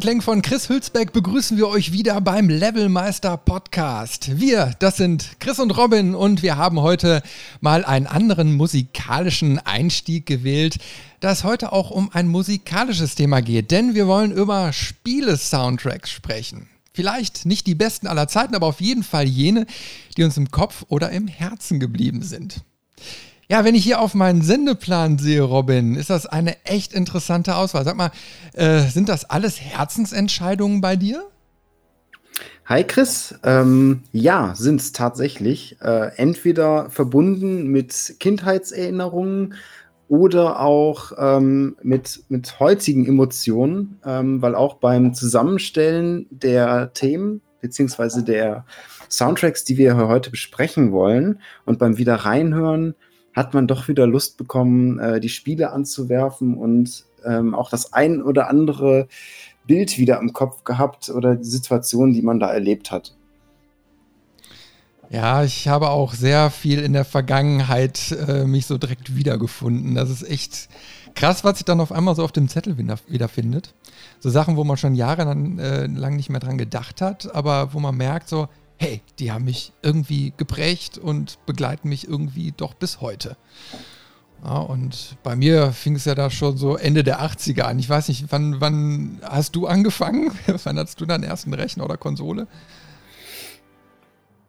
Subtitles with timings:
[0.00, 4.40] Klängen von Chris Hülsbeck begrüßen wir euch wieder beim Levelmeister Podcast.
[4.40, 7.22] Wir, das sind Chris und Robin und wir haben heute
[7.60, 10.78] mal einen anderen musikalischen Einstieg gewählt,
[11.20, 16.70] da es heute auch um ein musikalisches Thema geht, denn wir wollen über Spiele-Soundtracks sprechen.
[16.94, 19.66] Vielleicht nicht die besten aller Zeiten, aber auf jeden Fall jene,
[20.16, 22.62] die uns im Kopf oder im Herzen geblieben sind.
[23.50, 27.84] Ja, wenn ich hier auf meinen Sendeplan sehe, Robin, ist das eine echt interessante Auswahl.
[27.84, 28.12] Sag mal,
[28.52, 31.24] äh, sind das alles Herzensentscheidungen bei dir?
[32.66, 35.78] Hi Chris, ähm, ja, sind es tatsächlich.
[35.82, 39.54] Äh, entweder verbunden mit Kindheitserinnerungen
[40.06, 48.22] oder auch ähm, mit, mit heutigen Emotionen, ähm, weil auch beim Zusammenstellen der Themen beziehungsweise
[48.22, 48.64] der
[49.08, 52.94] Soundtracks, die wir heute besprechen wollen und beim Wieder reinhören,
[53.40, 58.22] hat man doch wieder Lust bekommen, äh, die Spiele anzuwerfen und ähm, auch das ein
[58.22, 59.08] oder andere
[59.66, 63.14] Bild wieder im Kopf gehabt oder die Situation, die man da erlebt hat.
[65.08, 69.96] Ja, ich habe auch sehr viel in der Vergangenheit äh, mich so direkt wiedergefunden.
[69.96, 70.68] Das ist echt
[71.14, 73.74] krass, was sich dann auf einmal so auf dem Zettel wiederfindet.
[74.20, 77.96] So Sachen, wo man schon jahrelang äh, nicht mehr dran gedacht hat, aber wo man
[77.96, 78.48] merkt so,
[78.80, 83.36] hey, die haben mich irgendwie geprägt und begleiten mich irgendwie doch bis heute.
[84.42, 87.78] Ja, und bei mir fing es ja da schon so Ende der 80er an.
[87.78, 90.32] Ich weiß nicht, wann, wann hast du angefangen?
[90.64, 92.46] wann hattest du deinen ersten Rechner oder Konsole?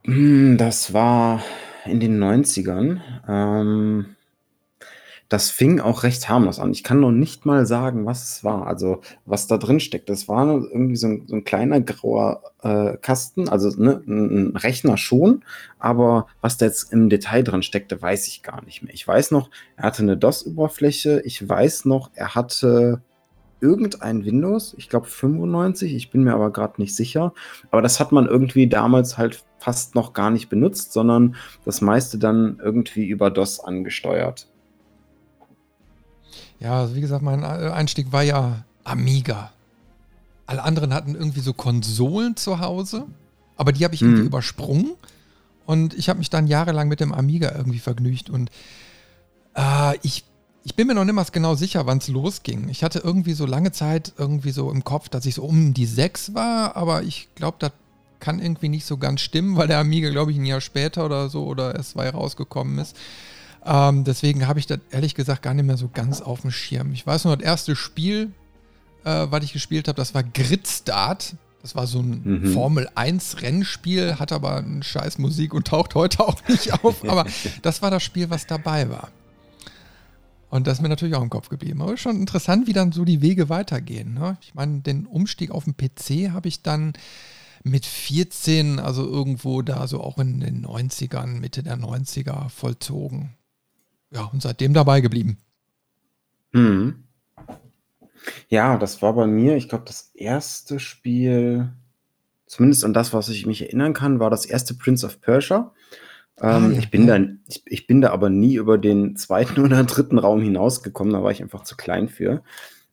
[0.05, 1.43] Hm, das war
[1.83, 3.01] in den 90ern.
[3.27, 4.15] Ähm,
[5.31, 6.71] das fing auch recht harmlos an.
[6.71, 10.09] Ich kann noch nicht mal sagen, was es war, also was da drin steckt.
[10.09, 14.97] Das war irgendwie so ein, so ein kleiner grauer äh, Kasten, also ne, ein Rechner
[14.97, 15.45] schon,
[15.79, 18.93] aber was da jetzt im Detail drin steckte, weiß ich gar nicht mehr.
[18.93, 23.01] Ich weiß noch, er hatte eine DOS-Oberfläche, ich weiß noch, er hatte
[23.61, 27.33] irgendein Windows, ich glaube 95, ich bin mir aber gerade nicht sicher.
[27.69, 32.17] Aber das hat man irgendwie damals halt fast noch gar nicht benutzt, sondern das meiste
[32.17, 34.50] dann irgendwie über DOS angesteuert.
[36.61, 39.51] Ja, also wie gesagt, mein Einstieg war ja Amiga.
[40.45, 43.05] Alle anderen hatten irgendwie so Konsolen zu Hause,
[43.57, 44.27] aber die habe ich irgendwie mhm.
[44.27, 44.91] übersprungen.
[45.65, 48.29] Und ich habe mich dann jahrelang mit dem Amiga irgendwie vergnügt.
[48.29, 48.51] Und
[49.55, 50.23] äh, ich,
[50.63, 52.69] ich bin mir noch nicht mal genau sicher, wann es losging.
[52.69, 55.85] Ich hatte irgendwie so lange Zeit irgendwie so im Kopf, dass ich so um die
[55.85, 57.71] sechs war, aber ich glaube, das
[58.19, 61.29] kann irgendwie nicht so ganz stimmen, weil der Amiga, glaube ich, ein Jahr später oder
[61.29, 62.95] so oder S2 rausgekommen ist.
[63.65, 66.93] Ähm, deswegen habe ich das ehrlich gesagt gar nicht mehr so ganz auf dem Schirm.
[66.93, 68.31] Ich weiß nur, das erste Spiel,
[69.03, 71.35] äh, was ich gespielt habe, das war Gridstart.
[71.61, 72.53] Das war so ein mhm.
[72.53, 77.07] Formel 1 Rennspiel, hat aber einen scheiß Musik und taucht heute auch nicht auf.
[77.07, 77.25] Aber
[77.61, 79.09] das war das Spiel, was dabei war.
[80.49, 81.81] Und das ist mir natürlich auch im Kopf geblieben.
[81.83, 84.15] Aber schon interessant, wie dann so die Wege weitergehen.
[84.15, 84.37] Ne?
[84.41, 86.93] Ich meine, den Umstieg auf den PC habe ich dann
[87.63, 93.35] mit 14, also irgendwo da so auch in den 90ern, Mitte der 90er vollzogen
[94.11, 95.37] ja, und seitdem dabei geblieben.
[96.51, 97.03] Mhm.
[98.49, 101.71] Ja, das war bei mir, ich glaube, das erste Spiel,
[102.45, 105.73] zumindest an das, was ich mich erinnern kann, war das erste Prince of Persia.
[106.39, 107.17] Ah, ähm, ja, ich, bin da,
[107.47, 111.31] ich, ich, bin da aber nie über den zweiten oder dritten Raum hinausgekommen, da war
[111.31, 112.43] ich einfach zu klein für.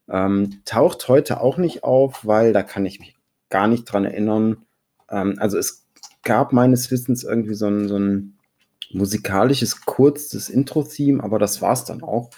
[0.08, 3.16] Ähm, taucht heute auch nicht auf, weil da kann ich mich
[3.50, 4.64] gar nicht dran erinnern.
[5.10, 5.86] Ähm, also es
[6.22, 8.37] gab meines Wissens irgendwie so ein, so ein
[8.92, 12.30] musikalisches kurzes Intro-Theme, aber das war es dann auch.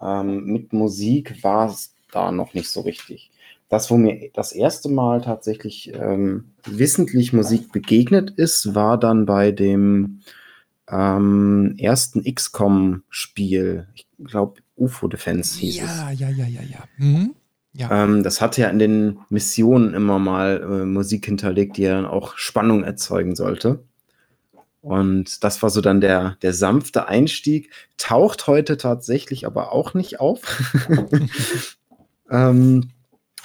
[0.00, 3.30] Ähm, mit Musik war es da noch nicht so richtig.
[3.68, 9.50] Das, wo mir das erste Mal tatsächlich ähm, wissentlich Musik begegnet ist, war dann bei
[9.50, 10.20] dem
[10.88, 13.88] ähm, ersten XCOM-Spiel.
[13.94, 16.20] Ich glaube, UFO Defense hieß ja, es.
[16.20, 16.84] Ja, ja, ja, ja, ja.
[16.98, 17.34] Mhm.
[17.72, 18.04] ja.
[18.04, 22.06] Ähm, das hatte ja in den Missionen immer mal äh, Musik hinterlegt, die ja dann
[22.06, 23.82] auch Spannung erzeugen sollte.
[24.86, 27.72] Und das war so dann der, der sanfte Einstieg.
[27.96, 30.62] Taucht heute tatsächlich aber auch nicht auf.
[32.30, 32.90] ähm,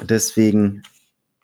[0.04, 0.84] deswegen,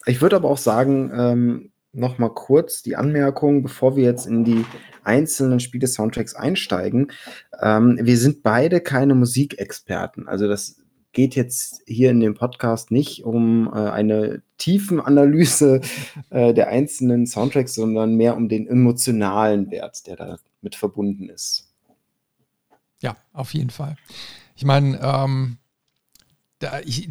[0.05, 4.45] ich würde aber auch sagen, ähm, noch mal kurz die Anmerkung, bevor wir jetzt in
[4.45, 4.65] die
[5.03, 7.11] einzelnen Spiele-Soundtracks einsteigen.
[7.59, 10.27] Ähm, wir sind beide keine Musikexperten.
[10.27, 10.79] Also das
[11.17, 15.81] geht jetzt hier in dem Podcast nicht um äh, eine Tiefenanalyse
[16.29, 21.73] äh, der einzelnen Soundtracks, sondern mehr um den emotionalen Wert, der da mit verbunden ist.
[23.01, 23.95] Ja, auf jeden Fall.
[24.55, 25.57] Ich meine, ähm,
[26.85, 27.09] ich,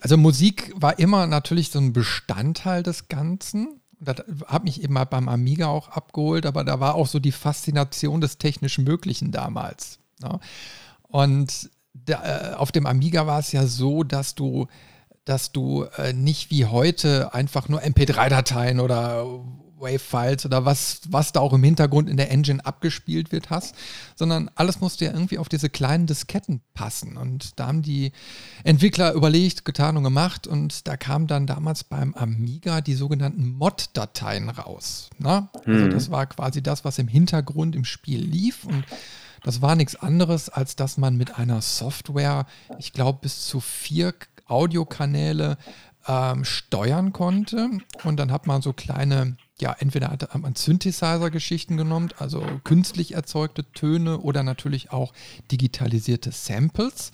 [0.00, 3.80] also Musik war immer natürlich so ein Bestandteil des Ganzen.
[4.00, 4.16] Das
[4.48, 8.20] hat mich eben mal beim Amiga auch abgeholt, aber da war auch so die Faszination
[8.20, 9.98] des technischen Möglichen damals.
[10.20, 10.40] Ne?
[11.08, 14.66] Und da, äh, auf dem Amiga war es ja so, dass du
[15.24, 19.26] dass du äh, nicht wie heute einfach nur MP3-Dateien oder
[19.80, 23.74] Wave-Files oder was, was da auch im Hintergrund in der Engine abgespielt wird hast,
[24.14, 27.16] sondern alles musste ja irgendwie auf diese kleinen Disketten passen.
[27.16, 28.12] Und da haben die
[28.62, 34.50] Entwickler überlegt, getan und gemacht und da kam dann damals beim Amiga die sogenannten Mod-Dateien
[34.50, 35.10] raus.
[35.18, 35.48] Ne?
[35.64, 35.90] Also mhm.
[35.90, 38.84] das war quasi das, was im Hintergrund im Spiel lief und
[39.42, 42.46] das war nichts anderes, als dass man mit einer Software,
[42.78, 44.14] ich glaube, bis zu vier
[44.46, 45.56] Audiokanäle
[46.06, 47.70] ähm, steuern konnte.
[48.04, 53.70] Und dann hat man so kleine ja, entweder hat man Synthesizer-Geschichten genommen, also künstlich erzeugte
[53.72, 55.12] Töne oder natürlich auch
[55.50, 57.12] digitalisierte Samples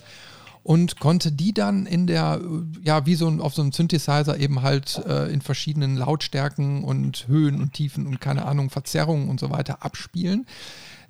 [0.63, 2.41] und konnte die dann in der,
[2.83, 7.27] ja, wie so ein, auf so einem Synthesizer eben halt äh, in verschiedenen Lautstärken und
[7.27, 10.45] Höhen und Tiefen und keine Ahnung, Verzerrungen und so weiter abspielen.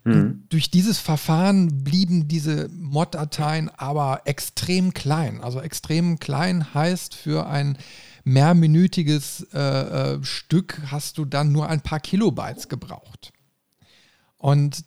[0.03, 0.44] Mhm.
[0.49, 5.41] Durch dieses Verfahren blieben diese Mod-Dateien aber extrem klein.
[5.41, 7.77] Also extrem klein heißt für ein
[8.23, 13.31] mehrminütiges äh, äh, Stück hast du dann nur ein paar Kilobytes gebraucht.
[14.38, 14.83] Und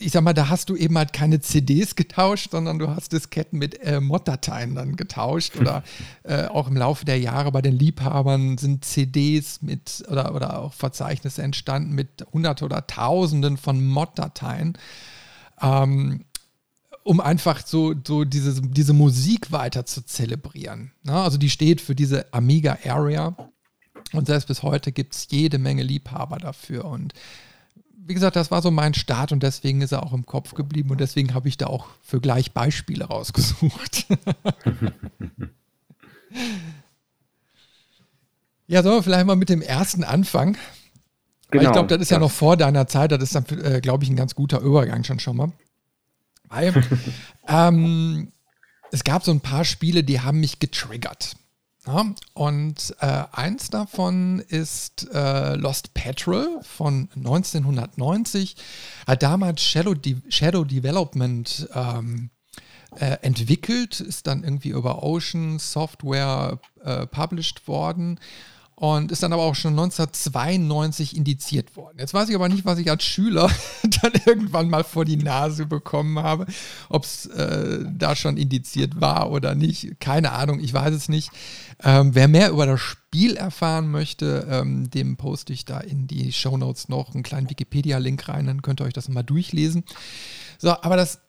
[0.00, 3.58] ich sag mal, da hast du eben halt keine CDs getauscht, sondern du hast Disketten
[3.58, 5.56] mit äh, Mod-Dateien dann getauscht.
[5.56, 5.84] Oder
[6.22, 10.72] äh, auch im Laufe der Jahre bei den Liebhabern sind CDs mit oder, oder auch
[10.72, 14.78] Verzeichnisse entstanden mit Hunderte oder Tausenden von Mod-Dateien.
[15.60, 16.24] Ähm,
[17.02, 20.92] um einfach so, so diese, diese Musik weiter zu zelebrieren.
[21.04, 21.12] Ne?
[21.12, 23.36] Also die steht für diese Amiga Area
[24.12, 26.84] und selbst bis heute gibt es jede Menge Liebhaber dafür.
[26.86, 27.12] Und
[28.06, 30.90] wie gesagt, das war so mein Start und deswegen ist er auch im Kopf geblieben
[30.90, 34.06] und deswegen habe ich da auch für gleich Beispiele rausgesucht.
[38.68, 40.56] ja, sollen wir vielleicht mal mit dem ersten anfangen?
[41.50, 44.04] Genau, ich glaube, das ist ja noch vor deiner Zeit, das ist dann, äh, glaube
[44.04, 45.52] ich, ein ganz guter Übergang schon schon mal.
[46.48, 46.74] Weil
[47.48, 48.30] ähm,
[48.92, 51.36] es gab so ein paar Spiele, die haben mich getriggert.
[51.86, 52.04] Ja,
[52.34, 58.56] und äh, eins davon ist äh, Lost Petrol von 1990.
[59.06, 62.30] Hat damals Shadow, De Shadow Development ähm,
[62.98, 68.18] äh, entwickelt, ist dann irgendwie über Ocean Software äh, published worden
[68.78, 71.96] und ist dann aber auch schon 1992 indiziert worden.
[71.98, 73.50] Jetzt weiß ich aber nicht, was ich als Schüler
[74.02, 76.46] dann irgendwann mal vor die Nase bekommen habe,
[76.90, 79.98] ob es äh, da schon indiziert war oder nicht.
[79.98, 81.30] Keine Ahnung, ich weiß es nicht.
[81.82, 86.30] Ähm, wer mehr über das Spiel erfahren möchte, ähm, dem poste ich da in die
[86.32, 89.84] Show Notes noch einen kleinen Wikipedia-Link rein, dann könnt ihr euch das mal durchlesen.
[90.58, 91.20] So, aber das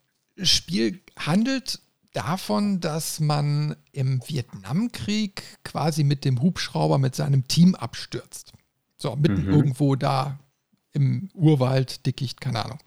[0.43, 1.79] Spiel handelt
[2.13, 8.53] davon, dass man im Vietnamkrieg quasi mit dem Hubschrauber mit seinem Team abstürzt.
[8.97, 9.53] So, mitten mhm.
[9.53, 10.39] irgendwo da
[10.93, 12.79] im Urwald, Dickicht, keine Ahnung.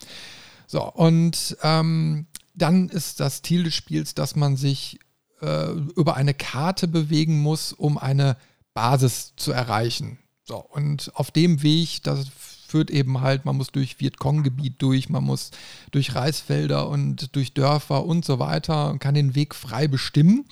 [0.66, 4.98] So, und ähm, dann ist das Ziel des Spiels, dass man sich
[5.40, 8.36] äh, über eine Karte bewegen muss, um eine
[8.74, 10.18] Basis zu erreichen.
[10.44, 12.26] So, und auf dem Weg, das
[12.70, 15.50] führt eben halt, man muss durch Vietcong-Gebiet durch, man muss
[15.90, 20.46] durch Reisfelder und durch Dörfer und so weiter und kann den Weg frei bestimmen.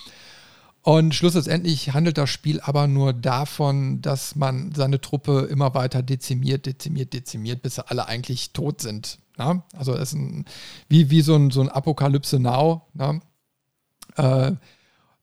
[0.83, 6.67] Und schlussendlich handelt das Spiel aber nur davon, dass man seine Truppe immer weiter dezimiert,
[6.67, 9.19] dezimiert, dezimiert, bis sie alle eigentlich tot sind.
[9.37, 9.65] Na?
[9.77, 10.45] Also es ist ein,
[10.89, 12.89] wie, wie so ein, so ein Apokalypse Now.
[14.17, 14.53] Äh,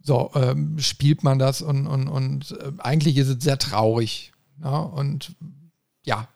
[0.02, 4.34] so ähm, spielt man das und, und, und äh, eigentlich ist es sehr traurig.
[4.60, 4.80] Na?
[4.80, 5.36] Und
[6.06, 6.28] ja,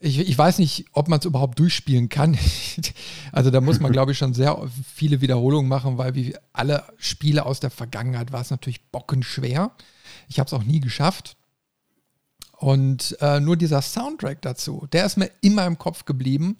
[0.00, 2.38] ich, ich weiß nicht, ob man es überhaupt durchspielen kann.
[3.32, 7.44] also da muss man, glaube ich, schon sehr viele Wiederholungen machen, weil wie alle Spiele
[7.44, 9.72] aus der Vergangenheit war es natürlich bockenschwer.
[10.28, 11.36] Ich habe es auch nie geschafft.
[12.56, 16.56] Und äh, nur dieser Soundtrack dazu, der ist mir immer im Kopf geblieben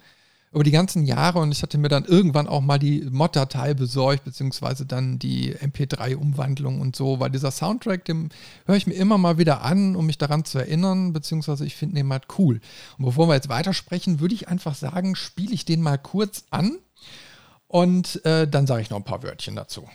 [0.53, 4.25] über die ganzen Jahre und ich hatte mir dann irgendwann auch mal die Mod-Datei besorgt,
[4.25, 8.31] beziehungsweise dann die MP3-Umwandlung und so, weil dieser Soundtrack, den
[8.67, 11.97] höre ich mir immer mal wieder an, um mich daran zu erinnern, beziehungsweise ich finde
[11.97, 12.61] den halt cool.
[12.99, 16.79] Und bevor wir jetzt weitersprechen, würde ich einfach sagen, spiele ich den mal kurz an
[17.69, 19.89] und äh, dann sage ich noch ein paar Wörtchen dazu.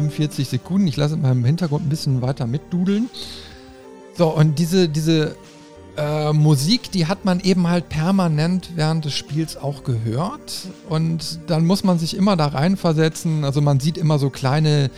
[0.00, 0.86] 45 Sekunden.
[0.86, 3.10] Ich lasse mal im Hintergrund ein bisschen weiter mitdudeln.
[4.16, 5.36] So, und diese, diese
[5.96, 10.68] äh, Musik, die hat man eben halt permanent während des Spiels auch gehört.
[10.88, 13.44] Und dann muss man sich immer da reinversetzen.
[13.44, 14.90] Also man sieht immer so kleine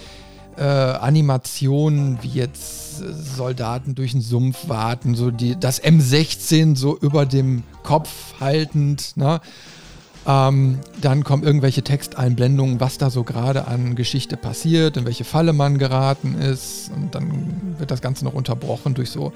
[0.56, 2.98] äh, Animationen, wie jetzt
[3.36, 9.40] Soldaten durch den Sumpf warten, so die, das M16 so über dem Kopf haltend, ne?
[10.26, 15.52] Ähm, dann kommen irgendwelche Texteinblendungen, was da so gerade an Geschichte passiert, in welche Falle
[15.52, 16.90] man geraten ist.
[16.94, 19.32] Und dann wird das Ganze noch unterbrochen durch so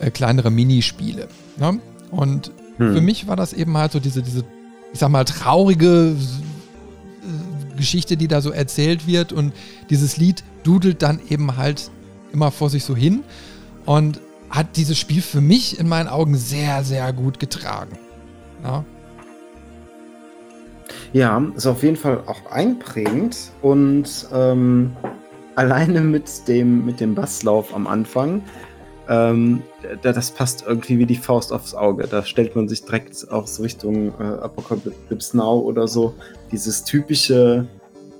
[0.00, 1.28] äh, kleinere Minispiele.
[1.56, 1.78] Ne?
[2.10, 2.94] Und hm.
[2.94, 4.44] für mich war das eben halt so diese, diese,
[4.92, 9.32] ich sag mal, traurige äh, Geschichte, die da so erzählt wird.
[9.32, 9.52] Und
[9.88, 11.90] dieses Lied dudelt dann eben halt
[12.32, 13.22] immer vor sich so hin.
[13.86, 17.98] Und hat dieses Spiel für mich in meinen Augen sehr, sehr gut getragen.
[18.62, 18.84] Ja?
[21.14, 24.96] Ja, ist auf jeden Fall auch einprägend und ähm,
[25.54, 28.42] alleine mit dem, mit dem Basslauf am Anfang,
[29.08, 29.62] ähm,
[30.02, 32.08] das passt irgendwie wie die Faust aufs Auge.
[32.08, 36.14] Da stellt man sich direkt auch so Richtung äh, Apocalypse Now oder so.
[36.50, 37.68] Dieses typische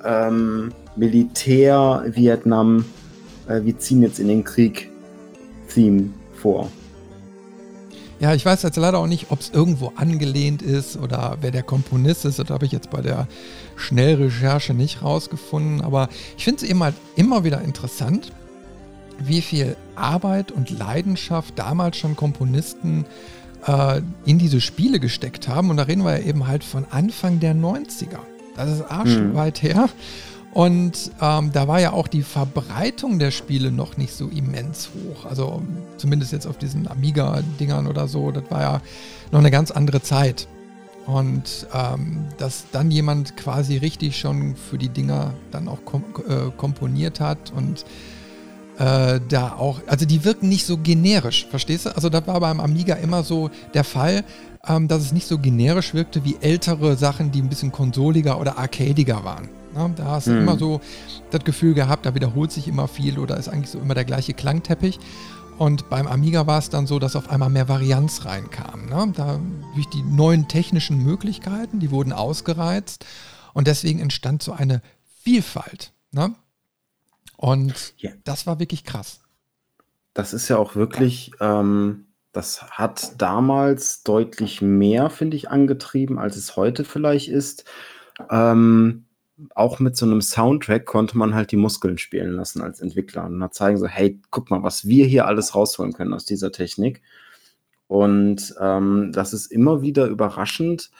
[0.04, 2.84] ähm, Militär, Vietnam,
[3.48, 4.88] äh, wir ziehen jetzt in den Krieg
[5.68, 6.70] Theme vor.
[8.24, 11.62] Ja, ich weiß jetzt leider auch nicht, ob es irgendwo angelehnt ist oder wer der
[11.62, 12.38] Komponist ist.
[12.38, 13.28] Das habe ich jetzt bei der
[13.76, 15.82] Schnellrecherche nicht rausgefunden.
[15.82, 18.32] Aber ich finde es eben halt immer wieder interessant,
[19.18, 23.04] wie viel Arbeit und Leidenschaft damals schon Komponisten
[23.66, 25.68] äh, in diese Spiele gesteckt haben.
[25.68, 28.20] Und da reden wir ja eben halt von Anfang der 90er.
[28.56, 29.66] Das ist arschweit mhm.
[29.66, 29.88] her.
[30.54, 35.26] Und ähm, da war ja auch die Verbreitung der Spiele noch nicht so immens hoch.
[35.26, 35.62] Also
[35.96, 38.80] zumindest jetzt auf diesen Amiga-Dingern oder so, das war ja
[39.32, 40.46] noch eine ganz andere Zeit.
[41.06, 46.50] Und ähm, dass dann jemand quasi richtig schon für die Dinger dann auch kom äh,
[46.56, 47.84] komponiert hat und
[48.78, 51.96] äh, da auch, also die wirken nicht so generisch, verstehst du?
[51.96, 54.24] Also das war beim Amiga immer so der Fall,
[54.66, 58.56] ähm, dass es nicht so generisch wirkte wie ältere Sachen, die ein bisschen konsoliger oder
[58.56, 59.48] arcadiger waren.
[59.74, 60.38] Ja, da hast du mhm.
[60.38, 60.80] immer so
[61.30, 64.34] das Gefühl gehabt, da wiederholt sich immer viel oder ist eigentlich so immer der gleiche
[64.34, 64.98] Klangteppich.
[65.58, 68.86] Und beim Amiga war es dann so, dass auf einmal mehr Varianz reinkam.
[68.86, 69.12] Ne?
[69.16, 69.40] Da,
[69.74, 73.04] durch die neuen technischen Möglichkeiten, die wurden ausgereizt
[73.52, 74.82] und deswegen entstand so eine
[75.22, 75.92] Vielfalt.
[76.10, 76.34] Ne?
[77.36, 78.10] Und ja.
[78.24, 79.20] das war wirklich krass.
[80.12, 86.36] Das ist ja auch wirklich, ähm, das hat damals deutlich mehr, finde ich, angetrieben, als
[86.36, 87.64] es heute vielleicht ist.
[88.30, 89.06] Ähm,
[89.54, 93.42] auch mit so einem Soundtrack konnte man halt die Muskeln spielen lassen als Entwickler und
[93.42, 97.02] hat zeigen so, hey, guck mal, was wir hier alles rausholen können aus dieser Technik.
[97.88, 100.90] Und ähm, das ist immer wieder überraschend,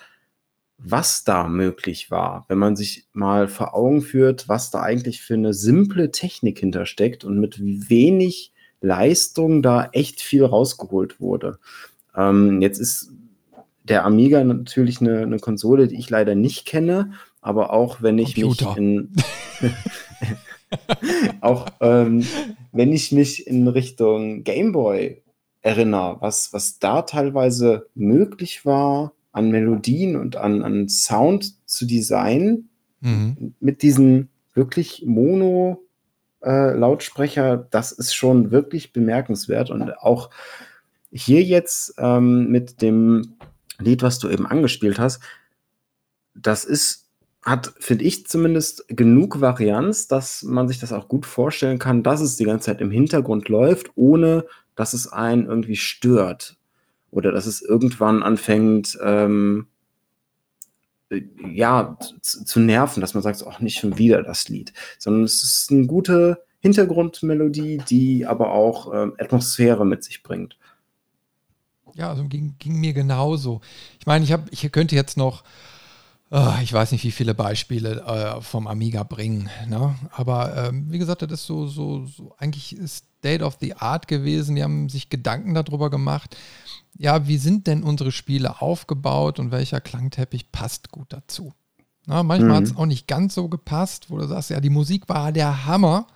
[0.79, 5.35] was da möglich war, wenn man sich mal vor Augen führt, was da eigentlich für
[5.35, 11.59] eine simple Technik hintersteckt und mit wenig Leistung da echt viel rausgeholt wurde.
[12.15, 13.13] Ähm, jetzt ist
[13.85, 17.13] der Amiga natürlich eine, eine, Konsole, die ich leider nicht kenne,
[17.45, 18.71] aber auch wenn ich Computer.
[18.71, 19.13] mich in
[21.41, 22.27] auch ähm,
[22.73, 25.23] wenn ich mich in Richtung Gameboy
[25.61, 32.71] erinnere, was, was da teilweise möglich war, an Melodien und an, an Sound zu designen,
[33.01, 33.55] mhm.
[33.61, 35.83] mit diesen wirklich Mono
[36.43, 40.31] äh, Lautsprecher, das ist schon wirklich bemerkenswert und auch
[41.11, 43.37] hier jetzt ähm, mit dem
[43.79, 45.21] Lied, was du eben angespielt hast,
[46.35, 47.04] das ist
[47.45, 52.21] hat, finde ich zumindest, genug Varianz, dass man sich das auch gut vorstellen kann, dass
[52.21, 54.47] es die ganze Zeit im Hintergrund läuft, ohne
[54.77, 56.57] dass es einen irgendwie stört.
[57.11, 59.69] Oder dass es irgendwann anfängt, ähm,
[61.11, 61.23] äh,
[61.53, 64.73] ja, zu, zu, nerven, dass man sagt, auch nicht schon wieder das Lied.
[64.99, 70.57] Sondern es ist eine gute Hintergrundmelodie, die aber auch ähm, Atmosphäre mit sich bringt.
[71.95, 73.61] Ja, also ging, ging mir genauso.
[74.01, 75.45] Ich meine, ich, hab, ich könnte jetzt noch
[76.37, 79.49] Oh, ich weiß nicht, wie viele Beispiele äh, vom Amiga bringen.
[79.69, 79.95] Ne?
[80.11, 84.57] Aber ähm, wie gesagt, das ist so, so, so eigentlich State of the Art gewesen.
[84.57, 86.37] Die haben sich Gedanken darüber gemacht.
[86.99, 91.53] Ja, wie sind denn unsere Spiele aufgebaut und welcher Klangteppich passt gut dazu?
[92.07, 92.57] Na, manchmal mhm.
[92.57, 95.67] hat es auch nicht ganz so gepasst, wo du sagst, ja, die Musik war der
[95.67, 96.09] Hammer,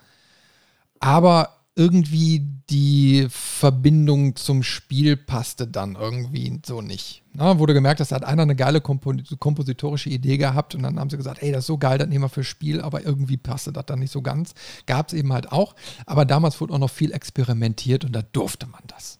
[0.99, 7.23] aber irgendwie die Verbindung zum Spiel passte dann irgendwie so nicht.
[7.31, 11.09] Na, wurde gemerkt, dass da hat einer eine geile kompositorische Idee gehabt und dann haben
[11.09, 13.71] sie gesagt, ey, das ist so geil, das nehmen wir für Spiel, aber irgendwie passte
[13.71, 14.55] das dann nicht so ganz.
[14.87, 15.73] Gab es eben halt auch,
[16.05, 19.19] aber damals wurde auch noch viel experimentiert und da durfte man das.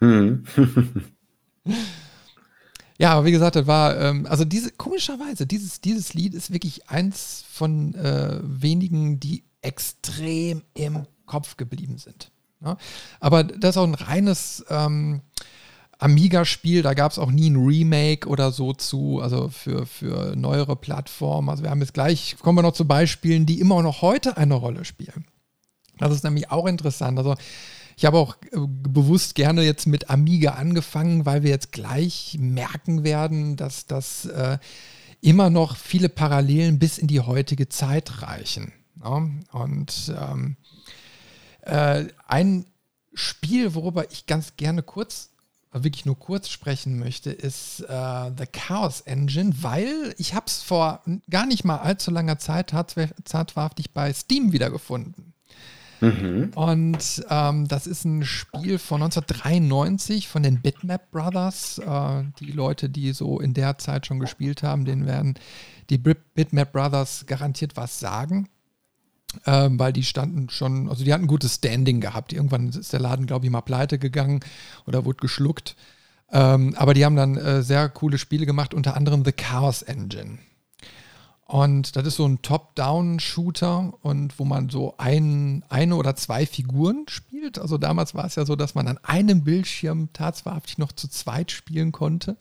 [0.00, 0.44] mhm.
[2.98, 6.88] Ja, aber wie gesagt, das war, ähm, also diese, komischerweise, dieses, dieses Lied ist wirklich
[6.88, 12.30] eins von äh, wenigen, die extrem im Kopf geblieben sind.
[12.64, 12.76] Ja?
[13.20, 15.20] Aber das ist auch ein reines ähm,
[15.98, 20.76] Amiga-Spiel, da gab es auch nie ein Remake oder so zu, also für, für neuere
[20.76, 21.48] Plattformen.
[21.48, 24.54] Also wir haben jetzt gleich, kommen wir noch zu Beispielen, die immer noch heute eine
[24.54, 25.24] Rolle spielen.
[25.98, 27.18] Das ist nämlich auch interessant.
[27.18, 27.34] Also
[27.96, 33.04] ich habe auch äh, bewusst gerne jetzt mit Amiga angefangen, weil wir jetzt gleich merken
[33.04, 34.58] werden, dass das äh,
[35.22, 38.72] immer noch viele Parallelen bis in die heutige Zeit reichen.
[39.02, 39.26] Ja?
[39.52, 40.56] Und ähm,
[41.66, 42.66] äh, ein
[43.14, 45.30] Spiel, worüber ich ganz gerne kurz,
[45.72, 51.02] wirklich nur kurz sprechen möchte, ist äh, The Chaos Engine, weil ich habe es vor
[51.30, 55.34] gar nicht mal allzu langer Zeit tatsächlich bei Steam wiedergefunden.
[56.00, 56.50] Mhm.
[56.54, 61.78] Und ähm, das ist ein Spiel von 1993 von den Bitmap Brothers.
[61.78, 65.34] Äh, die Leute, die so in der Zeit schon gespielt haben, denen werden
[65.90, 68.48] die Bitmap Brothers garantiert was sagen.
[69.44, 72.32] Ähm, weil die standen schon, also die hatten gutes Standing gehabt.
[72.32, 74.40] Irgendwann ist der Laden, glaube ich, mal pleite gegangen
[74.86, 75.76] oder wurde geschluckt.
[76.32, 80.38] Ähm, aber die haben dann äh, sehr coole Spiele gemacht, unter anderem The Chaos Engine.
[81.46, 87.04] Und das ist so ein Top-Down-Shooter und wo man so ein, eine oder zwei Figuren
[87.08, 87.60] spielt.
[87.60, 91.52] Also damals war es ja so, dass man an einem Bildschirm tatsächlich noch zu zweit
[91.52, 92.36] spielen konnte.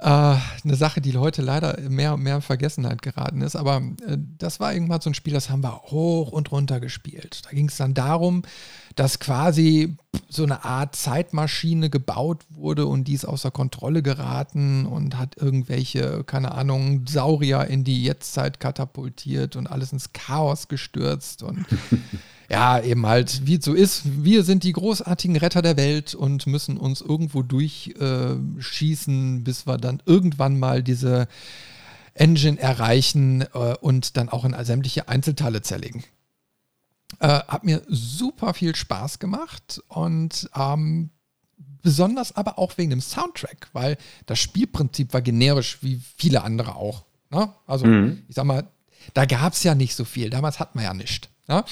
[0.00, 3.56] Äh, eine Sache, die heute leider mehr und mehr in Vergessenheit geraten ist.
[3.56, 7.42] Aber äh, das war irgendwann so ein Spiel, das haben wir hoch und runter gespielt.
[7.44, 8.42] Da ging es dann darum,
[8.98, 9.96] dass quasi
[10.28, 16.24] so eine Art Zeitmaschine gebaut wurde und die ist außer Kontrolle geraten und hat irgendwelche,
[16.24, 21.64] keine Ahnung, Saurier in die Jetztzeit katapultiert und alles ins Chaos gestürzt und
[22.50, 26.48] ja, eben halt, wie es so ist, wir sind die großartigen Retter der Welt und
[26.48, 31.28] müssen uns irgendwo durchschießen, äh, bis wir dann irgendwann mal diese
[32.14, 36.02] Engine erreichen äh, und dann auch in sämtliche Einzelteile zerlegen.
[37.20, 41.10] Äh, hat mir super viel Spaß gemacht und ähm,
[41.82, 47.04] besonders aber auch wegen dem Soundtrack, weil das Spielprinzip war generisch wie viele andere auch.
[47.30, 47.52] Ne?
[47.66, 48.22] Also, mhm.
[48.28, 48.68] ich sag mal,
[49.14, 50.30] da gab es ja nicht so viel.
[50.30, 51.28] Damals hat man ja nichts.
[51.48, 51.64] Ne?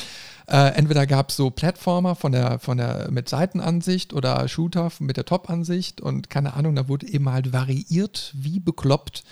[0.48, 5.16] Äh, entweder gab es so Plattformer von der, von der mit Seitenansicht oder Shooter mit
[5.16, 9.24] der Top-Ansicht und keine Ahnung, da wurde eben halt variiert wie bekloppt.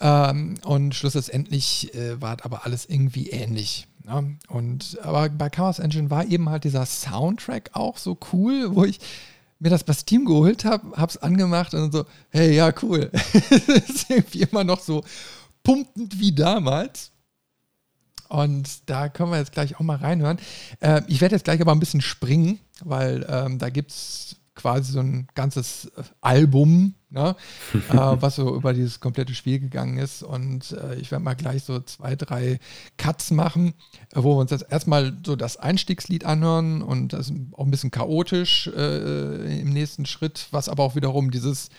[0.00, 3.88] Ähm, und schlussendlich äh, war aber alles irgendwie ähnlich.
[4.08, 8.84] Ja, und aber bei Chaos Engine war eben halt dieser Soundtrack auch so cool, wo
[8.84, 9.00] ich
[9.58, 13.10] mir das bei Steam geholt habe, habe es angemacht und so, hey, ja, cool.
[13.12, 15.04] das ist irgendwie immer noch so
[15.62, 17.10] pumpend wie damals.
[18.28, 20.38] Und da können wir jetzt gleich auch mal reinhören.
[20.80, 24.92] Äh, ich werde jetzt gleich aber ein bisschen springen, weil ähm, da gibt es quasi
[24.92, 27.36] so ein ganzes äh, Album, ne,
[27.74, 30.22] äh, was so über dieses komplette Spiel gegangen ist.
[30.22, 32.58] Und äh, ich werde mal gleich so zwei, drei
[32.96, 33.74] Cuts machen,
[34.12, 37.70] äh, wo wir uns jetzt erstmal so das Einstiegslied anhören und das ist auch ein
[37.70, 41.70] bisschen chaotisch äh, im nächsten Schritt, was aber auch wiederum dieses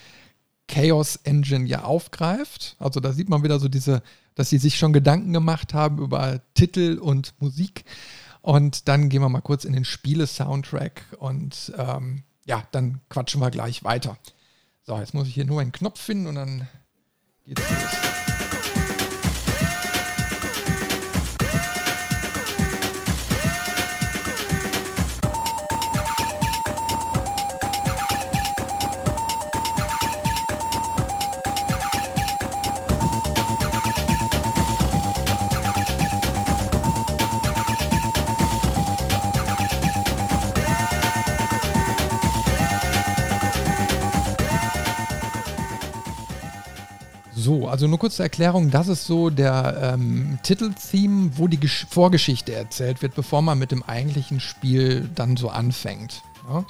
[0.68, 2.76] Chaos Engine ja aufgreift.
[2.80, 4.04] Also da sieht man wieder so diese,
[4.36, 7.84] dass sie sich schon Gedanken gemacht haben über Titel und Musik.
[8.42, 13.52] Und dann gehen wir mal kurz in den Spiele-Soundtrack und ähm, ja, dann quatschen wir
[13.52, 14.18] gleich weiter.
[14.90, 16.68] So, jetzt muss ich hier nur einen Knopf finden und dann
[17.46, 18.19] geht's los.
[47.80, 53.02] Also nur kurze Erklärung, das ist so der ähm, Titeltheme, wo die Gesch Vorgeschichte erzählt
[53.02, 56.22] wird, bevor man mit dem eigentlichen Spiel dann so anfängt.
[56.50, 56.66] Ja?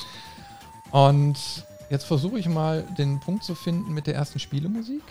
[0.91, 5.02] Und jetzt versuche ich mal den Punkt zu finden mit der ersten Spielemusik.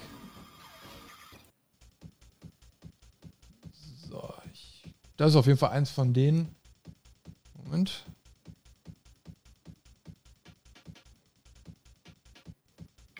[4.08, 4.84] So, ich,
[5.16, 6.54] das ist auf jeden Fall eins von denen.
[7.54, 8.04] Moment.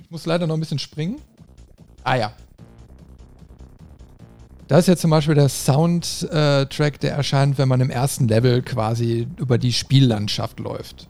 [0.01, 1.21] Ich muss leider noch ein bisschen springen.
[2.05, 2.33] Ah ja.
[4.69, 9.27] Das ist jetzt zum Beispiel der Soundtrack, der erscheint, wenn man im ersten Level quasi
[9.39, 11.09] über die Spiellandschaft läuft.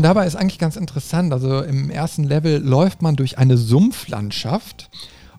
[0.00, 1.30] Und dabei ist eigentlich ganz interessant.
[1.30, 4.88] Also im ersten Level läuft man durch eine Sumpflandschaft.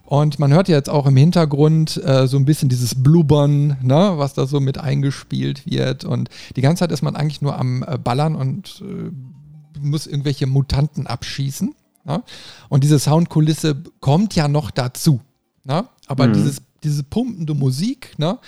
[0.04, 4.12] Und man hört ja jetzt auch im Hintergrund äh, so ein bisschen dieses Blubbern, ne,
[4.18, 6.04] was da so mit eingespielt wird.
[6.04, 10.46] Und die ganze Zeit ist man eigentlich nur am äh, Ballern und äh, muss irgendwelche
[10.46, 11.74] Mutanten abschießen.
[12.04, 12.22] Ne?
[12.68, 15.18] Und diese Soundkulisse kommt ja noch dazu.
[15.64, 15.88] Ne?
[16.06, 16.34] Aber mhm.
[16.34, 18.38] dieses, diese pumpende Musik, ne,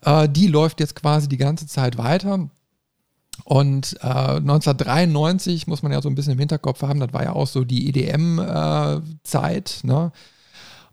[0.00, 2.50] äh, die läuft jetzt quasi die ganze Zeit weiter.
[3.44, 7.32] Und äh, 1993 muss man ja so ein bisschen im Hinterkopf haben, das war ja
[7.32, 9.80] auch so die EDM-Zeit.
[9.82, 10.12] Äh, ne?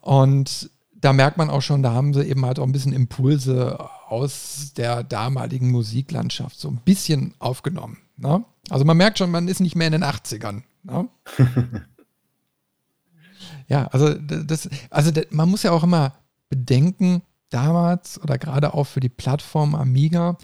[0.02, 3.80] Und da merkt man auch schon, da haben sie eben halt auch ein bisschen Impulse
[4.08, 7.97] aus der damaligen Musiklandschaft so ein bisschen aufgenommen.
[8.17, 8.43] Ne?
[8.69, 10.63] Also man merkt schon, man ist nicht mehr in den 80ern.
[10.84, 11.08] Ne?
[13.67, 16.13] ja, also das, also das, man muss ja auch immer
[16.49, 20.38] bedenken, damals oder gerade auch für die Plattform Amiga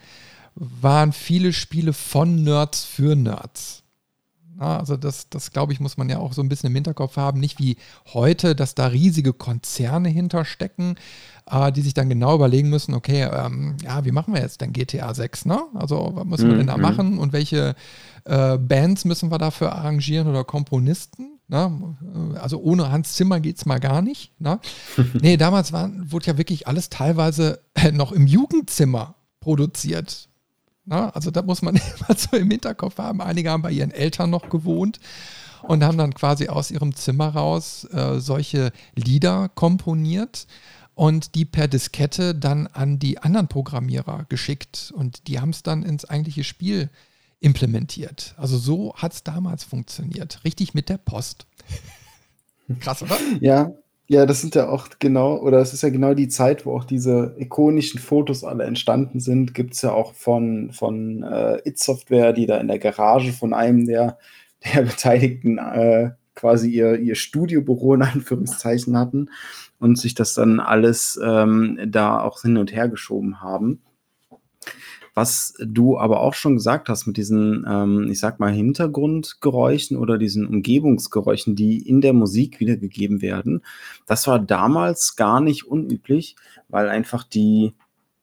[0.56, 3.84] waren viele Spiele von Nerds für Nerds.
[4.58, 7.40] Also das, das glaube ich, muss man ja auch so ein bisschen im Hinterkopf haben.
[7.40, 7.76] Nicht wie
[8.14, 10.96] heute, dass da riesige Konzerne hinterstecken,
[11.52, 14.72] äh, die sich dann genau überlegen müssen, okay, ähm, ja, wie machen wir jetzt denn
[14.72, 15.62] GTA 6, ne?
[15.74, 16.84] Also was müssen wir denn da mhm.
[16.84, 17.76] machen und welche
[18.24, 21.40] äh, Bands müssen wir dafür arrangieren oder Komponisten?
[21.48, 21.96] Ne?
[22.42, 24.40] Also ohne Hans Zimmer geht es mal gar nicht.
[24.40, 24.60] Ne?
[25.22, 27.60] nee, damals war, wurde ja wirklich alles teilweise
[27.92, 30.30] noch im Jugendzimmer produziert.
[30.86, 31.76] Na, also da muss man
[32.08, 33.22] immer so im Hinterkopf haben.
[33.22, 35.00] Einige haben bei ihren Eltern noch gewohnt
[35.64, 40.48] und haben dann quasi aus ihrem Zimmer raus äh, solche Lieder komponiert
[40.94, 45.84] und die per Diskette dann an die anderen Programmierer geschickt und die haben es dann
[45.84, 46.90] ins eigentliche Spiel
[47.40, 48.34] implementiert.
[48.38, 50.44] Also so hat es damals funktioniert.
[50.46, 51.46] Richtig mit der Post.
[52.80, 53.18] Krass, oder?
[53.42, 53.72] Ja,
[54.08, 56.84] ja, das sind ja auch genau, oder es ist ja genau die Zeit, wo auch
[56.84, 59.54] diese ikonischen Fotos alle entstanden sind.
[59.56, 63.54] Gibt es ja auch von, von äh, It Software, die da in der Garage von
[63.54, 64.20] einem der,
[64.64, 69.30] der Beteiligten äh, quasi ihr, ihr Studiobüro in Anführungszeichen hatten
[69.80, 73.82] und sich das dann alles ähm, da auch hin und her geschoben haben.
[75.16, 80.18] Was du aber auch schon gesagt hast mit diesen, ähm, ich sag mal, Hintergrundgeräuschen oder
[80.18, 83.64] diesen Umgebungsgeräuschen, die in der Musik wiedergegeben werden,
[84.06, 86.36] das war damals gar nicht unüblich,
[86.68, 87.74] weil einfach die,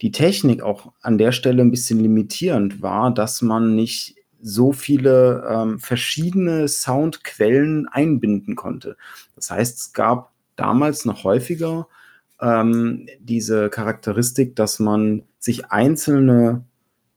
[0.02, 5.46] die Technik auch an der Stelle ein bisschen limitierend war, dass man nicht so viele
[5.48, 8.98] ähm, verschiedene Soundquellen einbinden konnte.
[9.35, 11.87] Das heißt, es gab damals noch häufiger
[12.40, 16.64] ähm, diese Charakteristik, dass man sich einzelne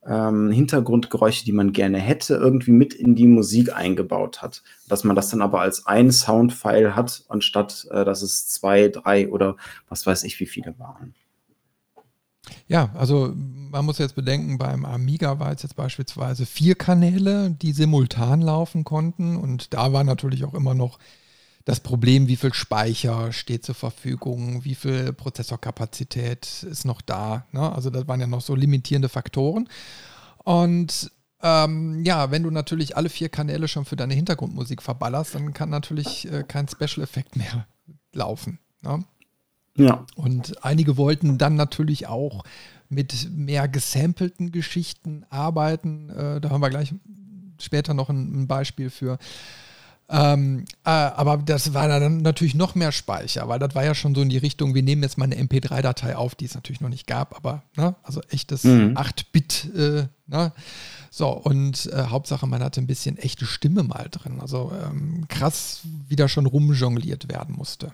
[0.08, 4.64] ähm, Hintergrundgeräusche, die man gerne hätte, irgendwie mit in die Musik eingebaut hat.
[4.88, 9.30] Dass man das dann aber als ein Soundfile hat, anstatt äh, dass es zwei, drei
[9.30, 9.56] oder
[9.90, 11.16] was weiß ich, wie viele waren.
[12.68, 17.72] Ja, also man muss jetzt bedenken, beim Amiga war es jetzt beispielsweise vier Kanäle, die
[17.72, 21.00] simultan laufen konnten und da war natürlich auch immer noch
[21.66, 27.48] das Problem, wie viel Speicher steht zur Verfügung, wie viel Prozessorkapazität ist noch da.
[27.52, 27.72] Ne?
[27.74, 29.68] Also das waren ja noch so limitierende Faktoren.
[30.44, 35.54] Und ähm, ja, wenn du natürlich alle vier Kanäle schon für deine Hintergrundmusik verballerst, dann
[35.54, 37.66] kann natürlich äh, kein Special-Effekt mehr
[38.14, 38.60] laufen.
[38.84, 39.04] Ne?
[39.76, 40.06] Ja.
[40.16, 42.44] Und einige wollten dann natürlich auch
[42.90, 46.12] mit mehr gesampelten Geschichten arbeiten.
[46.12, 46.94] Äh, da haben wir gleich
[47.60, 49.18] später noch ein, ein Beispiel für.
[50.08, 54.14] Ähm, äh, aber das war dann natürlich noch mehr Speicher, weil das war ja schon
[54.14, 56.90] so in die Richtung, wir nehmen jetzt mal eine MP3-Datei auf, die es natürlich noch
[56.90, 58.96] nicht gab, aber ne, also echtes mhm.
[58.96, 59.74] 8-Bit.
[59.76, 60.52] Äh, ne?
[61.10, 64.40] So, und äh, Hauptsache, man hatte ein bisschen echte Stimme mal drin.
[64.42, 67.92] Also ähm, krass, wie da schon rumjongliert werden musste.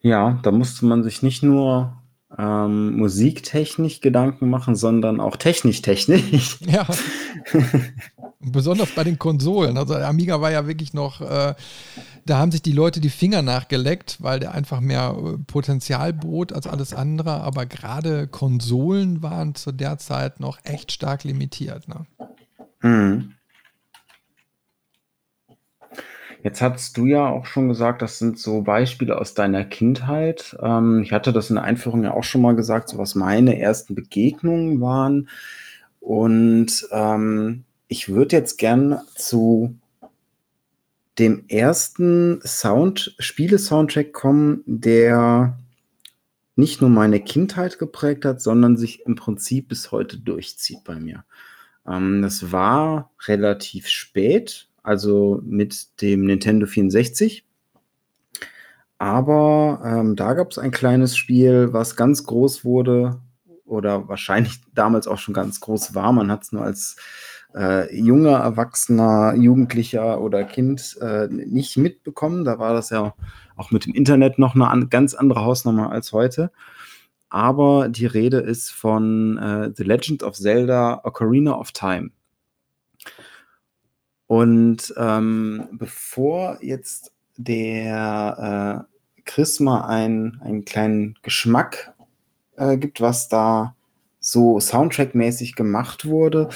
[0.00, 1.96] Ja, da musste man sich nicht nur
[2.38, 6.60] ähm, musiktechnisch Gedanken machen, sondern auch technisch-technisch.
[6.62, 6.86] Ja.
[8.46, 9.78] Besonders bei den Konsolen.
[9.78, 11.54] Also der Amiga war ja wirklich noch, äh,
[12.26, 16.52] da haben sich die Leute die Finger nachgeleckt, weil der einfach mehr äh, Potenzial bot
[16.52, 17.40] als alles andere.
[17.40, 21.88] Aber gerade Konsolen waren zu der Zeit noch echt stark limitiert.
[21.88, 22.06] Ne?
[22.82, 23.34] Mhm.
[26.44, 30.54] Jetzt hast du ja auch schon gesagt, das sind so Beispiele aus deiner Kindheit.
[30.62, 33.58] Ähm, ich hatte das in der Einführung ja auch schon mal gesagt, so was meine
[33.58, 35.30] ersten Begegnungen waren.
[36.00, 39.78] Und ähm, ich würde jetzt gern zu
[41.18, 45.58] dem ersten Sound, Spiele-Soundtrack kommen, der
[46.56, 51.24] nicht nur meine Kindheit geprägt hat, sondern sich im Prinzip bis heute durchzieht bei mir.
[51.86, 57.44] Ähm, das war relativ spät, also mit dem Nintendo 64.
[58.98, 63.20] Aber ähm, da gab es ein kleines Spiel, was ganz groß wurde
[63.64, 66.12] oder wahrscheinlich damals auch schon ganz groß war.
[66.12, 66.96] Man hat es nur als
[67.54, 72.44] äh, junger, erwachsener, Jugendlicher oder Kind äh, nicht mitbekommen.
[72.44, 73.14] Da war das ja
[73.56, 76.50] auch mit dem Internet noch eine an, ganz andere Hausnummer als heute.
[77.28, 82.10] Aber die Rede ist von äh, The Legend of Zelda Ocarina of Time.
[84.26, 88.86] Und ähm, bevor jetzt der
[89.16, 91.94] äh, Chris mal ein, einen kleinen Geschmack
[92.56, 93.74] äh, gibt, was da
[94.20, 96.48] so Soundtrack-mäßig gemacht wurde,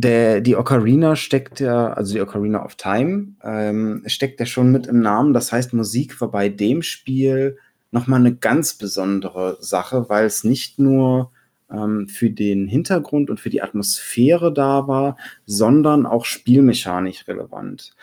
[0.00, 4.86] der, die Ocarina steckt ja, also die Ocarina of Time, ähm, steckt ja schon mit
[4.86, 5.32] im Namen.
[5.32, 7.58] Das heißt, Musik war bei dem Spiel
[7.90, 11.32] nochmal eine ganz besondere Sache, weil es nicht nur
[11.70, 17.94] ähm, für den Hintergrund und für die Atmosphäre da war, sondern auch spielmechanisch relevant.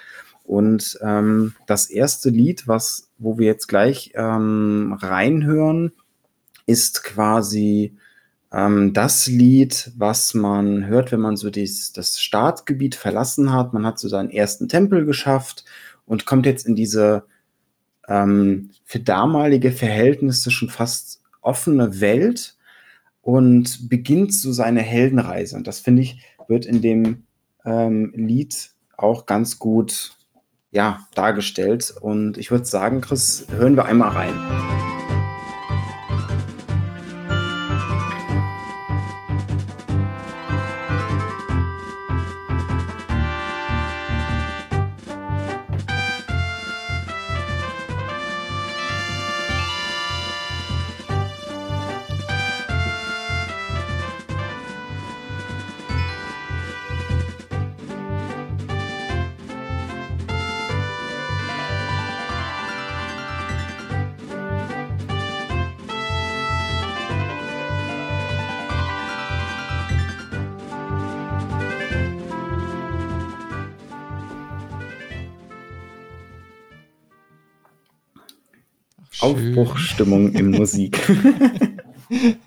[0.44, 5.92] Und ähm, das erste Lied, was, wo wir jetzt gleich ähm, reinhören,
[6.66, 7.98] ist quasi
[8.52, 13.74] ähm, das Lied, was man hört, wenn man so dies, das Startgebiet verlassen hat.
[13.74, 15.66] Man hat so seinen ersten Tempel geschafft
[16.06, 17.26] und kommt jetzt in diese
[18.08, 22.56] ähm, für damalige Verhältnisse schon fast offene Welt
[23.22, 25.58] und beginnt so seine Heldenreise.
[25.58, 27.24] Und das finde ich, wird in dem
[27.66, 30.18] ähm, Lied auch ganz gut
[30.72, 31.94] ja, dargestellt.
[32.00, 34.97] Und ich würde sagen, Chris, hören wir einmal rein.
[79.78, 81.00] Aufbruchstimmung in Musik.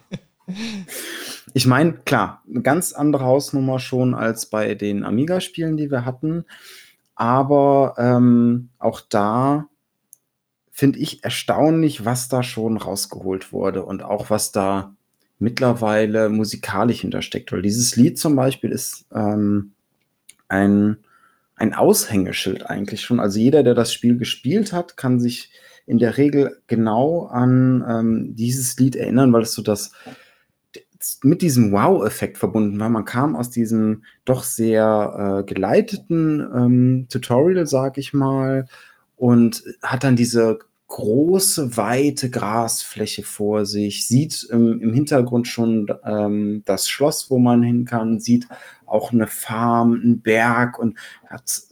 [1.54, 6.44] ich meine, klar, eine ganz andere Hausnummer schon als bei den Amiga-Spielen, die wir hatten.
[7.14, 9.68] Aber ähm, auch da
[10.72, 14.92] finde ich erstaunlich, was da schon rausgeholt wurde und auch was da
[15.38, 17.52] mittlerweile musikalisch hintersteckt.
[17.52, 19.70] Weil dieses Lied zum Beispiel ist ähm,
[20.48, 20.96] ein,
[21.54, 23.20] ein Aushängeschild eigentlich schon.
[23.20, 25.52] Also jeder, der das Spiel gespielt hat, kann sich
[25.90, 29.92] in der Regel genau an ähm, dieses Lied erinnern, weil es so das
[31.22, 32.88] mit diesem Wow-Effekt verbunden war.
[32.90, 38.66] Man kam aus diesem doch sehr äh, geleiteten ähm, Tutorial, sag ich mal,
[39.16, 46.62] und hat dann diese große, weite Grasfläche vor sich, sieht im, im Hintergrund schon ähm,
[46.66, 48.46] das Schloss, wo man hin kann, sieht
[48.86, 50.98] auch eine Farm, einen Berg und
[51.28, 51.62] hat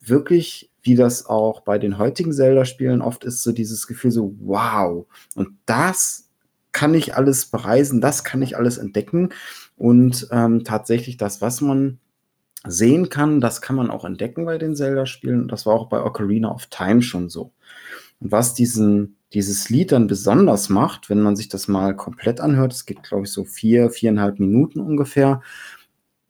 [0.00, 5.06] wirklich wie das auch bei den heutigen Zelda-Spielen oft ist, so dieses Gefühl so, wow,
[5.34, 6.28] und das
[6.72, 9.30] kann ich alles bereisen, das kann ich alles entdecken.
[9.76, 11.98] Und ähm, tatsächlich das, was man
[12.66, 15.48] sehen kann, das kann man auch entdecken bei den Zelda-Spielen.
[15.48, 17.52] Das war auch bei Ocarina of Time schon so.
[18.20, 22.72] Und was diesen, dieses Lied dann besonders macht, wenn man sich das mal komplett anhört,
[22.72, 25.42] es geht, glaube ich, so vier, viereinhalb Minuten ungefähr,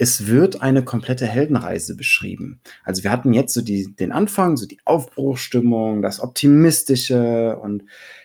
[0.03, 2.61] es wird eine komplette Heldenreise beschrieben.
[2.83, 7.85] Also wir hatten jetzt so die, den Anfang, so die Aufbruchstimmung, das Optimistische und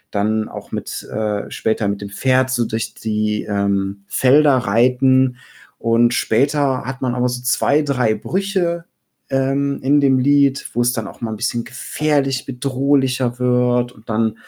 [0.10, 5.38] dann auch mit äh, später mit dem Pferd so durch die ähm, Felder reiten.
[5.78, 8.86] Und später hat man aber so zwei, drei Brüche
[9.30, 14.10] ähm, in dem Lied, wo es dann auch mal ein bisschen gefährlich, bedrohlicher wird und
[14.10, 14.40] dann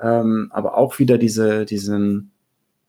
[0.00, 2.32] ähm, aber auch wieder diese, diesen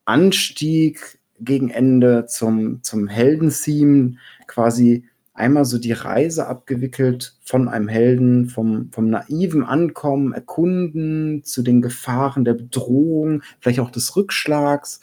[0.03, 4.15] Anstieg gegen Ende zum, zum Helden-Theme
[4.47, 11.63] quasi einmal so die Reise abgewickelt von einem Helden, vom, vom naiven Ankommen, Erkunden zu
[11.63, 14.99] den Gefahren der Bedrohung, vielleicht auch des Rückschlags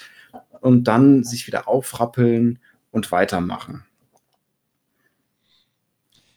[0.60, 2.58] und dann sich wieder aufrappeln
[2.92, 3.84] und weitermachen.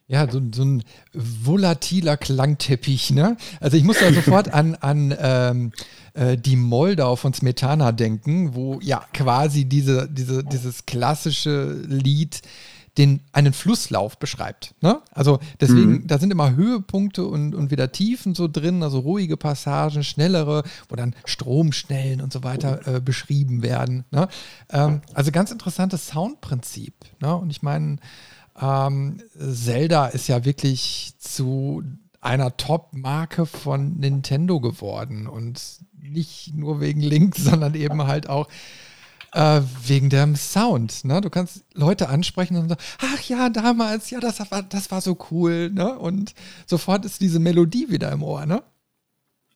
[0.07, 3.37] Ja, so, so, ein volatiler Klangteppich, ne?
[3.61, 5.71] Also ich muss da sofort an, an ähm,
[6.13, 12.41] äh, die Moldau von Smetana denken, wo ja quasi diese, diese, dieses klassische Lied
[12.97, 14.75] den, einen Flusslauf beschreibt.
[14.81, 15.01] Ne?
[15.11, 16.07] Also deswegen, mhm.
[16.07, 20.95] da sind immer Höhepunkte und, und wieder Tiefen so drin, also ruhige Passagen, schnellere, wo
[20.95, 24.05] dann Stromschnellen und so weiter äh, beschrieben werden.
[24.11, 24.27] Ne?
[24.69, 26.93] Ähm, also ganz interessantes Soundprinzip.
[27.19, 27.35] Ne?
[27.35, 27.97] Und ich meine,
[28.61, 31.83] ähm, Zelda ist ja wirklich zu
[32.21, 35.61] einer Top-Marke von Nintendo geworden und
[35.99, 38.47] nicht nur wegen Link, sondern eben halt auch
[39.35, 41.19] Äh, wegen dem Sound, ne?
[41.19, 45.17] Du kannst Leute ansprechen und sagen, ach ja, damals, ja, das war, das war so
[45.31, 45.97] cool, ne?
[45.97, 46.35] Und
[46.67, 48.61] sofort ist diese Melodie wieder im Ohr, ne?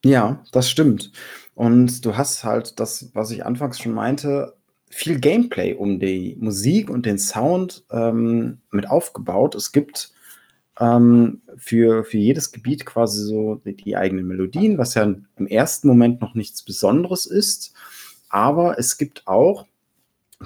[0.04, 1.12] Ja, das stimmt.
[1.54, 4.57] Und du hast halt das, was ich anfangs schon meinte,
[4.90, 9.54] viel Gameplay um die Musik und den Sound ähm, mit aufgebaut.
[9.54, 10.12] Es gibt
[10.80, 16.20] ähm, für, für jedes Gebiet quasi so die, eigenen Melodien, was ja im ersten Moment
[16.20, 17.74] noch nichts Besonderes ist.
[18.28, 19.66] Aber es gibt auch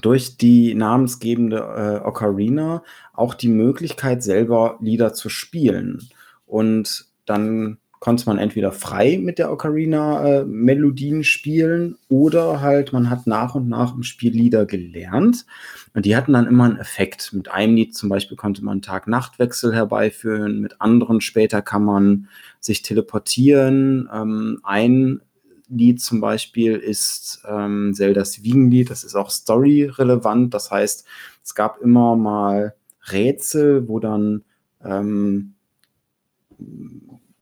[0.01, 1.59] durch die namensgebende
[2.03, 6.09] äh, Ocarina auch die Möglichkeit, selber Lieder zu spielen.
[6.47, 13.09] Und dann konnte man entweder frei mit der Ocarina äh, Melodien spielen oder halt man
[13.09, 15.47] hat nach und nach im Spiel Lieder gelernt
[15.95, 17.33] und die hatten dann immer einen Effekt.
[17.33, 22.27] Mit einem Lied zum Beispiel konnte man Tag-Nacht-Wechsel herbeiführen, mit anderen später kann man
[22.59, 24.09] sich teleportieren.
[24.13, 25.21] Ähm, ein
[25.69, 31.07] Lied zum Beispiel ist ähm, Zeldas Wiegenlied, das ist auch story-relevant, das heißt,
[31.45, 32.75] es gab immer mal
[33.13, 34.43] Rätsel, wo dann
[34.85, 35.55] ähm,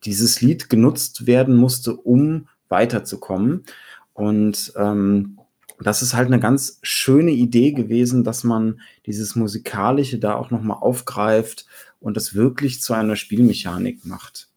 [0.05, 3.65] dieses Lied genutzt werden musste, um weiterzukommen.
[4.15, 5.39] Und ähm,
[5.81, 10.79] das ist halt eine ganz schöne Idee gewesen, dass man dieses Musikalische da auch nochmal
[10.79, 11.67] aufgreift
[12.01, 14.49] und das wirklich zu einer Spielmechanik macht.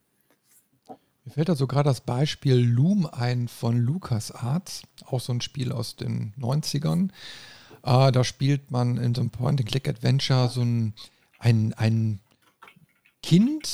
[1.26, 5.72] Mir fällt da so gerade das Beispiel Loom ein von LucasArts, auch so ein Spiel
[5.72, 7.10] aus den 90ern.
[7.84, 10.94] Äh, da spielt man in so einem Point-and-Click-Adventure so ein,
[11.40, 12.20] ein, ein
[13.22, 13.66] Kind,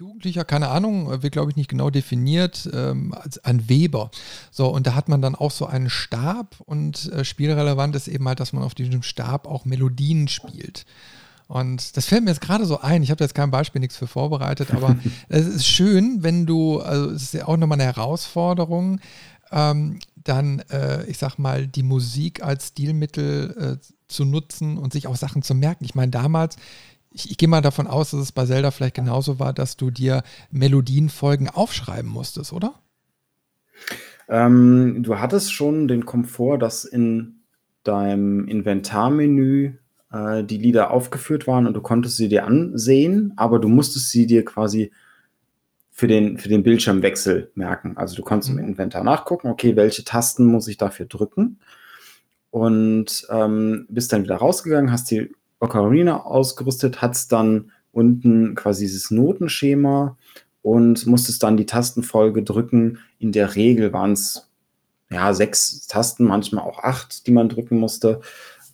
[0.00, 4.10] Jugendlicher, keine Ahnung, wird glaube ich nicht genau definiert, ähm, als ein Weber.
[4.50, 8.26] So, und da hat man dann auch so einen Stab und äh, spielrelevant ist eben
[8.26, 10.86] halt, dass man auf diesem Stab auch Melodien spielt.
[11.48, 13.02] Und das fällt mir jetzt gerade so ein.
[13.02, 14.96] Ich habe jetzt kein Beispiel, nichts für vorbereitet, aber
[15.28, 19.00] es ist schön, wenn du, also es ist ja auch nochmal eine Herausforderung,
[19.52, 25.06] ähm, dann, äh, ich sag mal, die Musik als Stilmittel äh, zu nutzen und sich
[25.06, 25.84] auch Sachen zu merken.
[25.84, 26.56] Ich meine, damals,
[27.10, 29.90] ich, ich gehe mal davon aus, dass es bei Zelda vielleicht genauso war, dass du
[29.90, 32.74] dir Melodienfolgen aufschreiben musstest, oder?
[34.28, 37.40] Ähm, du hattest schon den Komfort, dass in
[37.82, 39.74] deinem Inventarmenü
[40.12, 44.26] äh, die Lieder aufgeführt waren und du konntest sie dir ansehen, aber du musstest sie
[44.26, 44.92] dir quasi
[45.90, 47.96] für den, für den Bildschirmwechsel merken.
[47.96, 48.60] Also du konntest mhm.
[48.60, 51.58] im Inventar nachgucken, okay, welche Tasten muss ich dafür drücken?
[52.50, 58.84] Und ähm, bist dann wieder rausgegangen, hast die Ocarina ausgerüstet, hat es dann unten quasi
[58.84, 60.16] dieses Notenschema
[60.62, 62.98] und musstest dann die Tastenfolge drücken.
[63.18, 64.48] In der Regel waren es
[65.10, 68.20] ja sechs Tasten, manchmal auch acht, die man drücken musste,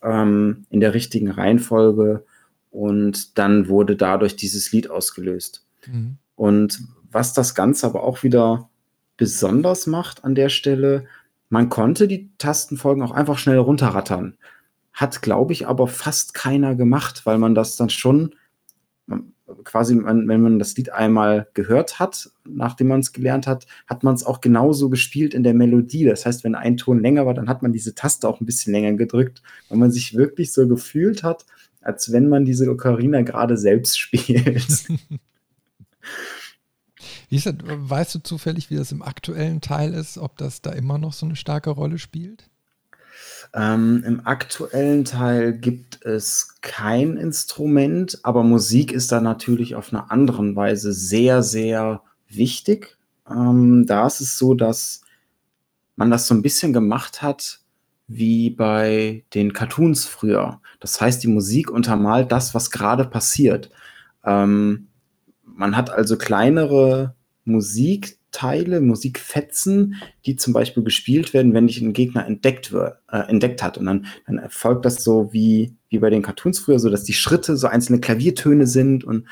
[0.02, 2.24] ähm, in der richtigen Reihenfolge.
[2.70, 5.64] Und dann wurde dadurch dieses Lied ausgelöst.
[5.86, 6.18] Mhm.
[6.34, 8.68] Und was das Ganze aber auch wieder
[9.16, 11.06] besonders macht an der Stelle,
[11.48, 14.36] man konnte die Tastenfolgen auch einfach schnell runterrattern.
[14.96, 18.34] Hat, glaube ich, aber fast keiner gemacht, weil man das dann schon
[19.62, 24.14] quasi, wenn man das Lied einmal gehört hat, nachdem man es gelernt hat, hat man
[24.14, 26.04] es auch genauso gespielt in der Melodie.
[26.04, 28.72] Das heißt, wenn ein Ton länger war, dann hat man diese Taste auch ein bisschen
[28.72, 31.46] länger gedrückt, weil man sich wirklich so gefühlt hat,
[31.80, 34.88] als wenn man diese Ocarina gerade selbst spielt.
[37.28, 40.72] Wie ist das, weißt du zufällig, wie das im aktuellen Teil ist, ob das da
[40.72, 42.48] immer noch so eine starke Rolle spielt?
[43.54, 50.10] Ähm, Im aktuellen Teil gibt es kein Instrument, aber Musik ist da natürlich auf einer
[50.10, 52.96] anderen Weise sehr, sehr wichtig.
[53.30, 55.02] Ähm, da ist es so, dass
[55.96, 57.60] man das so ein bisschen gemacht hat
[58.08, 60.60] wie bei den Cartoons früher.
[60.78, 63.70] Das heißt, die Musik untermalt das, was gerade passiert.
[64.24, 64.88] Ähm,
[65.42, 69.94] man hat also kleinere Musik, Teile, Musikfetzen,
[70.26, 73.78] die zum Beispiel gespielt werden, wenn dich ein Gegner entdeckt, wird, äh, entdeckt hat.
[73.78, 77.14] Und dann, dann erfolgt das so wie, wie bei den Cartoons früher, so dass die
[77.14, 79.26] Schritte so einzelne Klaviertöne sind und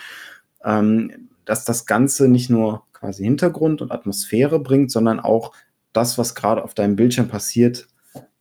[0.65, 5.53] ähm, dass das Ganze nicht nur quasi Hintergrund und Atmosphäre bringt, sondern auch
[5.93, 7.87] das, was gerade auf deinem Bildschirm passiert,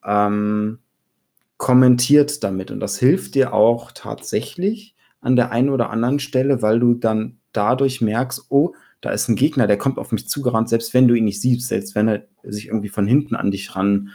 [0.06, 0.80] ähm,
[1.58, 2.72] kommentiert damit.
[2.72, 7.40] Und das hilft dir auch tatsächlich an der einen oder anderen Stelle, weil du dann
[7.52, 8.74] dadurch merkst, oh,
[9.04, 11.68] da ist ein Gegner, der kommt auf mich zugerannt, selbst wenn du ihn nicht siehst,
[11.68, 14.12] selbst wenn er sich irgendwie von hinten an dich ran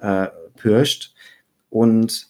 [0.00, 0.26] äh,
[0.56, 1.14] pirscht.
[1.70, 2.28] Und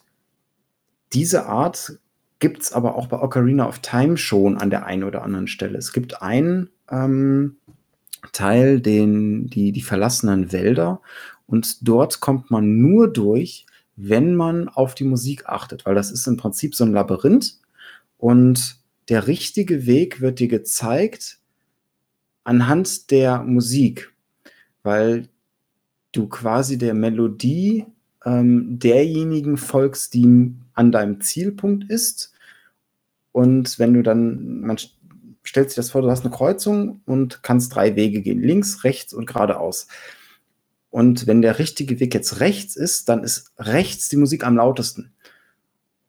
[1.14, 1.98] diese Art
[2.38, 5.78] gibt es aber auch bei Ocarina of Time schon an der einen oder anderen Stelle.
[5.78, 7.56] Es gibt einen ähm,
[8.32, 11.00] Teil, den, die, die verlassenen Wälder,
[11.46, 16.26] und dort kommt man nur durch, wenn man auf die Musik achtet, weil das ist
[16.26, 17.58] im Prinzip so ein Labyrinth
[18.16, 18.76] und
[19.08, 21.41] der richtige Weg wird dir gezeigt,
[22.45, 24.12] anhand der Musik,
[24.82, 25.28] weil
[26.12, 27.86] du quasi der Melodie
[28.24, 32.32] ähm, derjenigen folgst, die an deinem Zielpunkt ist.
[33.32, 34.76] Und wenn du dann, man
[35.43, 39.12] stellt sich das vor, du hast eine Kreuzung und kannst drei Wege gehen, links, rechts
[39.12, 39.88] und geradeaus.
[40.90, 45.12] Und wenn der richtige Weg jetzt rechts ist, dann ist rechts die Musik am lautesten.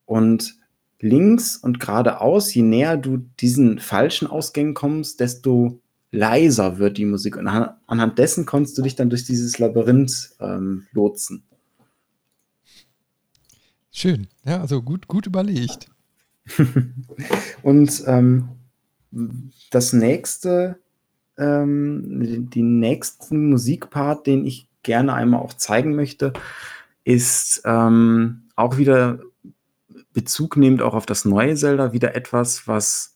[0.05, 0.57] Und
[0.99, 5.79] links und geradeaus, je näher du diesen falschen Ausgängen kommst, desto
[6.13, 7.35] leiser wird die Musik.
[7.35, 11.43] Und anhand dessen konntest du dich dann durch dieses Labyrinth ähm, lotsen.
[13.91, 15.87] Schön, ja, also gut, gut überlegt.
[17.63, 18.49] und ähm,
[19.71, 20.79] das nächste,
[21.37, 26.33] ähm, den nächsten Musikpart, den ich gerne einmal auch zeigen möchte,
[27.03, 29.19] ist ähm, auch wieder
[30.13, 33.12] Bezug nehmend auch auf das neue Zelda, wieder etwas, was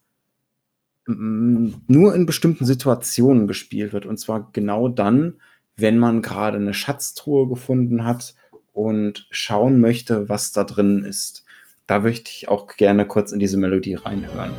[1.08, 4.06] nur in bestimmten Situationen gespielt wird.
[4.06, 5.36] Und zwar genau dann,
[5.78, 8.36] wenn man gerade eine Schatztruhe gefunden hat
[8.74, 11.46] und schauen möchte, was da drin ist.
[11.88, 14.52] Da möchte ich auch gerne kurz in diese Melodie reinhören.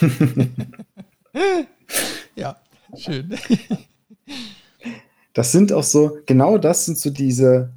[2.36, 2.56] ja,
[2.96, 3.36] schön.
[5.34, 7.70] Das sind auch so, genau das sind so diese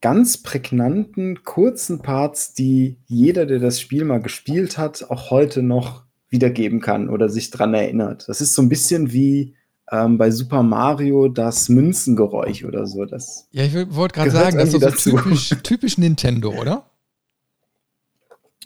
[0.00, 6.04] ganz prägnanten, kurzen Parts, die jeder, der das Spiel mal gespielt hat, auch heute noch
[6.28, 8.28] wiedergeben kann oder sich dran erinnert.
[8.28, 9.54] Das ist so ein bisschen wie
[9.90, 13.04] ähm, bei Super Mario das Münzengeräusch oder so.
[13.06, 16.90] Das ja, ich wollte gerade sagen, das ist so typisch, typisch Nintendo, oder?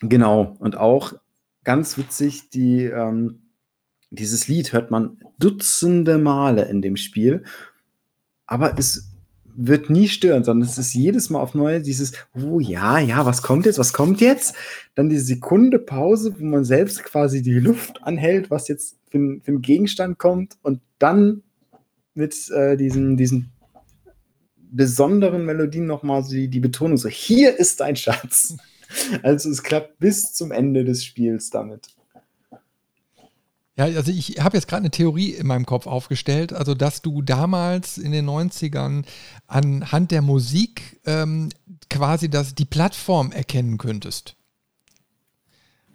[0.00, 0.56] Genau.
[0.58, 1.14] Und auch
[1.64, 3.42] ganz witzig, die, ähm,
[4.10, 7.44] dieses Lied hört man dutzende Male in dem Spiel,
[8.46, 9.11] aber es
[9.54, 13.42] wird nie stören, sondern es ist jedes Mal auf neue dieses, oh ja, ja, was
[13.42, 14.54] kommt jetzt, was kommt jetzt?
[14.94, 19.50] Dann die Sekunde Pause, wo man selbst quasi die Luft anhält, was jetzt für, für
[19.52, 21.42] einen Gegenstand kommt und dann
[22.14, 23.50] mit äh, diesen, diesen
[24.56, 28.56] besonderen Melodien nochmal so die, die Betonung so, hier ist dein Schatz.
[29.22, 31.86] Also es klappt bis zum Ende des Spiels damit.
[33.76, 37.22] Ja, also ich habe jetzt gerade eine Theorie in meinem Kopf aufgestellt, also dass du
[37.22, 39.04] damals in den 90ern
[39.46, 41.48] anhand der Musik ähm,
[41.88, 44.36] quasi das, die Plattform erkennen könntest.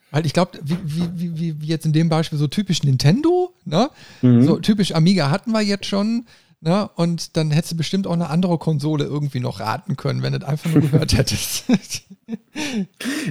[0.09, 3.89] Weil ich glaube, wie, wie, wie, wie, jetzt in dem Beispiel so typisch Nintendo, ne?
[4.21, 4.43] Mhm.
[4.43, 6.25] so typisch Amiga hatten wir jetzt schon,
[6.61, 6.89] ne?
[6.95, 10.39] und dann hättest du bestimmt auch eine andere Konsole irgendwie noch raten können, wenn du
[10.39, 11.65] das einfach nur gehört hättest.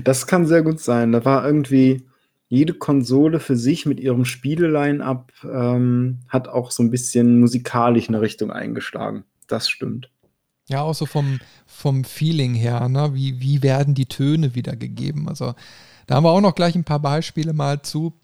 [0.04, 1.10] das kann sehr gut sein.
[1.10, 2.05] Da war irgendwie
[2.48, 8.20] jede Konsole für sich mit ihrem Spiele-Line-Up ähm, hat auch so ein bisschen musikalisch eine
[8.20, 9.24] Richtung eingeschlagen.
[9.48, 10.10] Das stimmt.
[10.68, 13.14] Ja, auch so vom, vom Feeling her, ne?
[13.14, 15.28] wie, wie werden die Töne wiedergegeben?
[15.28, 15.54] Also
[16.06, 18.14] da haben wir auch noch gleich ein paar Beispiele mal zu,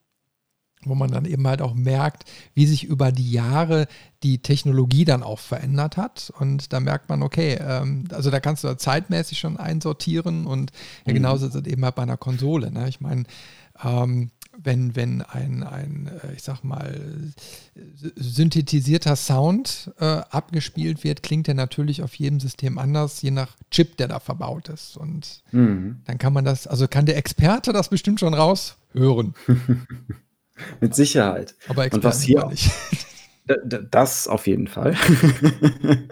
[0.84, 3.86] wo man dann eben halt auch merkt, wie sich über die Jahre
[4.22, 6.32] die Technologie dann auch verändert hat.
[6.38, 10.72] Und da merkt man, okay, ähm, also da kannst du zeitmäßig schon einsortieren und
[11.06, 11.16] ja, mhm.
[11.16, 12.72] genauso ist es eben halt bei einer Konsole.
[12.72, 12.88] Ne?
[12.88, 13.24] Ich meine,
[13.84, 16.94] ähm, wenn, wenn ein, ein, äh, ich sag mal,
[18.16, 23.96] synthetisierter Sound äh, abgespielt wird, klingt der natürlich auf jedem System anders, je nach Chip,
[23.96, 24.96] der da verbaut ist.
[24.96, 26.00] Und mhm.
[26.04, 29.34] dann kann man das, also kann der Experte das bestimmt schon raushören.
[30.80, 31.54] Mit Sicherheit.
[31.68, 32.70] Aber Experten Und was hier nicht.
[33.90, 34.94] Das auf jeden Fall.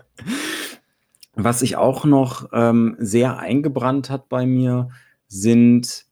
[1.35, 4.91] was sich auch noch ähm, sehr eingebrannt hat bei mir,
[5.29, 6.07] sind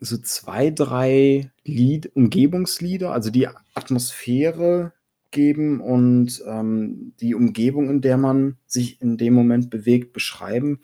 [0.00, 4.92] so zwei, drei Lied Umgebungslieder, also die Atmosphäre
[5.30, 10.80] geben und ähm, die Umgebung, in der man sich in dem Moment bewegt, beschreiben.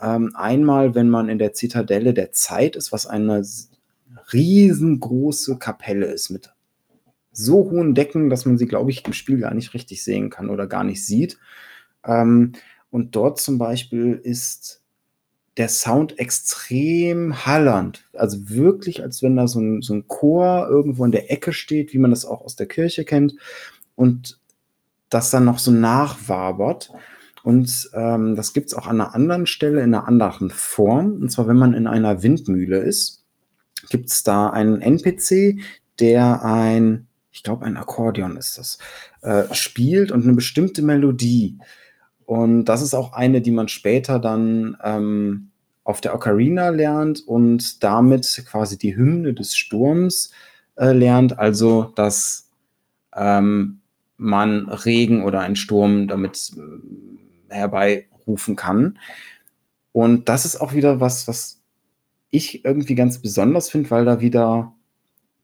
[0.00, 3.44] Ähm, einmal, wenn man in der Zitadelle der Zeit ist, was eine
[4.32, 6.50] riesengroße Kapelle ist mit
[7.32, 10.50] so hohen Decken, dass man sie, glaube ich, im Spiel gar nicht richtig sehen kann
[10.50, 11.38] oder gar nicht sieht.
[12.04, 12.52] Ähm,
[12.90, 14.77] und dort zum Beispiel ist
[15.58, 18.08] der Sound extrem hallernd.
[18.14, 21.92] Also wirklich, als wenn da so ein, so ein Chor irgendwo in der Ecke steht,
[21.92, 23.34] wie man das auch aus der Kirche kennt.
[23.96, 24.38] Und
[25.10, 26.92] das dann noch so nachwabert.
[27.42, 31.14] Und ähm, das gibt es auch an einer anderen Stelle in einer anderen Form.
[31.22, 33.24] Und zwar, wenn man in einer Windmühle ist,
[33.90, 35.58] gibt es da einen NPC,
[35.98, 38.78] der ein, ich glaube, ein Akkordeon ist das,
[39.22, 41.58] äh, spielt und eine bestimmte Melodie.
[42.28, 45.48] Und das ist auch eine, die man später dann ähm,
[45.82, 50.30] auf der Ocarina lernt und damit quasi die Hymne des Sturms
[50.76, 52.50] äh, lernt, also dass
[53.16, 53.80] ähm,
[54.18, 56.52] man Regen oder einen Sturm damit
[57.48, 58.98] äh, herbeirufen kann.
[59.92, 61.62] Und das ist auch wieder was, was
[62.28, 64.74] ich irgendwie ganz besonders finde, weil da wieder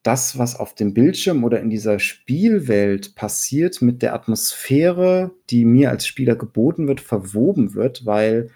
[0.04, 5.90] das, was auf dem Bildschirm oder in dieser Spielwelt passiert, mit der Atmosphäre, die mir
[5.90, 8.50] als Spieler geboten wird, verwoben wird, weil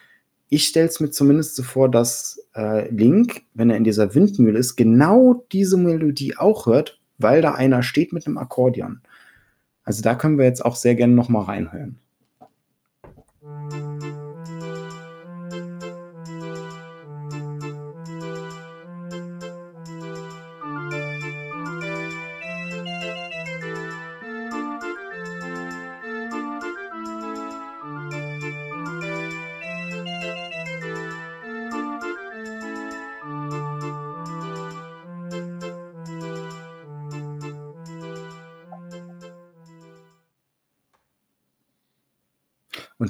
[0.51, 4.59] ich stelle es mir zumindest so vor, dass äh, Link, wenn er in dieser Windmühle
[4.59, 9.01] ist, genau diese Melodie auch hört, weil da einer steht mit einem Akkordeon.
[9.85, 11.99] Also da können wir jetzt auch sehr gerne noch mal reinhören.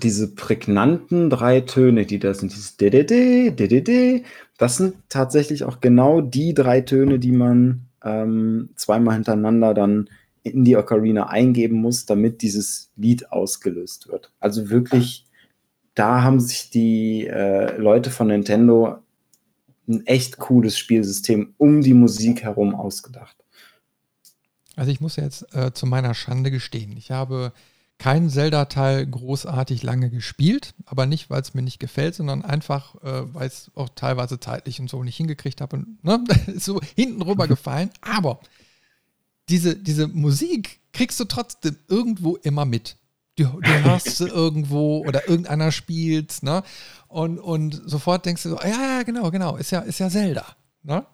[0.08, 4.24] Diese prägnanten drei Töne, die da sind, dieses DDD, DDD,
[4.56, 10.08] das sind tatsächlich auch genau die drei Töne, die man ähm, zweimal hintereinander dann
[10.42, 14.32] in die Ocarina eingeben muss, damit dieses Lied ausgelöst wird.
[14.40, 15.26] Also wirklich,
[15.94, 19.00] da haben sich die äh, Leute von Nintendo
[19.86, 23.36] ein echt cooles Spielsystem um die Musik herum ausgedacht.
[24.74, 27.52] Also ich muss jetzt äh, zu meiner Schande gestehen, ich habe
[27.98, 33.34] kein Zelda-Teil großartig lange gespielt, aber nicht, weil es mir nicht gefällt, sondern einfach, äh,
[33.34, 37.22] weil es auch teilweise zeitlich und so nicht hingekriegt habe und ne, ist so hinten
[37.22, 37.90] rüber gefallen.
[38.00, 38.40] Aber
[39.48, 42.96] diese, diese Musik kriegst du trotzdem irgendwo immer mit.
[43.36, 46.62] Du, du hörst sie irgendwo oder irgendeiner spielt, ne?
[47.08, 50.44] Und, und sofort denkst du so, ja, ja, genau, genau, ist ja, ist ja Zelda,
[50.82, 51.04] ne?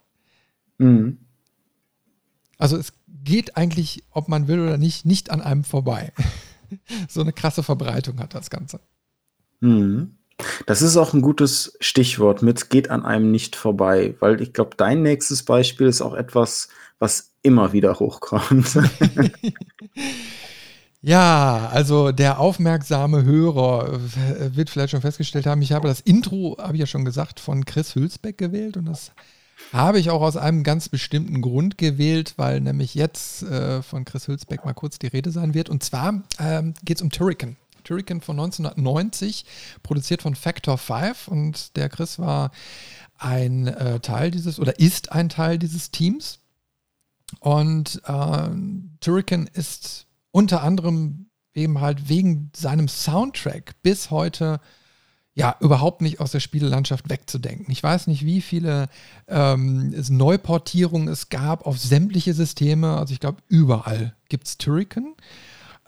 [0.79, 1.19] Mhm.
[2.59, 6.13] Also es geht eigentlich, ob man will oder nicht, nicht an einem vorbei.
[7.09, 8.81] so eine krasse Verbreitung hat das Ganze.
[9.61, 10.17] Mhm.
[10.67, 14.77] Das ist auch ein gutes Stichwort mit geht an einem nicht vorbei, weil ich glaube,
[14.77, 18.79] dein nächstes Beispiel ist auch etwas, was immer wieder hochkommt.
[21.07, 24.01] Ja, also der aufmerksame Hörer
[24.57, 27.67] wird vielleicht schon festgestellt haben, ich habe das Intro, habe ich ja schon gesagt, von
[27.67, 29.13] Chris Hülsbeck gewählt und das
[29.75, 34.29] habe ich auch aus einem ganz bestimmten Grund gewählt, weil nämlich jetzt äh, von Chris
[34.29, 35.69] Hülsbeck mal kurz die Rede sein wird.
[35.69, 37.57] Und zwar ähm, geht es um Turrican.
[37.83, 39.45] Turrican von 1990,
[39.83, 41.27] produziert von Factor 5.
[41.27, 42.53] Und der Chris war
[43.19, 46.39] ein äh, Teil dieses oder ist ein Teil dieses Teams.
[47.41, 48.49] Und äh,
[49.01, 54.61] Turrican ist unter anderem eben halt wegen seinem Soundtrack bis heute
[55.37, 57.71] ja, überhaupt nicht aus der Spielelandschaft wegzudenken.
[57.73, 58.89] Ich weiß nicht, wie viele
[59.27, 62.97] ähm, Neuportierungen es gab auf sämtliche Systeme.
[62.97, 65.15] Also ich glaube, überall gibt es Turrican.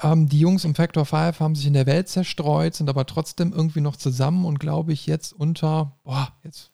[0.03, 3.53] Ähm, die Jungs um Factor 5 haben sich in der Welt zerstreut, sind aber trotzdem
[3.53, 6.73] irgendwie noch zusammen und glaube ich jetzt unter, boah, jetzt,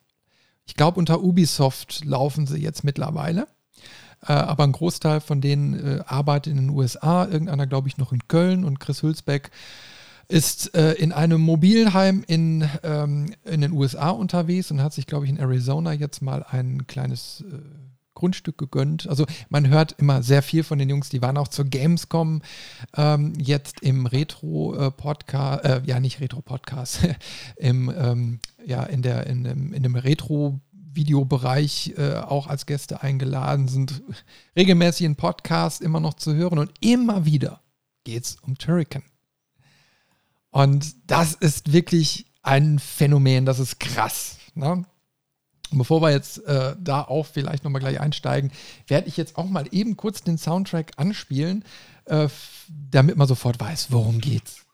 [0.65, 3.49] ich glaube unter Ubisoft laufen sie jetzt mittlerweile.
[4.27, 8.13] Äh, aber ein Großteil von denen äh, arbeitet in den USA, irgendeiner glaube ich noch
[8.13, 9.51] in Köln und Chris Hülsbeck
[10.33, 15.27] ist äh, in einem Mobilheim in, ähm, in den USA unterwegs und hat sich, glaube
[15.27, 17.59] ich, in Arizona jetzt mal ein kleines äh,
[18.15, 19.07] Grundstück gegönnt.
[19.09, 22.41] Also man hört immer sehr viel von den Jungs, die waren auch zur Gamescom
[22.97, 27.01] ähm, jetzt im Retro-Podcast, äh, ja nicht Retro-Podcast,
[27.59, 30.61] ähm, ja, in, der, in, dem, in dem Retro-
[30.95, 34.03] Videobereich äh, auch als Gäste eingeladen, sind
[34.55, 37.63] regelmäßig in Podcasts immer noch zu hören und immer wieder
[38.05, 39.03] geht es um Turrican.
[40.53, 44.37] Und das ist wirklich ein Phänomen, das ist krass.
[44.55, 44.85] Ne?
[45.79, 48.53] bevor wir jetzt äh, da auch vielleicht nochmal gleich einsteigen,
[48.87, 51.65] werde ich jetzt auch mal eben kurz den Soundtrack anspielen,
[52.05, 52.29] äh,
[52.69, 54.67] damit man sofort weiß, worum geht's.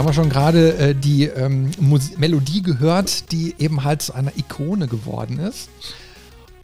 [0.00, 1.72] Haben wir schon gerade äh, die ähm,
[2.16, 5.68] Melodie gehört, die eben halt zu einer Ikone geworden ist.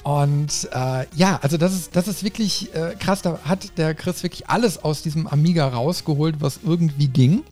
[0.02, 3.20] Und äh, ja, also das ist, das ist wirklich äh, krass.
[3.20, 7.42] Da hat der Chris wirklich alles aus diesem Amiga rausgeholt, was irgendwie ging.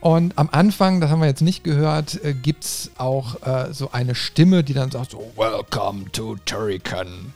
[0.00, 3.90] Und am Anfang, das haben wir jetzt nicht gehört, äh, gibt es auch äh, so
[3.92, 7.34] eine Stimme, die dann sagt so, Welcome to Turrican.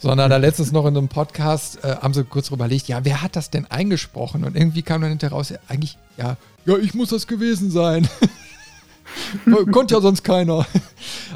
[0.00, 3.36] Sondern da letztens noch in einem Podcast äh, haben sie kurz überlegt, ja, wer hat
[3.36, 4.42] das denn eingesprochen?
[4.42, 6.36] Und irgendwie kam dann hinterher raus, ja, eigentlich, ja,
[6.66, 8.08] ja, ich muss das gewesen sein.
[9.72, 10.66] Konnte ja sonst keiner.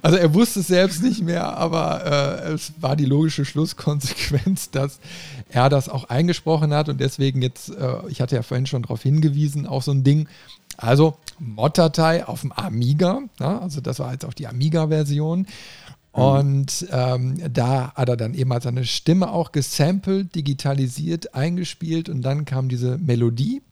[0.03, 5.01] Also er wusste es selbst nicht mehr, aber äh, es war die logische Schlusskonsequenz, dass
[5.49, 9.03] er das auch eingesprochen hat und deswegen jetzt, äh, ich hatte ja vorhin schon darauf
[9.03, 10.29] hingewiesen, auch so ein Ding.
[10.77, 15.47] Also Mod-Datei auf dem Amiga, ja, also das war jetzt auch die Amiga-Version.
[16.13, 22.23] Und ähm, da hat er dann eben halt seine Stimme auch gesampelt, digitalisiert, eingespielt und
[22.23, 23.63] dann kam diese Melodie.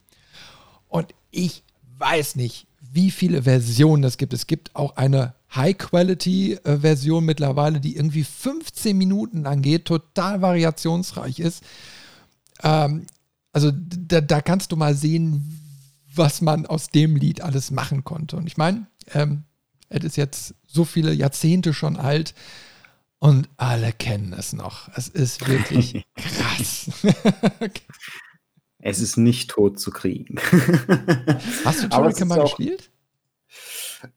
[0.87, 1.63] Und ich
[1.97, 4.33] weiß nicht, wie viele Versionen es gibt.
[4.33, 11.63] Es gibt auch eine High-Quality-Version mittlerweile, die irgendwie 15 Minuten lang geht, total variationsreich ist.
[12.63, 13.05] Ähm,
[13.51, 15.59] also da, da, kannst du mal sehen,
[16.13, 18.37] was man aus dem Lied alles machen konnte.
[18.37, 19.43] Und ich meine, ähm,
[19.89, 22.35] es ist jetzt so viele Jahrzehnte schon alt
[23.17, 24.89] und alle kennen es noch.
[24.95, 26.91] Es ist wirklich krass.
[28.81, 30.37] Es ist nicht tot zu kriegen.
[31.65, 32.89] Hast du Turrican mal auch, gespielt?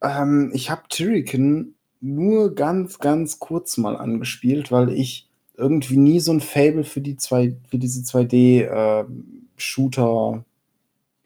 [0.00, 6.32] Ähm, ich habe Turrican nur ganz, ganz kurz mal angespielt, weil ich irgendwie nie so
[6.32, 10.40] ein Fable für die zwei, für diese 2D-Shooter, äh,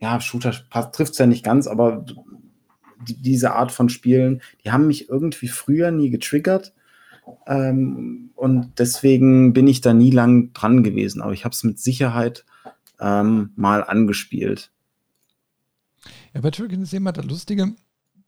[0.02, 0.54] ja, Shooter
[0.92, 2.06] trifft es ja nicht ganz, aber
[3.06, 6.74] die, diese Art von Spielen, die haben mich irgendwie früher nie getriggert.
[7.46, 11.22] Ähm, und deswegen bin ich da nie lang dran gewesen.
[11.22, 12.44] Aber ich habe es mit Sicherheit
[13.00, 14.70] ähm, mal angespielt.
[16.34, 17.72] Ja, bei Turrican ist immer das Lustige,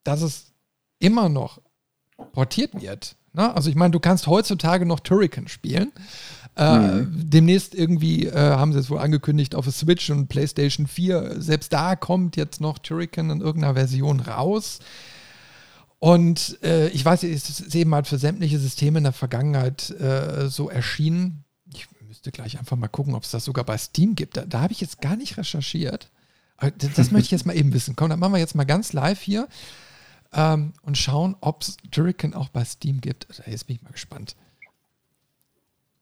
[0.04, 0.52] dass es
[0.98, 1.60] immer noch
[2.32, 3.16] portiert wird.
[3.32, 3.54] Ne?
[3.54, 5.92] Also ich meine, du kannst heutzutage noch Turrican spielen.
[6.56, 7.30] Äh, mhm.
[7.30, 11.40] Demnächst irgendwie äh, haben sie es wohl angekündigt auf der Switch und PlayStation 4.
[11.40, 14.80] Selbst da kommt jetzt noch Turrican in irgendeiner Version raus.
[16.00, 20.48] Und äh, ich weiß, es ist eben halt für sämtliche Systeme in der Vergangenheit äh,
[20.48, 21.44] so erschienen
[22.08, 24.36] müsste gleich einfach mal gucken, ob es das sogar bei Steam gibt.
[24.36, 26.10] Da, da habe ich jetzt gar nicht recherchiert.
[26.78, 27.94] Das, das möchte ich jetzt mal eben wissen.
[27.94, 29.46] Komm, dann machen wir jetzt mal ganz live hier
[30.32, 33.28] ähm, und schauen, ob es Turrican auch bei Steam gibt.
[33.46, 34.34] Jetzt bin ich mal gespannt.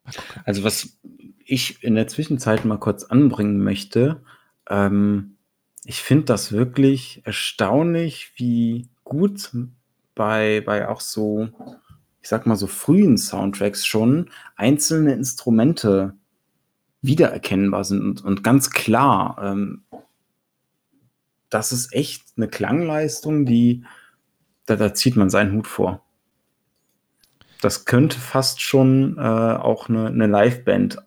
[0.05, 0.97] Mal also was
[1.45, 4.23] ich in der Zwischenzeit mal kurz anbringen möchte,
[4.71, 5.37] ähm,
[5.85, 9.51] ich finde das wirklich erstaunlich, wie gut
[10.15, 11.49] bei, bei auch so
[12.27, 16.15] ich sag mal so frühen Soundtracks schon einzelne Instrumente
[17.01, 19.39] wiedererkennbar sind und, und ganz klar.
[19.41, 19.85] Ähm,
[21.51, 23.85] das ist echt eine Klangleistung, die
[24.65, 26.05] da, da zieht man seinen Hut vor.
[27.61, 30.99] Das könnte fast schon äh, auch eine, eine Liveband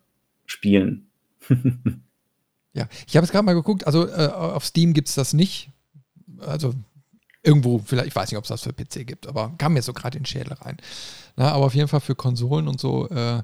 [0.46, 1.10] spielen.
[2.72, 5.70] ja, ich habe es gerade mal geguckt, also äh, auf Steam gibt es das nicht.
[6.40, 6.76] Also
[7.42, 9.94] Irgendwo, vielleicht, ich weiß nicht, ob es das für PC gibt, aber kam mir so
[9.94, 10.78] gerade in den Schädel rein.
[11.36, 13.44] Na, aber auf jeden Fall für Konsolen und so äh,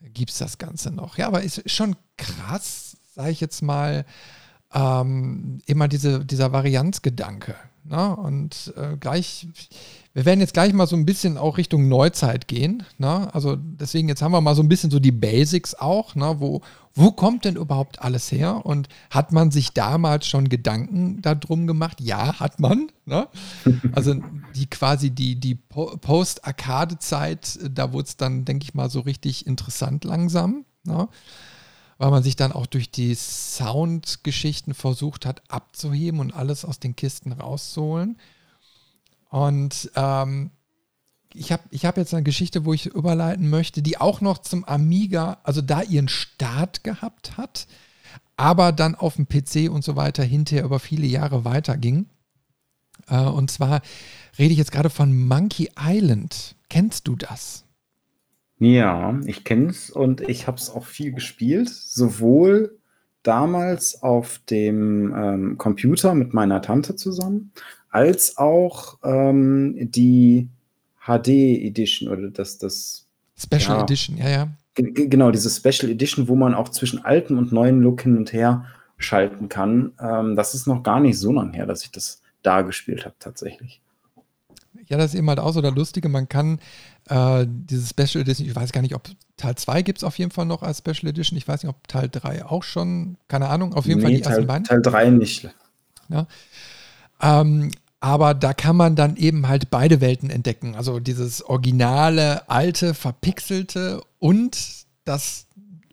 [0.00, 1.18] gibt es das Ganze noch.
[1.18, 4.04] Ja, aber ist schon krass, sage ich jetzt mal,
[4.74, 7.54] ähm, immer diese, dieser Varianzgedanke.
[7.84, 8.16] Ne?
[8.16, 9.46] Und äh, gleich,
[10.18, 12.82] wir werden jetzt gleich mal so ein bisschen auch Richtung Neuzeit gehen.
[12.98, 13.32] Ne?
[13.32, 16.16] Also deswegen, jetzt haben wir mal so ein bisschen so die Basics auch.
[16.16, 16.40] Ne?
[16.40, 16.60] Wo,
[16.92, 18.66] wo kommt denn überhaupt alles her?
[18.66, 22.00] Und hat man sich damals schon Gedanken darum gemacht?
[22.00, 22.88] Ja, hat man.
[23.06, 23.28] Ne?
[23.92, 24.16] Also
[24.56, 30.02] die quasi die, die Post-Arcade-Zeit, da wurde es dann, denke ich mal, so richtig interessant
[30.02, 30.64] langsam.
[30.82, 31.08] Ne?
[31.98, 36.96] Weil man sich dann auch durch die Soundgeschichten versucht hat abzuheben und alles aus den
[36.96, 38.18] Kisten rauszuholen.
[39.28, 40.50] Und ähm,
[41.34, 44.64] ich habe ich hab jetzt eine Geschichte, wo ich überleiten möchte, die auch noch zum
[44.64, 47.66] Amiga, also da ihren Start gehabt hat,
[48.36, 52.06] aber dann auf dem PC und so weiter hinterher über viele Jahre weiterging.
[53.08, 53.82] Äh, und zwar
[54.38, 56.54] rede ich jetzt gerade von Monkey Island.
[56.68, 57.64] Kennst du das?
[58.58, 62.78] Ja, ich kenne es und ich habe es auch viel gespielt, sowohl
[63.22, 67.52] damals auf dem ähm, Computer mit meiner Tante zusammen,
[67.90, 70.48] als auch ähm, die
[71.06, 74.48] HD Edition oder das, das Special ja, Edition, ja, ja.
[74.74, 78.66] Genau, diese Special Edition, wo man auch zwischen alten und neuen Look hin und her
[78.96, 79.92] schalten kann.
[80.00, 83.14] Ähm, das ist noch gar nicht so lange her, dass ich das da gespielt habe,
[83.18, 83.80] tatsächlich.
[84.86, 86.08] Ja, das ist eben halt auch so der Lustige.
[86.08, 86.60] Man kann
[87.08, 90.30] äh, diese Special Edition, ich weiß gar nicht, ob Teil 2 gibt es auf jeden
[90.30, 91.36] Fall noch als Special Edition.
[91.36, 94.20] Ich weiß nicht, ob Teil 3 auch schon, keine Ahnung, auf jeden nee, Fall die
[94.20, 94.64] Teil, ersten beiden.
[94.64, 95.48] Teil 3 nicht.
[96.08, 96.26] Ja.
[97.20, 100.76] Ähm, aber da kann man dann eben halt beide Welten entdecken.
[100.76, 105.46] Also dieses originale, alte, verpixelte und das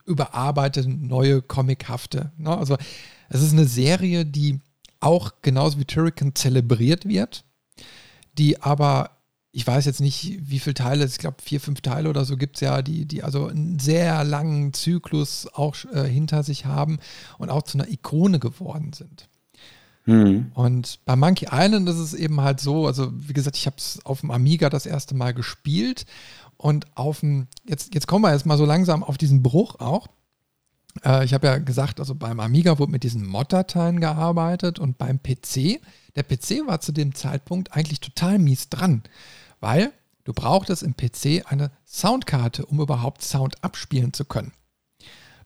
[0.05, 2.31] überarbeitete, neue, comichafte.
[2.37, 2.55] Ne?
[2.55, 2.77] Also
[3.29, 4.59] es ist eine Serie, die
[4.99, 7.43] auch genauso wie Turrican zelebriert wird,
[8.37, 9.11] die aber,
[9.51, 12.57] ich weiß jetzt nicht, wie viele Teile, ich glaube vier, fünf Teile oder so gibt
[12.57, 16.99] es ja, die, die also einen sehr langen Zyklus auch äh, hinter sich haben
[17.39, 19.27] und auch zu einer Ikone geworden sind.
[20.05, 20.51] Mhm.
[20.53, 23.99] Und bei Monkey Island ist es eben halt so, also wie gesagt, ich habe es
[24.05, 26.05] auf dem Amiga das erste Mal gespielt
[26.57, 30.07] und auf dem, jetzt, jetzt kommen wir jetzt mal so langsam auf diesen Bruch auch.
[31.03, 35.19] Äh, ich habe ja gesagt, also beim Amiga wurde mit diesen Mod-Dateien gearbeitet und beim
[35.21, 35.81] PC,
[36.15, 39.03] der PC war zu dem Zeitpunkt eigentlich total mies dran,
[39.59, 39.91] weil
[40.23, 44.53] du brauchtest im PC eine Soundkarte, um überhaupt Sound abspielen zu können.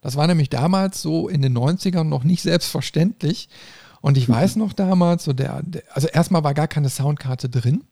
[0.00, 3.48] Das war nämlich damals so in den 90ern noch nicht selbstverständlich.
[4.00, 7.84] Und ich weiß noch damals, so der, der, also erstmal war gar keine Soundkarte drin.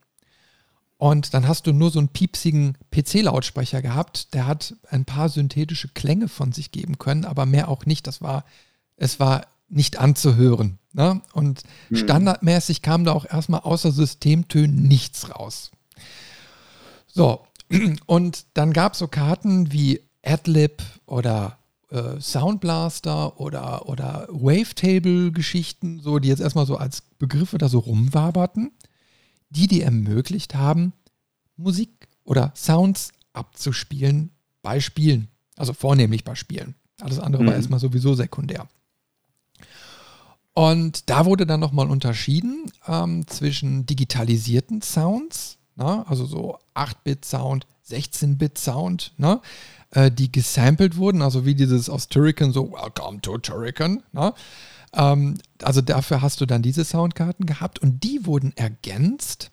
[0.96, 5.88] Und dann hast du nur so einen piepsigen PC-Lautsprecher gehabt, der hat ein paar synthetische
[5.88, 8.06] Klänge von sich geben können, aber mehr auch nicht.
[8.06, 8.44] Das war,
[8.96, 10.78] es war nicht anzuhören.
[10.92, 11.20] Ne?
[11.32, 11.96] Und mhm.
[11.96, 15.70] standardmäßig kam da auch erstmal außer Systemtönen nichts raus.
[17.06, 17.46] So,
[18.06, 21.57] und dann gab es so Karten wie Adlib oder
[21.90, 28.72] äh, Soundblaster oder, oder Wavetable-Geschichten, so, die jetzt erstmal so als Begriffe da so rumwaberten,
[29.50, 30.92] die dir ermöglicht haben,
[31.56, 34.30] Musik oder Sounds abzuspielen
[34.62, 35.28] bei Spielen.
[35.56, 36.74] Also vornehmlich bei Spielen.
[37.00, 37.48] Alles andere mhm.
[37.48, 38.68] war erstmal sowieso sekundär.
[40.54, 49.12] Und da wurde dann nochmal unterschieden ähm, zwischen digitalisierten Sounds, na, also so 8-Bit-Sound, 16-Bit-Sound,
[49.18, 49.40] ne,
[49.90, 54.02] äh, die gesampelt wurden, also wie dieses aus Turrican, so Welcome to Turrican.
[54.12, 54.34] Ne?
[54.94, 59.50] Ähm, also dafür hast du dann diese Soundkarten gehabt und die wurden ergänzt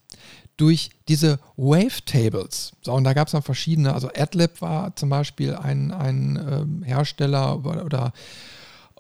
[0.57, 2.73] durch diese Wavetables.
[2.81, 6.83] So, und da gab es dann verschiedene, also AdLib war zum Beispiel ein, ein ähm,
[6.83, 8.13] Hersteller oder, oder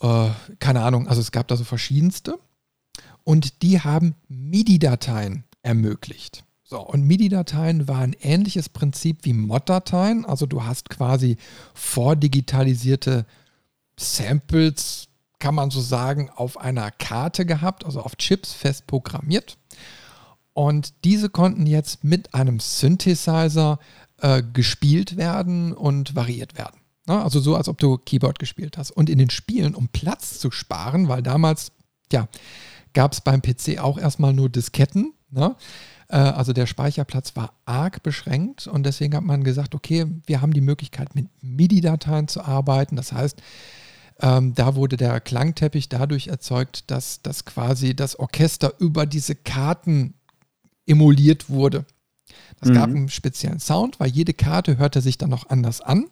[0.01, 0.29] äh,
[0.59, 2.37] keine Ahnung, also es gab da so verschiedenste.
[3.23, 6.43] Und die haben MIDI-Dateien ermöglicht.
[6.75, 10.25] So, und MIDI-Dateien waren ein ähnliches Prinzip wie Mod-Dateien.
[10.25, 11.37] Also du hast quasi
[11.73, 13.25] vordigitalisierte
[13.97, 15.07] Samples,
[15.39, 19.57] kann man so sagen, auf einer Karte gehabt, also auf Chips fest programmiert.
[20.51, 23.79] Und diese konnten jetzt mit einem Synthesizer
[24.17, 26.81] äh, gespielt werden und variiert werden.
[27.07, 27.23] Ne?
[27.23, 28.91] Also so, als ob du Keyboard gespielt hast.
[28.91, 31.71] Und in den Spielen, um Platz zu sparen, weil damals,
[32.11, 32.27] ja,
[32.91, 35.13] gab es beim PC auch erstmal nur Disketten.
[35.31, 35.55] Ne?
[36.07, 40.53] Äh, also der Speicherplatz war arg beschränkt und deswegen hat man gesagt, okay, wir haben
[40.53, 42.95] die Möglichkeit mit MIDI-Dateien zu arbeiten.
[42.95, 43.41] Das heißt,
[44.21, 50.13] ähm, da wurde der Klangteppich dadurch erzeugt, dass, dass quasi das Orchester über diese Karten
[50.85, 51.85] emuliert wurde.
[52.59, 52.73] Das mhm.
[52.73, 56.05] gab einen speziellen Sound, weil jede Karte hörte sich dann noch anders an.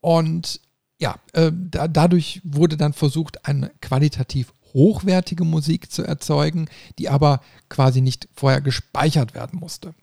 [0.00, 0.60] Und
[1.00, 7.40] ja, äh, da, dadurch wurde dann versucht, eine qualitativ hochwertige Musik zu erzeugen, die aber
[7.68, 9.94] quasi nicht vorher gespeichert werden musste.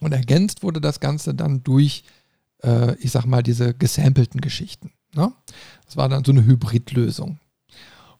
[0.00, 2.04] Und ergänzt wurde das Ganze dann durch,
[2.62, 4.92] äh, ich sag mal, diese gesampelten Geschichten.
[5.14, 5.32] Ne?
[5.86, 7.38] Das war dann so eine Hybridlösung.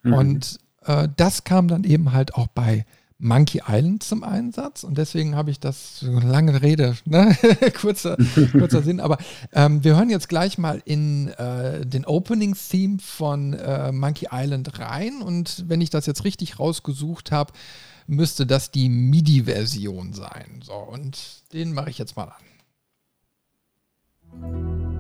[0.03, 0.13] Mhm.
[0.13, 2.87] Und äh, das kam dann eben halt auch bei
[3.19, 7.37] Monkey Island zum Einsatz und deswegen habe ich das, lange Rede, ne?
[7.81, 8.17] kurzer,
[8.53, 9.17] kurzer Sinn, aber
[9.53, 15.23] ähm, wir hören jetzt gleich mal in äh, den Opening-Theme von äh, Monkey Island rein
[15.23, 17.55] und wenn ich das jetzt richtig rausgesucht habe,
[18.07, 20.61] müsste das die MIDI-Version sein.
[20.63, 21.19] So, und
[21.53, 22.33] den mache ich jetzt mal
[24.43, 24.96] an.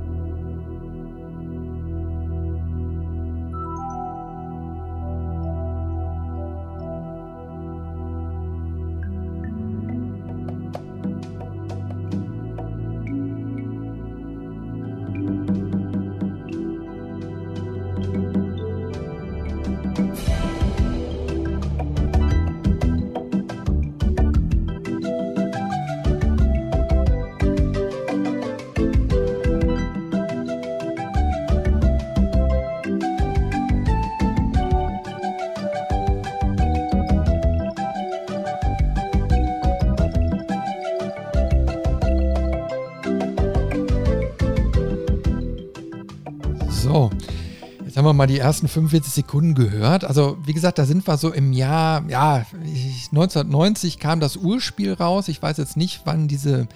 [48.06, 50.04] Wir mal die ersten 45 Sekunden gehört.
[50.04, 55.28] Also, wie gesagt, da sind wir so im Jahr, ja, 1990 kam das Urspiel raus.
[55.28, 56.68] Ich weiß jetzt nicht, wann diese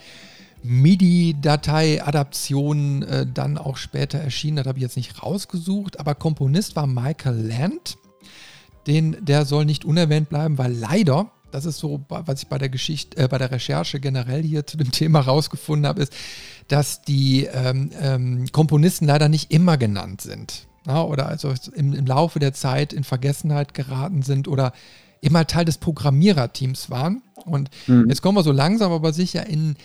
[0.63, 4.55] MIDI-Datei-Adaption äh, dann auch später erschien.
[4.55, 5.99] Das habe ich jetzt nicht rausgesucht.
[5.99, 7.97] Aber Komponist war Michael Land.
[8.87, 12.69] Den, der soll nicht unerwähnt bleiben, weil leider, das ist so, was ich bei der
[12.69, 16.13] Geschichte, äh, bei der Recherche generell hier zu dem Thema rausgefunden habe, ist,
[16.67, 20.67] dass die ähm, ähm, Komponisten leider nicht immer genannt sind.
[20.87, 24.73] Ja, oder also im, im Laufe der Zeit in Vergessenheit geraten sind oder
[25.21, 27.21] immer Teil des Programmiererteams waren.
[27.45, 28.07] Und mhm.
[28.09, 29.75] jetzt kommen wir so langsam aber sicher in,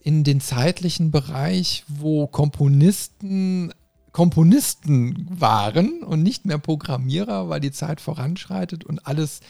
[0.00, 3.72] in den zeitlichen Bereich, wo Komponisten
[4.14, 9.40] Komponisten waren und nicht mehr Programmierer, weil die Zeit voranschreitet und alles,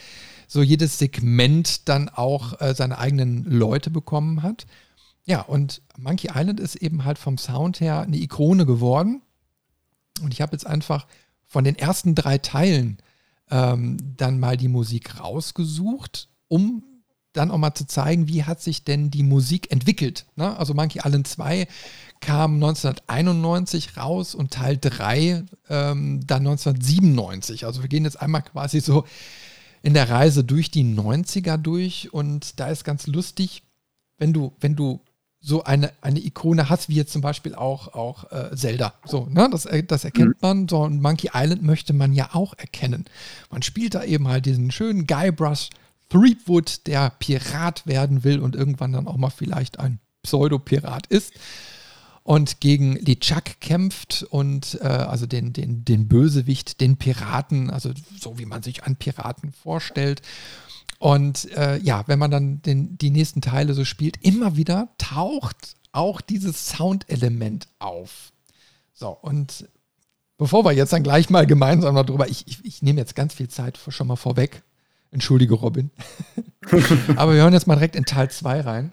[0.47, 4.65] so jedes Segment dann auch äh, seine eigenen Leute bekommen hat.
[5.25, 9.21] Ja, und Monkey Island ist eben halt vom Sound her eine Ikone geworden.
[10.21, 11.07] Und ich habe jetzt einfach
[11.45, 12.97] von den ersten drei Teilen
[13.49, 16.83] ähm, dann mal die Musik rausgesucht, um
[17.33, 20.25] dann auch mal zu zeigen, wie hat sich denn die Musik entwickelt.
[20.35, 20.57] Ne?
[20.57, 21.67] Also Monkey Island 2
[22.21, 27.65] kam 1991 raus und Teil 3 ähm, dann 1997.
[27.65, 29.05] Also wir gehen jetzt einmal quasi so
[29.81, 33.63] in der Reise durch die 90er durch und da ist ganz lustig,
[34.17, 35.01] wenn du, wenn du
[35.45, 38.95] so eine, eine Ikone hast, wie jetzt zum Beispiel auch, auch äh, Zelda.
[39.05, 39.47] So, ne?
[39.51, 40.37] das, äh, das erkennt mhm.
[40.41, 40.67] man.
[40.67, 43.05] So ein Monkey Island möchte man ja auch erkennen.
[43.51, 45.69] Man spielt da eben halt diesen schönen Guybrush
[46.09, 51.33] Threepwood, der Pirat werden will und irgendwann dann auch mal vielleicht ein Pseudopirat ist
[52.23, 58.39] und gegen LeChuck kämpft und äh, also den, den, den Bösewicht, den Piraten, also so
[58.39, 60.23] wie man sich an Piraten vorstellt.
[60.99, 65.75] Und äh, ja, wenn man dann den, die nächsten Teile so spielt, immer wieder taucht
[65.91, 68.31] auch dieses Soundelement auf.
[68.93, 69.67] So, und
[70.37, 73.47] bevor wir jetzt dann gleich mal gemeinsam darüber, ich, ich, ich nehme jetzt ganz viel
[73.47, 74.63] Zeit schon mal vorweg.
[75.11, 75.91] Entschuldige, Robin.
[77.15, 78.91] Aber wir hören jetzt mal direkt in Teil 2 rein.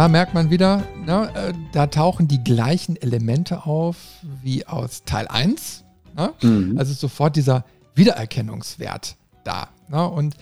[0.00, 3.98] Da merkt man wieder, ne, äh, da tauchen die gleichen Elemente auf
[4.42, 5.84] wie aus Teil 1.
[6.16, 6.32] Ne?
[6.40, 6.78] Mhm.
[6.78, 9.68] Also sofort dieser Wiedererkennungswert da.
[9.90, 10.08] Ne?
[10.08, 10.36] Und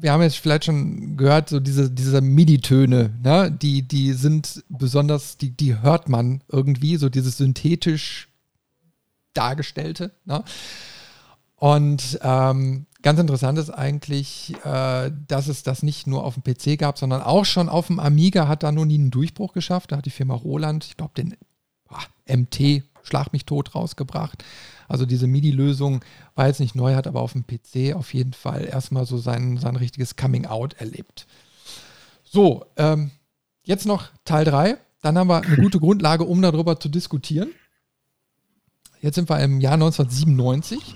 [0.00, 3.52] wir haben jetzt vielleicht schon gehört, so diese, diese MIDI-Töne, ne?
[3.52, 8.30] die, die sind besonders, die, die hört man irgendwie, so dieses synthetisch
[9.34, 10.10] dargestellte.
[10.24, 10.42] Ne?
[11.56, 16.78] Und ähm, Ganz interessant ist eigentlich, äh, dass es das nicht nur auf dem PC
[16.78, 19.92] gab, sondern auch schon auf dem Amiga hat da nur nie einen Durchbruch geschafft.
[19.92, 21.36] Da hat die Firma Roland, ich glaube, den
[21.88, 24.44] ah, MT Schlag mich tot rausgebracht.
[24.88, 28.64] Also diese MIDI-Lösung war jetzt nicht neu, hat aber auf dem PC auf jeden Fall
[28.64, 31.26] erstmal so sein, sein richtiges Coming-out erlebt.
[32.24, 33.10] So, ähm,
[33.64, 34.78] jetzt noch Teil 3.
[35.00, 37.50] Dann haben wir eine gute Grundlage, um darüber zu diskutieren.
[39.00, 40.94] Jetzt sind wir im Jahr 1997.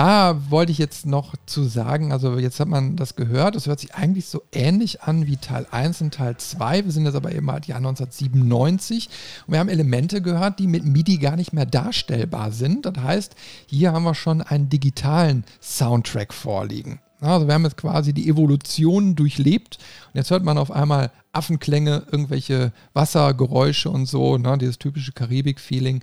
[0.00, 3.80] da wollte ich jetzt noch zu sagen, also jetzt hat man das gehört, es hört
[3.80, 6.86] sich eigentlich so ähnlich an wie Teil 1 und Teil 2.
[6.86, 9.10] Wir sind jetzt aber eben halt Jahr 1997
[9.46, 12.86] und wir haben Elemente gehört, die mit MIDI gar nicht mehr darstellbar sind.
[12.86, 13.34] Das heißt,
[13.66, 17.00] hier haben wir schon einen digitalen Soundtrack vorliegen.
[17.20, 19.76] Also wir haben jetzt quasi die Evolution durchlebt
[20.06, 26.00] und jetzt hört man auf einmal Affenklänge, irgendwelche Wassergeräusche und so, ne, dieses typische Karibik-Feeling.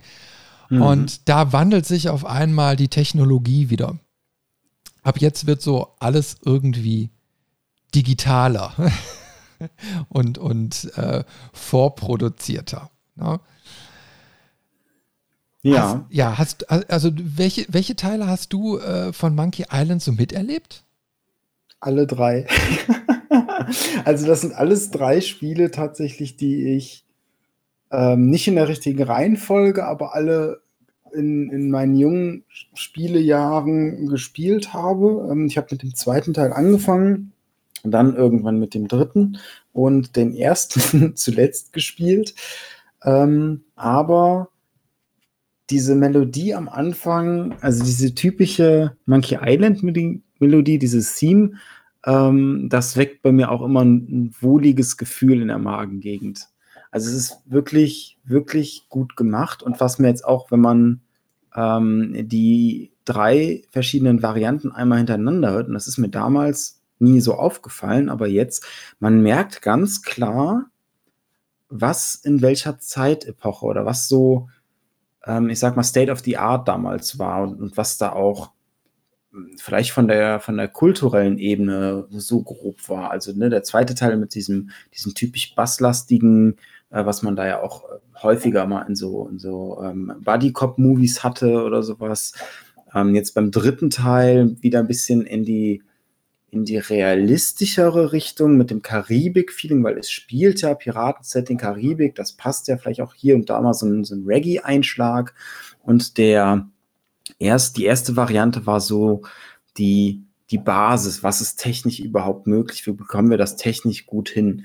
[0.68, 0.82] Mhm.
[0.82, 3.98] Und da wandelt sich auf einmal die Technologie wieder.
[5.02, 7.10] Ab jetzt wird so alles irgendwie
[7.94, 8.74] digitaler
[10.08, 12.90] und, und äh, vorproduzierter.
[13.16, 13.40] Ne?
[15.62, 15.82] Ja.
[15.82, 20.84] Hast, ja, hast, also welche, welche Teile hast du äh, von Monkey Island so miterlebt?
[21.80, 22.46] Alle drei.
[24.04, 27.04] also das sind alles drei Spiele tatsächlich, die ich
[27.90, 30.60] ähm, nicht in der richtigen Reihenfolge, aber alle
[31.12, 35.28] in, in meinen jungen Spielejahren gespielt habe.
[35.30, 37.32] Ähm, ich habe mit dem zweiten Teil angefangen,
[37.84, 39.38] dann irgendwann mit dem dritten
[39.72, 42.34] und den ersten zuletzt gespielt.
[43.04, 44.48] Ähm, aber
[45.70, 49.82] diese Melodie am Anfang, also diese typische Monkey Island
[50.38, 51.52] Melodie, dieses Theme,
[52.06, 56.48] ähm, das weckt bei mir auch immer ein, ein wohliges Gefühl in der Magengegend.
[56.90, 59.62] Also es ist wirklich, wirklich gut gemacht.
[59.62, 61.00] Und was mir jetzt auch, wenn man
[61.54, 67.34] ähm, die drei verschiedenen Varianten einmal hintereinander hört, und das ist mir damals nie so
[67.34, 68.66] aufgefallen, aber jetzt,
[68.98, 70.66] man merkt ganz klar,
[71.68, 74.48] was in welcher Zeitepoche oder was so,
[75.24, 78.52] ähm, ich sag mal, State of the Art damals war und, und was da auch
[79.56, 83.10] vielleicht von der, von der kulturellen Ebene so grob war.
[83.10, 86.56] Also ne, der zweite Teil mit diesem, diesem typisch basslastigen,
[86.90, 91.22] äh, was man da ja auch äh, häufiger mal in so, in so ähm, Buddy-Cop-Movies
[91.22, 92.32] hatte oder sowas.
[92.94, 95.82] Ähm, jetzt beim dritten Teil wieder ein bisschen in die,
[96.50, 102.68] in die realistischere Richtung mit dem Karibik-Feeling, weil es spielt ja Piraten-Setting Karibik, das passt
[102.68, 105.34] ja vielleicht auch hier und da mal so ein, so ein Reggae-Einschlag.
[105.82, 106.68] Und der
[107.38, 109.22] erst, die erste Variante war so
[109.76, 114.64] die, die Basis, was ist technisch überhaupt möglich, wie bekommen wir das technisch gut hin.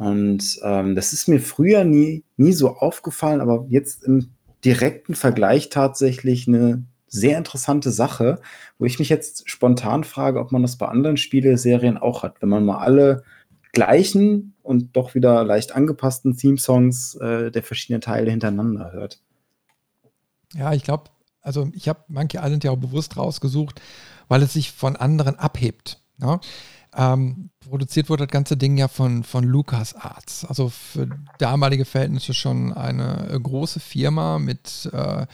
[0.00, 4.30] Und ähm, das ist mir früher nie, nie so aufgefallen, aber jetzt im
[4.64, 8.40] direkten Vergleich tatsächlich eine sehr interessante Sache,
[8.78, 12.48] wo ich mich jetzt spontan frage, ob man das bei anderen Spieleserien auch hat, wenn
[12.48, 13.24] man mal alle
[13.72, 19.20] gleichen und doch wieder leicht angepassten Theme-Songs äh, der verschiedenen Teile hintereinander hört.
[20.54, 21.10] Ja, ich glaube,
[21.42, 23.82] also ich habe Monkey Island ja auch bewusst rausgesucht,
[24.28, 26.00] weil es sich von anderen abhebt.
[26.16, 26.40] Ne?
[26.96, 30.44] Ähm, produziert wurde das ganze Ding ja von, von Lucas Arts.
[30.44, 35.26] Also für damalige Verhältnisse schon eine äh, große Firma mit äh,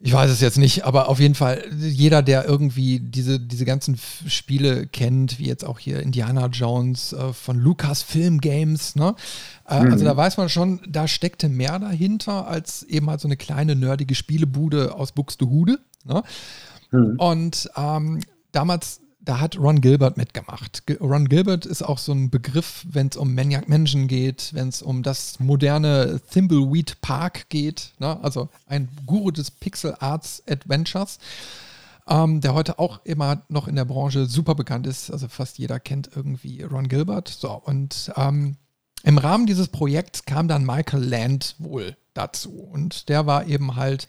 [0.00, 3.98] ich weiß es jetzt nicht, aber auf jeden Fall, jeder, der irgendwie diese, diese ganzen
[4.26, 9.14] Spiele kennt, wie jetzt auch hier Indiana Jones äh, von Lucas Film Games, ne?
[9.66, 9.92] Äh, mhm.
[9.92, 13.76] Also da weiß man schon, da steckte mehr dahinter als eben halt so eine kleine
[13.76, 15.78] nerdige Spielebude aus Buxtehude.
[16.04, 16.22] Ne?
[16.90, 17.14] Mhm.
[17.18, 18.20] Und ähm,
[18.52, 20.82] damals da hat Ron Gilbert mitgemacht.
[21.00, 24.82] Ron Gilbert ist auch so ein Begriff, wenn es um Maniac Mansion geht, wenn es
[24.82, 28.18] um das moderne Thimbleweed Park geht, ne?
[28.22, 31.18] also ein Guru des Pixel Arts Adventures,
[32.06, 35.10] ähm, der heute auch immer noch in der Branche super bekannt ist.
[35.10, 37.28] Also fast jeder kennt irgendwie Ron Gilbert.
[37.28, 38.56] So, und ähm,
[39.02, 42.50] im Rahmen dieses Projekts kam dann Michael Land wohl dazu.
[42.50, 44.08] Und der war eben halt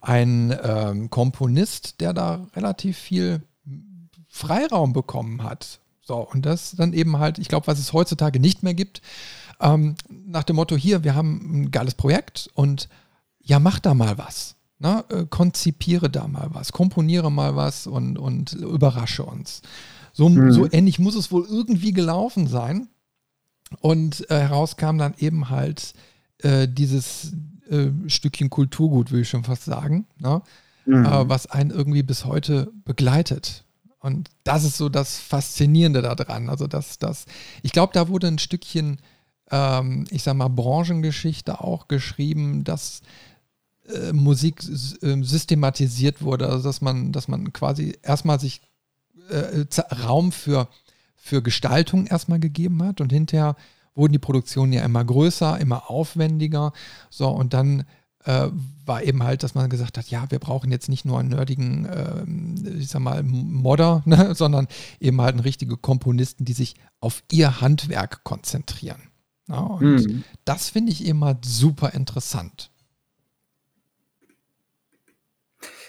[0.00, 3.42] ein ähm, Komponist, der da relativ viel
[4.36, 5.80] Freiraum bekommen hat.
[6.02, 9.02] So, und das dann eben halt, ich glaube, was es heutzutage nicht mehr gibt,
[9.60, 12.88] ähm, nach dem Motto, hier, wir haben ein geiles Projekt und
[13.42, 14.56] ja, mach da mal was.
[14.78, 15.04] Ne?
[15.08, 19.62] Äh, konzipiere da mal was, komponiere mal was und, und überrasche uns.
[20.12, 20.52] So, mhm.
[20.52, 22.88] so ähnlich muss es wohl irgendwie gelaufen sein.
[23.80, 25.94] Und äh, heraus kam dann eben halt
[26.38, 27.32] äh, dieses
[27.68, 30.42] äh, Stückchen Kulturgut, will ich schon fast sagen, ne?
[30.86, 31.04] mhm.
[31.04, 33.64] Äh, was einen irgendwie bis heute begleitet.
[33.98, 36.48] Und das ist so das Faszinierende daran.
[36.48, 37.26] Also, dass das,
[37.62, 39.00] ich glaube, da wurde ein Stückchen,
[39.50, 43.00] ähm, ich sag mal, Branchengeschichte auch geschrieben, dass
[43.88, 48.60] äh, Musik äh, systematisiert wurde, also dass man, dass man quasi erstmal sich
[49.30, 49.64] äh,
[50.04, 50.68] Raum für,
[51.16, 53.56] für Gestaltung erstmal gegeben hat und hinterher
[53.94, 56.72] wurden die Produktionen ja immer größer, immer aufwendiger.
[57.10, 57.84] So, und dann
[58.26, 58.48] äh,
[58.84, 61.86] war eben halt, dass man gesagt hat, ja, wir brauchen jetzt nicht nur einen nerdigen,
[61.86, 64.68] äh, ich sag mal, Modder, ne, sondern
[65.00, 69.00] eben halt richtige Komponisten, die sich auf ihr Handwerk konzentrieren.
[69.48, 70.24] Ja, und mhm.
[70.44, 72.70] das finde ich eben halt super interessant.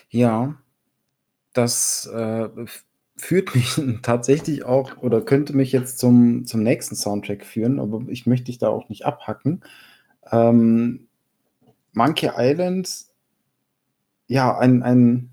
[0.10, 0.56] Ja,
[1.54, 2.50] das äh,
[3.16, 8.28] führt mich tatsächlich auch oder könnte mich jetzt zum, zum nächsten Soundtrack führen, aber ich
[8.28, 9.64] möchte dich da auch nicht abhacken.
[10.32, 11.07] Ähm,
[11.98, 13.06] Monkey Island
[14.28, 15.32] ja ein, ein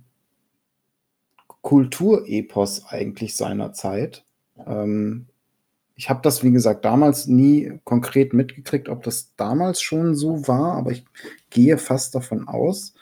[1.60, 4.24] Kulturepos eigentlich seiner Zeit.
[4.66, 5.26] Ähm,
[5.94, 10.74] ich habe das, wie gesagt, damals nie konkret mitgekriegt, ob das damals schon so war,
[10.74, 11.04] aber ich
[11.50, 12.94] gehe fast davon aus,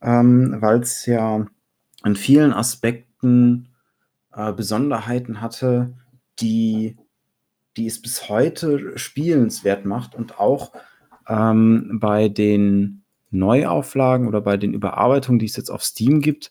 [0.00, 1.46] ähm, weil es ja
[2.02, 3.68] an vielen Aspekten
[4.32, 5.92] äh, Besonderheiten hatte,
[6.38, 6.96] die,
[7.76, 10.72] die es bis heute spielenswert macht und auch
[11.28, 12.99] ähm, bei den
[13.30, 16.50] Neuauflagen oder bei den Überarbeitungen, die es jetzt auf Steam gibt,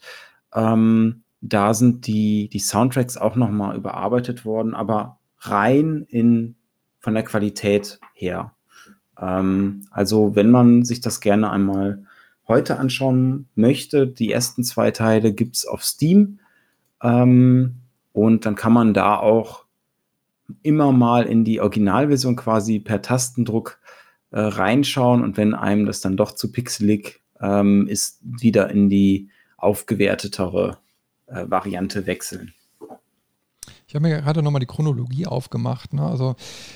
[0.54, 6.56] ähm, da sind die, die Soundtracks auch nochmal überarbeitet worden, aber rein in,
[7.00, 8.54] von der Qualität her.
[9.20, 12.04] Ähm, also wenn man sich das gerne einmal
[12.48, 16.40] heute anschauen möchte, die ersten zwei Teile gibt es auf Steam.
[17.02, 17.76] Ähm,
[18.12, 19.66] und dann kann man da auch
[20.64, 23.80] immer mal in die Originalversion quasi per Tastendruck
[24.32, 29.30] äh, reinschauen und wenn einem das dann doch zu pixelig ähm, ist, wieder in die
[29.58, 30.78] aufgewertetere
[31.28, 32.54] äh, Variante wechseln.
[33.90, 35.94] Ich habe mir gerade nochmal die Chronologie aufgemacht.
[35.94, 36.04] Ne?
[36.04, 36.36] Also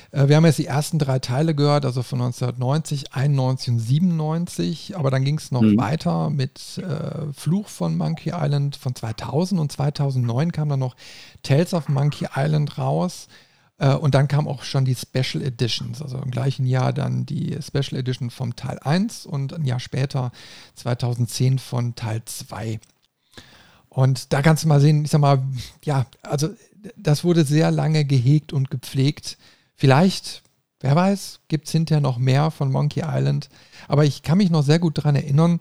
[0.10, 4.98] äh, wir haben jetzt die ersten drei Teile gehört, also von 1990, 91 und 97,
[4.98, 5.78] aber dann ging es noch mhm.
[5.78, 10.96] weiter mit äh, Fluch von Monkey Island von 2000 und 2009 kam dann noch
[11.44, 13.28] Tales of Monkey Island raus.
[13.78, 17.58] Äh, und dann kam auch schon die Special Editions, also im gleichen Jahr dann die
[17.62, 20.32] Special Edition vom Teil 1 und ein Jahr später
[20.76, 22.80] 2010 von Teil 2.
[23.90, 25.44] Und da kannst du mal sehen, ich sag mal,
[25.84, 26.50] ja, also
[26.96, 29.38] das wurde sehr lange gehegt und gepflegt.
[29.76, 30.42] Vielleicht,
[30.80, 33.50] wer weiß, gibt es hinterher noch mehr von Monkey Island.
[33.88, 35.60] Aber ich kann mich noch sehr gut daran erinnern,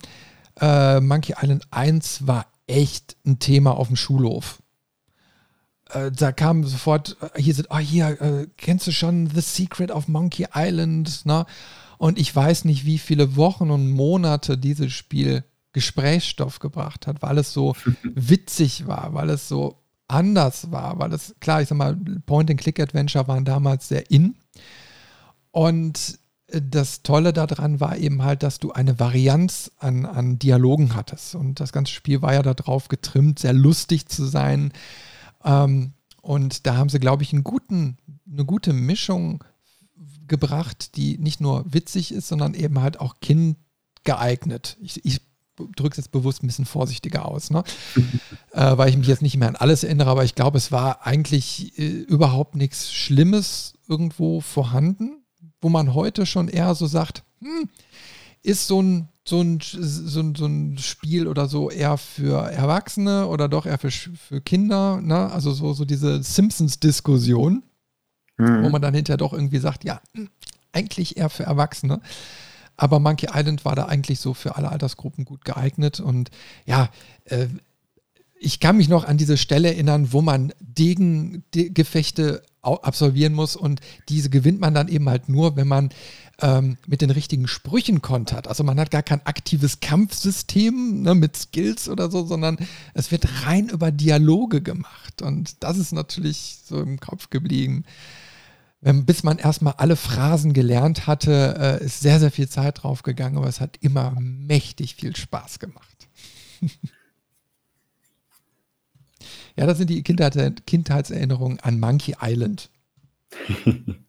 [0.61, 4.62] äh, Monkey Island 1 war echt ein Thema auf dem Schulhof.
[5.93, 9.91] Äh, da kam sofort, äh, hier sind, ah, hier, äh, kennst du schon The Secret
[9.91, 11.27] of Monkey Island?
[11.27, 11.47] Ne?
[11.99, 17.39] Und ich weiß nicht, wie viele Wochen und Monate dieses Spiel Gesprächsstoff gebracht hat, weil
[17.39, 21.97] es so witzig war, weil es so anders war, weil es, klar, ich sag mal,
[22.27, 24.37] Point-and-Click-Adventure waren damals sehr in.
[25.51, 26.19] Und
[26.49, 31.35] äh, das Tolle daran war eben halt, dass du eine Varianz an, an Dialogen hattest.
[31.35, 34.73] Und das ganze Spiel war ja darauf getrimmt, sehr lustig zu sein.
[35.45, 37.99] Ähm, und da haben sie, glaube ich, einen guten,
[38.31, 39.45] eine gute Mischung
[40.29, 44.77] gebracht, die nicht nur witzig ist, sondern eben halt auch kindgeeignet.
[44.81, 45.21] Ich, ich
[45.57, 47.63] drücke es jetzt bewusst ein bisschen vorsichtiger aus, ne?
[48.53, 51.07] äh, weil ich mich jetzt nicht mehr an alles erinnere, aber ich glaube, es war
[51.07, 55.23] eigentlich äh, überhaupt nichts Schlimmes irgendwo vorhanden,
[55.61, 57.69] wo man heute schon eher so sagt, hm,
[58.43, 63.27] ist so ein, so, ein, so, ein, so ein Spiel oder so eher für Erwachsene
[63.29, 65.31] oder doch eher für, für Kinder, ne?
[65.31, 67.63] Also so, so diese Simpsons-Diskussion,
[68.37, 68.65] mhm.
[68.65, 70.29] wo man dann hinterher doch irgendwie sagt, ja, hm,
[70.73, 72.01] eigentlich eher für Erwachsene.
[72.77, 76.01] Aber Monkey Island war da eigentlich so für alle Altersgruppen gut geeignet.
[76.01, 76.31] Und
[76.67, 76.89] ja,
[77.27, 77.47] äh,
[78.41, 84.31] ich kann mich noch an diese Stelle erinnern, wo man Degengefechte absolvieren muss und diese
[84.31, 85.91] gewinnt man dann eben halt nur, wenn man
[86.43, 88.49] ähm, mit den richtigen Sprüchen kontert.
[88.49, 92.59] Also man hat gar kein aktives Kampfsystem ne, mit Skills oder so, sondern
[92.95, 95.23] es wird rein über Dialoge gemacht.
[95.23, 97.85] Und das ist natürlich so im Kopf geblieben.
[98.81, 103.05] Wenn, bis man erstmal alle Phrasen gelernt hatte, äh, ist sehr, sehr viel Zeit drauf
[103.05, 106.09] gegangen, aber es hat immer mächtig viel Spaß gemacht.
[109.57, 112.71] ja, das sind die Kindheit, Kindheitserinnerungen an Monkey Island.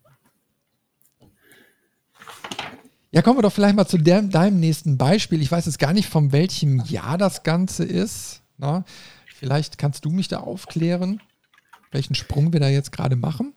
[3.13, 5.39] Ja, kommen wir doch vielleicht mal zu der, deinem nächsten Beispiel.
[5.43, 8.41] Ich weiß jetzt gar nicht, von welchem Jahr das Ganze ist.
[8.57, 8.85] Na,
[9.27, 11.21] vielleicht kannst du mich da aufklären,
[11.91, 13.53] welchen Sprung wir da jetzt gerade machen.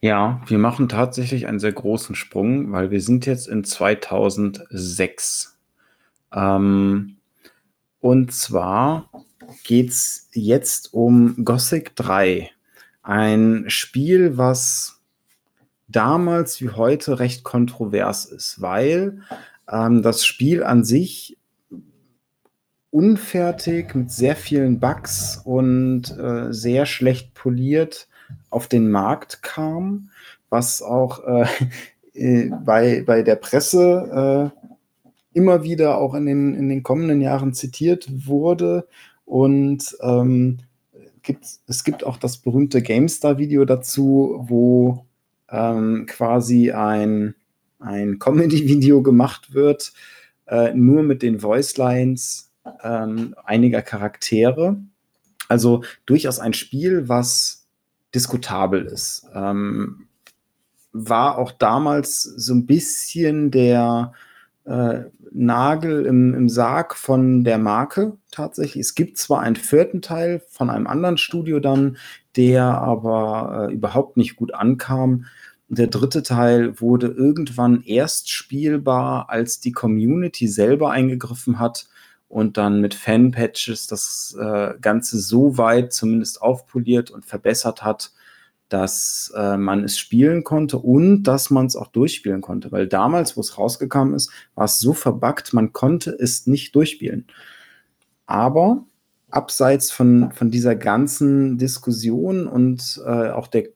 [0.00, 5.56] Ja, wir machen tatsächlich einen sehr großen Sprung, weil wir sind jetzt in 2006.
[6.34, 7.18] Ähm,
[8.00, 9.08] und zwar
[9.62, 12.50] geht es jetzt um Gothic 3.
[13.04, 14.95] Ein Spiel, was
[15.88, 19.20] damals wie heute recht kontrovers ist, weil
[19.70, 21.36] ähm, das Spiel an sich
[22.90, 28.08] unfertig mit sehr vielen Bugs und äh, sehr schlecht poliert
[28.50, 30.10] auf den Markt kam,
[30.48, 31.46] was auch äh,
[32.14, 34.68] äh, bei, bei der Presse äh,
[35.36, 38.88] immer wieder auch in den, in den kommenden Jahren zitiert wurde.
[39.26, 40.58] Und ähm,
[41.22, 45.05] gibt, es gibt auch das berühmte GameStar-Video dazu, wo
[45.50, 47.34] ähm, quasi ein,
[47.78, 49.92] ein Comedy-Video gemacht wird,
[50.46, 52.52] äh, nur mit den Voicelines
[52.82, 54.78] ähm, einiger Charaktere.
[55.48, 57.66] Also durchaus ein Spiel, was
[58.14, 59.26] diskutabel ist.
[59.34, 60.08] Ähm,
[60.92, 64.12] war auch damals so ein bisschen der
[64.64, 65.04] äh,
[65.38, 68.80] Nagel im, im Sarg von der Marke tatsächlich.
[68.80, 71.98] Es gibt zwar einen vierten Teil von einem anderen Studio dann,
[72.36, 75.26] der aber äh, überhaupt nicht gut ankam.
[75.68, 81.86] Der dritte Teil wurde irgendwann erst spielbar, als die Community selber eingegriffen hat
[82.28, 88.12] und dann mit Fan-Patches das äh, Ganze so weit zumindest aufpoliert und verbessert hat,
[88.68, 92.72] dass äh, man es spielen konnte und dass man es auch durchspielen konnte.
[92.72, 97.26] Weil damals, wo es rausgekommen ist, war es so verbuggt, man konnte es nicht durchspielen.
[98.26, 98.84] Aber
[99.30, 103.68] abseits von, von dieser ganzen Diskussion und äh, auch der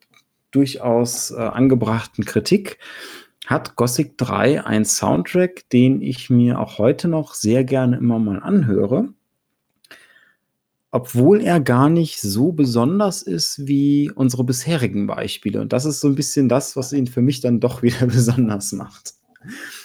[0.51, 2.79] durchaus äh, angebrachten Kritik,
[3.47, 8.39] hat Gothic 3 einen Soundtrack, den ich mir auch heute noch sehr gerne immer mal
[8.39, 9.09] anhöre.
[10.93, 15.61] Obwohl er gar nicht so besonders ist wie unsere bisherigen Beispiele.
[15.61, 18.73] Und das ist so ein bisschen das, was ihn für mich dann doch wieder besonders
[18.73, 19.15] macht.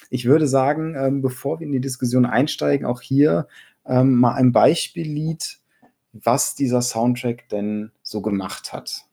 [0.09, 3.47] Ich würde sagen, ähm, bevor wir in die Diskussion einsteigen, auch hier
[3.85, 5.59] ähm, mal ein Beispiellied,
[6.11, 9.04] was dieser Soundtrack denn so gemacht hat.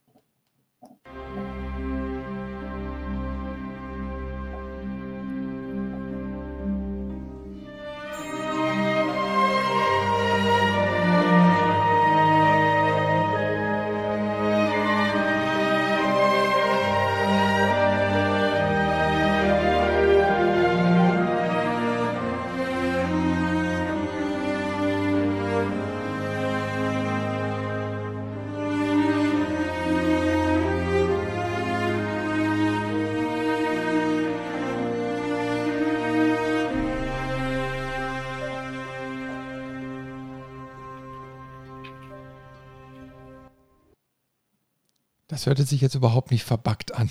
[45.42, 47.10] Das hörte sich jetzt überhaupt nicht verbuggt an.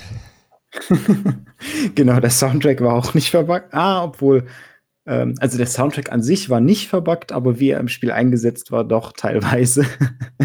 [1.95, 3.73] genau, der Soundtrack war auch nicht verbuggt.
[3.73, 4.47] Ah, obwohl,
[5.05, 8.71] ähm, also der Soundtrack an sich war nicht verbuggt, aber wie er im Spiel eingesetzt
[8.71, 9.85] war, doch teilweise,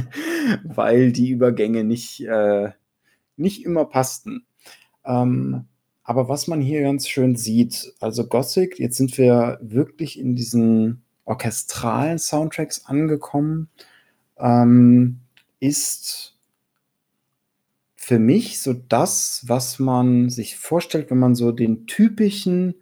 [0.65, 2.71] weil die Übergänge nicht, äh,
[3.37, 4.47] nicht immer passten.
[5.05, 5.67] Ähm,
[6.03, 11.05] aber was man hier ganz schön sieht, also Gothic, jetzt sind wir wirklich in diesen
[11.25, 13.69] orchestralen Soundtracks angekommen,
[14.41, 15.21] ähm,
[15.61, 16.36] ist
[18.07, 22.77] für mich so das, was man sich vorstellt, wenn man so den typischen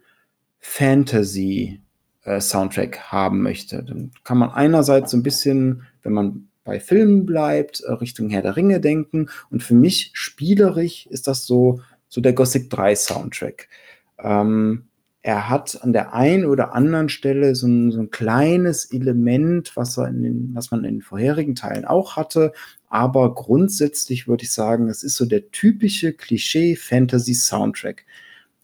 [0.59, 3.83] Fantasy-Soundtrack äh, haben möchte.
[3.83, 8.43] Dann kann man einerseits so ein bisschen, wenn man bei Filmen bleibt, äh, Richtung Herr
[8.43, 9.29] der Ringe denken.
[9.49, 13.67] Und für mich spielerisch ist das so, so der Gothic 3 Soundtrack.
[14.19, 14.89] Ähm,
[15.25, 19.95] er hat an der einen oder anderen Stelle so ein, so ein kleines Element, was,
[19.95, 22.53] den, was man in den vorherigen Teilen auch hatte.
[22.89, 28.05] Aber grundsätzlich würde ich sagen, es ist so der typische Klischee-Fantasy-Soundtrack.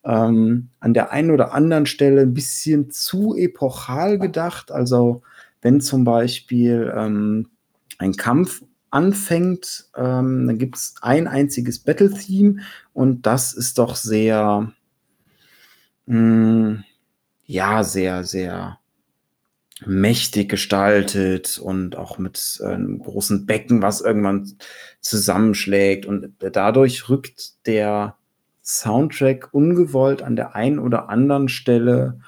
[0.04, 4.72] Ähm, an der einen oder anderen Stelle ein bisschen zu epochal gedacht.
[4.72, 5.24] Also
[5.64, 7.50] wenn zum Beispiel ähm,
[7.98, 8.62] ein Kampf
[8.92, 12.58] anfängt, ähm, dann gibt es ein einziges Battle-Theme
[12.94, 14.72] und das ist doch sehr,
[16.12, 16.84] mh, hm,
[17.46, 18.80] ja, sehr, sehr
[19.86, 24.54] mächtig gestaltet und auch mit einem großen Becken, was irgendwann
[25.00, 26.06] zusammenschlägt.
[26.06, 28.16] Und dadurch rückt der
[28.64, 32.20] Soundtrack ungewollt an der einen oder anderen Stelle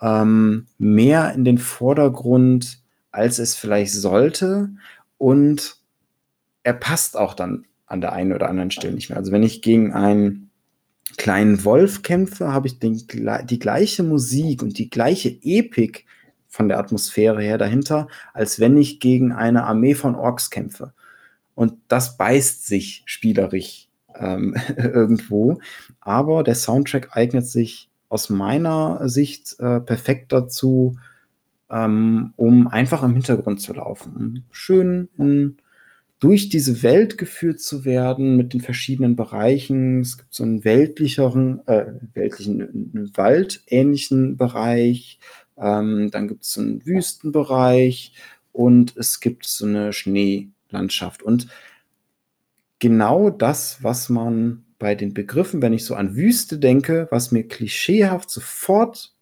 [0.00, 2.82] ähm, mehr in den Vordergrund,
[3.12, 4.70] als es vielleicht sollte.
[5.18, 5.76] Und
[6.64, 9.18] er passt auch dann an der einen oder anderen Stelle nicht mehr.
[9.18, 10.47] Also wenn ich gegen einen
[11.18, 13.02] kleinen Wolf kämpfe, habe ich den,
[13.44, 16.06] die gleiche Musik und die gleiche Epik
[16.48, 20.94] von der Atmosphäre her dahinter, als wenn ich gegen eine Armee von Orks kämpfe.
[21.54, 25.60] Und das beißt sich spielerisch ähm, irgendwo.
[26.00, 30.96] Aber der Soundtrack eignet sich aus meiner Sicht äh, perfekt dazu,
[31.70, 34.44] ähm, um einfach im Hintergrund zu laufen.
[34.50, 35.08] Schön
[36.20, 40.00] durch diese Welt geführt zu werden mit den verschiedenen Bereichen.
[40.00, 45.20] Es gibt so einen weltlicheren, äh, weltlichen, waldähnlichen Bereich,
[45.56, 48.12] ähm, dann gibt es einen Wüstenbereich
[48.52, 51.22] und es gibt so eine Schneelandschaft.
[51.22, 51.48] Und
[52.78, 57.46] genau das, was man bei den Begriffen, wenn ich so an Wüste denke, was mir
[57.46, 59.14] klischeehaft sofort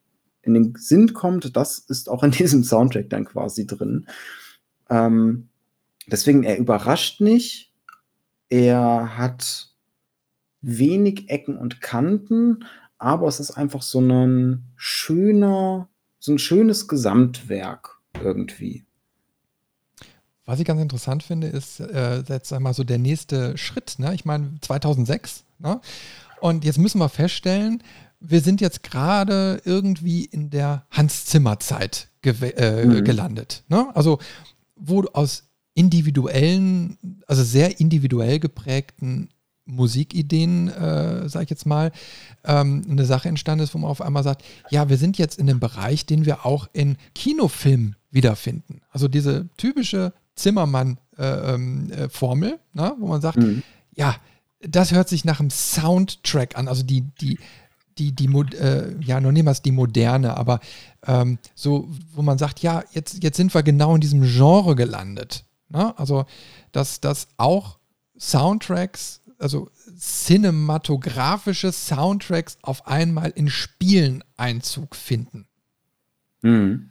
[0.43, 4.07] in den Sinn kommt, das ist auch in diesem Soundtrack dann quasi drin.
[4.89, 5.49] Ähm,
[6.07, 7.73] deswegen, er überrascht nicht.
[8.49, 9.71] Er hat
[10.61, 12.65] wenig Ecken und Kanten,
[12.99, 15.89] aber es ist einfach so ein schöner,
[16.19, 18.85] so ein schönes Gesamtwerk irgendwie.
[20.45, 23.99] Was ich ganz interessant finde, ist äh, jetzt einmal so der nächste Schritt.
[23.99, 24.15] Ne?
[24.15, 25.45] Ich meine, 2006.
[25.59, 25.81] Ne?
[26.41, 27.83] Und jetzt müssen wir feststellen,
[28.21, 33.05] wir sind jetzt gerade irgendwie in der Hans-Zimmer-Zeit äh, mhm.
[33.05, 33.65] gelandet.
[33.69, 33.89] Ne?
[33.95, 34.19] Also,
[34.77, 35.46] wo aus
[35.77, 36.97] individuellen,
[37.27, 39.29] also sehr individuell geprägten
[39.67, 41.93] Musikideen, äh, sage ich jetzt mal,
[42.45, 45.47] ähm, eine Sache entstanden ist, wo man auf einmal sagt, ja, wir sind jetzt in
[45.47, 48.81] dem Bereich, den wir auch in Kinofilmen wiederfinden.
[48.91, 51.91] Also diese typische Zimmermann-Formel, äh, ähm,
[52.79, 53.63] äh, wo man sagt, mhm.
[53.95, 54.17] ja,
[54.61, 57.39] das hört sich nach einem Soundtrack an, also die, die,
[57.99, 58.27] die, die,
[58.57, 60.61] äh, ja, noch niemals die moderne, aber
[61.07, 65.46] ähm, so, wo man sagt, ja, jetzt, jetzt sind wir genau in diesem Genre gelandet.
[65.69, 65.99] Ne?
[65.99, 66.27] Also,
[66.73, 67.79] dass, dass auch
[68.19, 75.47] Soundtracks also cinematografische Soundtracks auf einmal in Spielen Einzug finden.
[76.43, 76.91] Mhm.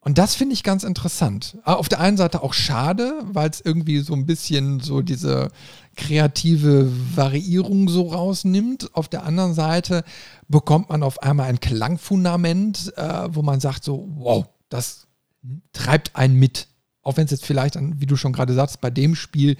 [0.00, 1.56] Und das finde ich ganz interessant.
[1.64, 5.48] Auf der einen Seite auch schade, weil es irgendwie so ein bisschen so diese
[5.96, 8.94] kreative Variierung so rausnimmt.
[8.94, 10.04] Auf der anderen Seite
[10.46, 15.06] bekommt man auf einmal ein Klangfundament, äh, wo man sagt so, wow, das
[15.72, 16.68] treibt einen mit.
[17.04, 19.56] Auch wenn es jetzt vielleicht, an, wie du schon gerade sagst, bei dem Spiel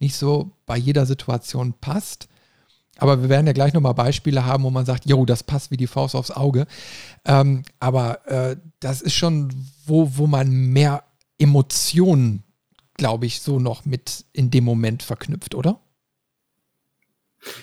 [0.00, 2.28] nicht so bei jeder Situation passt.
[2.98, 5.76] Aber wir werden ja gleich nochmal Beispiele haben, wo man sagt, jo, das passt wie
[5.76, 6.66] die Faust aufs Auge.
[7.26, 9.52] Ähm, aber äh, das ist schon,
[9.84, 11.04] wo, wo man mehr
[11.38, 12.42] Emotionen,
[12.94, 15.80] glaube ich, so noch mit in dem Moment verknüpft, oder?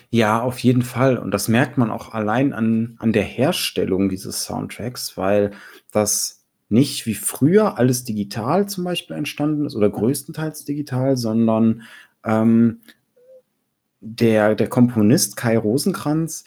[0.09, 1.17] Ja, auf jeden Fall.
[1.17, 5.51] Und das merkt man auch allein an, an der Herstellung dieses Soundtracks, weil
[5.91, 11.83] das nicht wie früher alles digital zum Beispiel entstanden ist oder größtenteils digital, sondern
[12.25, 12.79] ähm,
[13.99, 16.45] der, der Komponist Kai Rosenkranz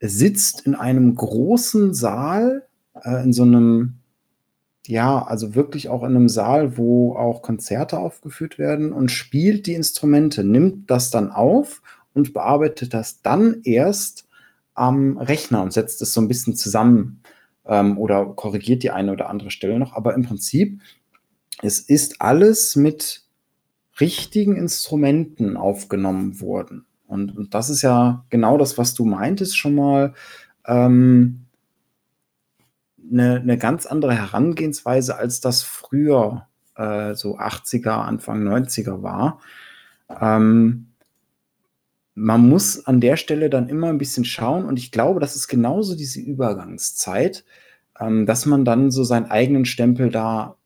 [0.00, 2.66] sitzt in einem großen Saal,
[3.02, 3.94] äh, in so einem,
[4.86, 9.74] ja, also wirklich auch in einem Saal, wo auch Konzerte aufgeführt werden und spielt die
[9.74, 11.82] Instrumente, nimmt das dann auf
[12.14, 14.28] und bearbeitet das dann erst
[14.74, 17.22] am Rechner und setzt es so ein bisschen zusammen
[17.68, 19.92] ähm, oder korrigiert die eine oder andere Stelle noch.
[19.92, 20.80] Aber im Prinzip,
[21.62, 23.22] es ist alles mit
[24.00, 26.86] richtigen Instrumenten aufgenommen wurden.
[27.06, 30.14] Und, und das ist ja genau das, was du meintest schon mal.
[30.66, 31.46] Ähm,
[33.10, 36.46] eine, eine ganz andere Herangehensweise, als das früher
[36.76, 39.40] äh, so 80er, Anfang 90er war.
[40.20, 40.87] Ähm,
[42.18, 45.48] man muss an der Stelle dann immer ein bisschen schauen und ich glaube, das ist
[45.48, 47.44] genauso diese Übergangszeit,
[47.98, 50.56] ähm, dass man dann so seinen eigenen Stempel da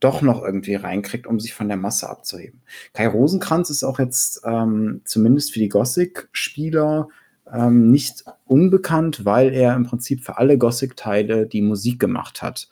[0.00, 2.62] doch noch irgendwie reinkriegt, um sich von der Masse abzuheben.
[2.94, 7.08] Kai Rosenkranz ist auch jetzt ähm, zumindest für die Gothic-Spieler
[7.52, 12.70] ähm, nicht unbekannt, weil er im Prinzip für alle Gothic-Teile die Musik gemacht hat.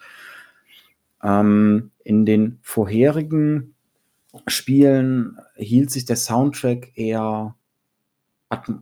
[1.22, 3.74] Ähm, in den vorherigen
[4.46, 7.54] Spielen hielt sich der Soundtrack eher,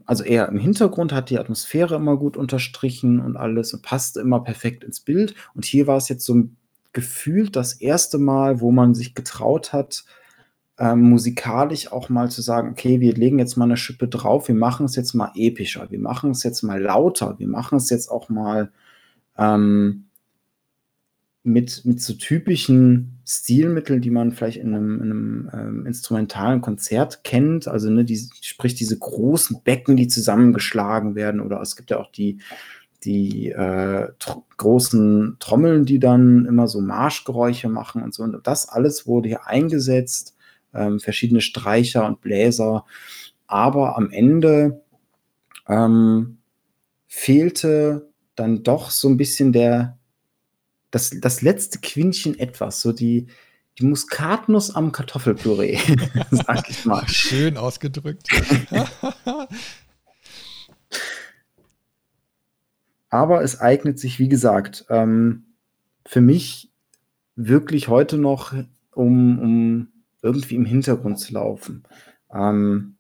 [0.05, 4.41] also eher im Hintergrund, hat die Atmosphäre immer gut unterstrichen und alles und passte immer
[4.41, 5.35] perfekt ins Bild.
[5.55, 6.49] Und hier war es jetzt so
[6.93, 10.05] gefühlt das erste Mal, wo man sich getraut hat,
[10.79, 14.55] ähm, musikalisch auch mal zu sagen, okay, wir legen jetzt mal eine Schippe drauf, wir
[14.55, 18.11] machen es jetzt mal epischer, wir machen es jetzt mal lauter, wir machen es jetzt
[18.11, 18.71] auch mal
[19.39, 20.06] ähm,
[21.47, 27.23] mit, mit so typischen Stilmitteln, die man vielleicht in einem, in einem ähm, instrumentalen Konzert
[27.23, 27.69] kennt.
[27.69, 32.11] Also, ne, die, sprich diese großen Becken, die zusammengeschlagen werden, oder es gibt ja auch
[32.11, 32.39] die,
[33.05, 38.23] die äh, tr großen Trommeln, die dann immer so Marschgeräusche machen und so.
[38.23, 40.35] Und das alles wurde hier eingesetzt,
[40.75, 42.85] ähm, verschiedene Streicher und Bläser.
[43.47, 44.81] Aber am Ende
[45.69, 46.39] ähm,
[47.07, 49.96] fehlte dann doch so ein bisschen der,
[50.97, 53.27] das, das letzte Quintchen etwas, so die,
[53.79, 55.79] die Muskatnuss am Kartoffelpüree,
[56.31, 57.07] sag ich mal.
[57.07, 58.27] Schön ausgedrückt.
[63.11, 65.45] Aber es eignet sich, wie gesagt, ähm,
[66.07, 66.73] für mich
[67.35, 68.55] wirklich heute noch,
[68.95, 69.89] um, um
[70.23, 71.83] irgendwie im Hintergrund zu laufen.
[72.33, 72.97] Ähm,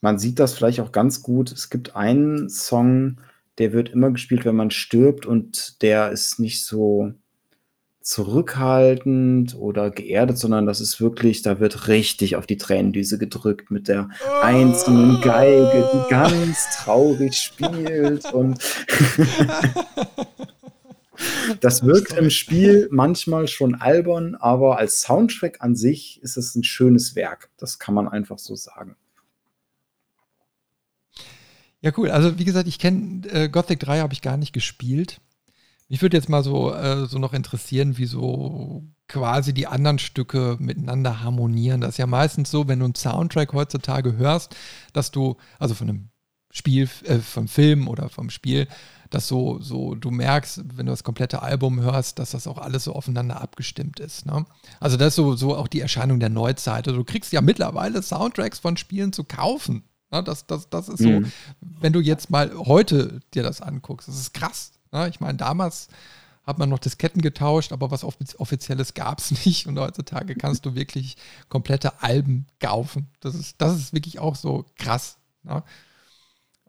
[0.00, 1.50] man sieht das vielleicht auch ganz gut.
[1.50, 3.20] Es gibt einen Song,
[3.58, 7.12] der wird immer gespielt, wenn man stirbt und der ist nicht so
[8.00, 13.86] zurückhaltend oder geerdet, sondern das ist wirklich, da wird richtig auf die Tränendüse gedrückt mit
[13.86, 14.08] der
[14.40, 18.58] einzelnen Geige, die ganz traurig spielt und
[21.60, 26.64] das wirkt im Spiel manchmal schon albern, aber als Soundtrack an sich ist es ein
[26.64, 27.50] schönes Werk.
[27.58, 28.96] Das kann man einfach so sagen.
[31.80, 32.10] Ja, cool.
[32.10, 35.20] Also, wie gesagt, ich kenne äh, Gothic 3 habe ich gar nicht gespielt.
[35.88, 40.56] Mich würde jetzt mal so, äh, so noch interessieren, wie so quasi die anderen Stücke
[40.60, 41.80] miteinander harmonieren.
[41.80, 44.54] Das ist ja meistens so, wenn du einen Soundtrack heutzutage hörst,
[44.92, 46.10] dass du, also von einem
[46.50, 48.68] Spiel, äh, vom Film oder vom Spiel,
[49.10, 52.84] dass so, so du merkst, wenn du das komplette Album hörst, dass das auch alles
[52.84, 54.26] so aufeinander abgestimmt ist.
[54.26, 54.44] Ne?
[54.80, 56.86] Also das ist so, so auch die Erscheinung der Neuzeit.
[56.86, 59.84] Also du kriegst ja mittlerweile Soundtracks von Spielen zu kaufen.
[60.10, 60.22] Ne?
[60.22, 61.32] Das, das, das ist so, mhm.
[61.60, 64.72] wenn du jetzt mal heute dir das anguckst, das ist krass.
[64.92, 65.08] Ne?
[65.08, 65.88] Ich meine, damals
[66.44, 69.66] hat man noch Disketten getauscht, aber was Offizielles gab es nicht.
[69.66, 71.16] Und heutzutage kannst du wirklich
[71.48, 73.08] komplette Alben kaufen.
[73.20, 75.18] Das ist, das ist wirklich auch so krass.
[75.42, 75.62] Ne?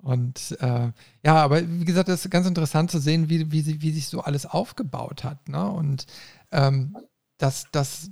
[0.01, 0.91] Und äh,
[1.25, 4.21] ja, aber wie gesagt, das ist ganz interessant zu sehen, wie, wie, wie sich so
[4.21, 5.47] alles aufgebaut hat.
[5.47, 5.69] Ne?
[5.69, 6.05] Und
[6.51, 6.97] ähm,
[7.37, 8.11] dass das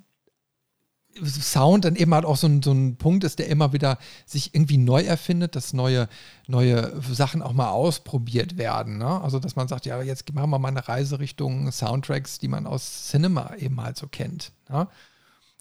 [1.23, 4.53] Sound dann eben halt auch so ein, so ein Punkt ist, der immer wieder sich
[4.53, 6.07] irgendwie neu erfindet, dass neue,
[6.47, 8.97] neue Sachen auch mal ausprobiert werden.
[8.97, 9.21] Ne?
[9.21, 12.67] Also, dass man sagt, ja, jetzt machen wir mal eine Reise Richtung Soundtracks, die man
[12.67, 14.51] aus Cinema eben halt so kennt.
[14.69, 14.87] Ne?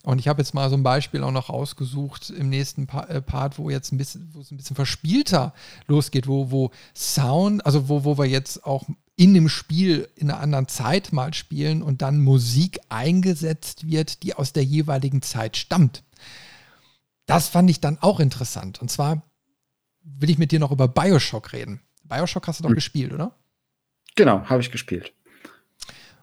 [0.07, 3.59] Und ich habe jetzt mal so ein Beispiel auch noch rausgesucht im nächsten äh, Part,
[3.59, 5.53] wo jetzt ein bisschen, wo es ein bisschen verspielter
[5.89, 8.85] losgeht, wo, wo Sound, also wo, wo wir jetzt auch
[9.17, 14.35] in dem Spiel in einer anderen Zeit mal spielen und dann Musik eingesetzt wird, die
[14.35, 16.05] aus der jeweiligen Zeit stammt.
[17.25, 18.81] Das fand ich dann auch interessant.
[18.81, 19.23] Und zwar
[20.03, 21.81] will ich mit dir noch über Bioshock reden.
[22.05, 22.77] Bioshock hast du doch mhm.
[22.77, 23.35] gespielt, oder?
[24.15, 25.13] Genau, habe ich gespielt.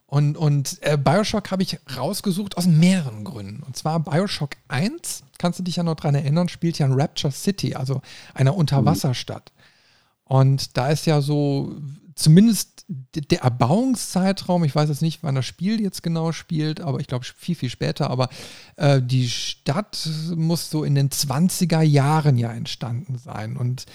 [0.06, 3.64] Und, und äh, Bioshock habe ich rausgesucht aus mehreren Gründen.
[3.64, 7.34] Und zwar Bioshock 1, kannst du dich ja noch dran erinnern, spielt ja in Rapture
[7.34, 8.02] City, also
[8.36, 9.52] einer Unterwasserstadt.
[10.24, 11.76] Und da ist ja so
[12.15, 17.07] zumindest der Erbauungszeitraum, ich weiß jetzt nicht, wann das Spiel jetzt genau spielt, aber ich
[17.07, 18.30] glaube viel, viel später, aber
[18.76, 23.57] äh, die Stadt muss so in den 20er Jahren ja entstanden sein.
[23.57, 23.85] Und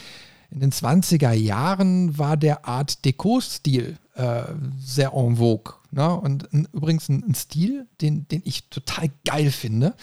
[0.50, 4.42] in den 20er Jahren war der Art Deco-Stil äh,
[4.78, 5.74] sehr en vogue.
[5.90, 6.14] Ne?
[6.14, 9.94] Und ein, übrigens ein, ein, Stil, den, den ich total geil finde,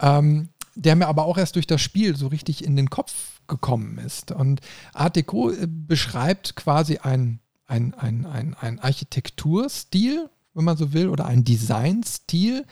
[0.00, 3.98] ähm, der mir aber auch erst durch das Spiel so richtig in den Kopf gekommen
[3.98, 4.32] ist.
[4.32, 4.60] Und
[4.94, 11.08] Art Deco äh, beschreibt quasi ein ein, ein, ein, ein Architekturstil, wenn man so will,
[11.08, 12.64] oder ein Designstil,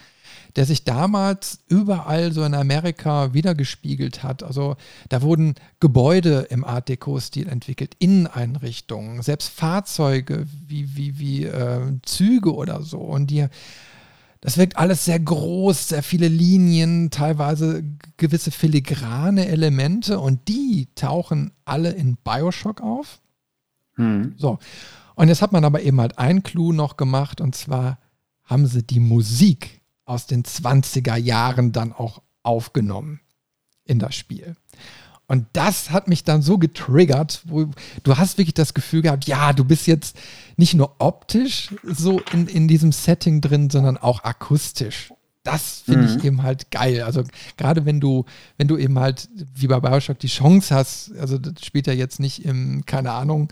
[0.57, 4.43] der sich damals überall so in Amerika wiedergespiegelt hat.
[4.43, 4.77] Also
[5.09, 12.55] da wurden Gebäude im Art Deco-Stil entwickelt, Inneneinrichtungen, selbst Fahrzeuge wie, wie, wie äh, Züge
[12.55, 12.99] oder so.
[12.99, 13.47] Und die,
[14.41, 17.85] das wirkt alles sehr groß, sehr viele Linien, teilweise
[18.17, 23.21] gewisse filigrane Elemente und die tauchen alle in Bioshock auf.
[23.97, 24.35] Mhm.
[24.37, 24.59] So.
[25.15, 27.99] Und jetzt hat man aber eben halt ein Clou noch gemacht und zwar
[28.45, 33.21] haben sie die Musik aus den 20er Jahren dann auch aufgenommen
[33.85, 34.57] in das Spiel.
[35.29, 37.67] Und das hat mich dann so getriggert, wo
[38.03, 40.17] du hast wirklich das Gefühl gehabt, ja, du bist jetzt
[40.57, 45.13] nicht nur optisch so in, in diesem Setting drin, sondern auch akustisch.
[45.43, 46.19] Das finde mhm.
[46.19, 47.03] ich eben halt geil.
[47.03, 47.25] Also
[47.57, 48.27] gerade wenn du,
[48.59, 52.21] wenn du eben halt wie bei Bioshock die Chance hast, also das spielt ja jetzt
[52.21, 53.49] nicht im, keine Ahnung,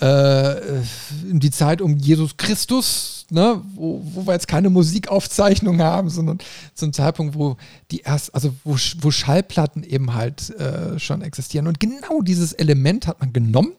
[0.00, 0.82] äh,
[1.24, 6.38] die Zeit um Jesus Christus, ne, wo, wo wir jetzt keine Musikaufzeichnung haben, sondern
[6.74, 7.56] zum Zeitpunkt, wo
[7.90, 11.66] die erst, also wo, wo Schallplatten eben halt äh, schon existieren.
[11.66, 13.72] Und genau dieses Element hat man genommen,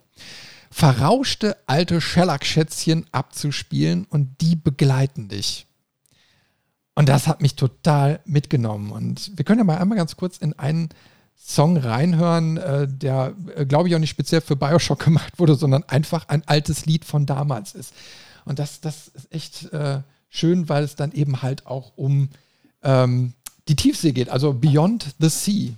[0.71, 5.65] verrauschte alte Shellac-Schätzchen abzuspielen und die begleiten dich.
[6.95, 8.91] Und das hat mich total mitgenommen.
[8.91, 10.89] Und wir können ja mal einmal ganz kurz in einen
[11.41, 15.83] Song reinhören, äh, der, äh, glaube ich, auch nicht speziell für Bioshock gemacht wurde, sondern
[15.83, 17.93] einfach ein altes Lied von damals ist.
[18.45, 22.29] Und das, das ist echt äh, schön, weil es dann eben halt auch um
[22.83, 23.33] ähm,
[23.67, 25.75] die Tiefsee geht, also Beyond the Sea.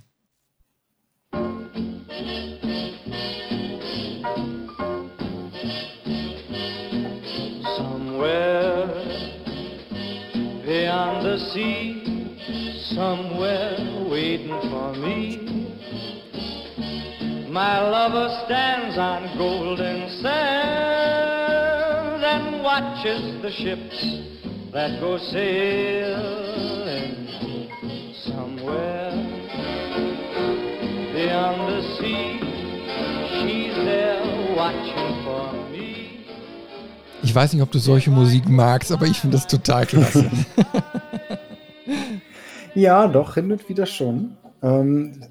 [7.76, 8.92] Somewhere
[10.66, 12.01] beyond the sea,
[12.94, 13.76] somewhere
[14.10, 15.38] waiting for me.
[17.50, 20.32] My lover stands on golden sand
[22.24, 24.04] and watches the ships
[24.72, 27.16] that go sailing
[28.24, 29.10] somewhere
[31.12, 32.40] beyond the sea.
[33.38, 34.22] She's there
[34.56, 36.24] watching for me.
[37.22, 40.30] Ich weiß nicht, ob du solche Musik magst, aber ich finde das total klasse.
[42.74, 44.36] ja, doch, hin und wieder schon.
[44.62, 45.24] Ähm,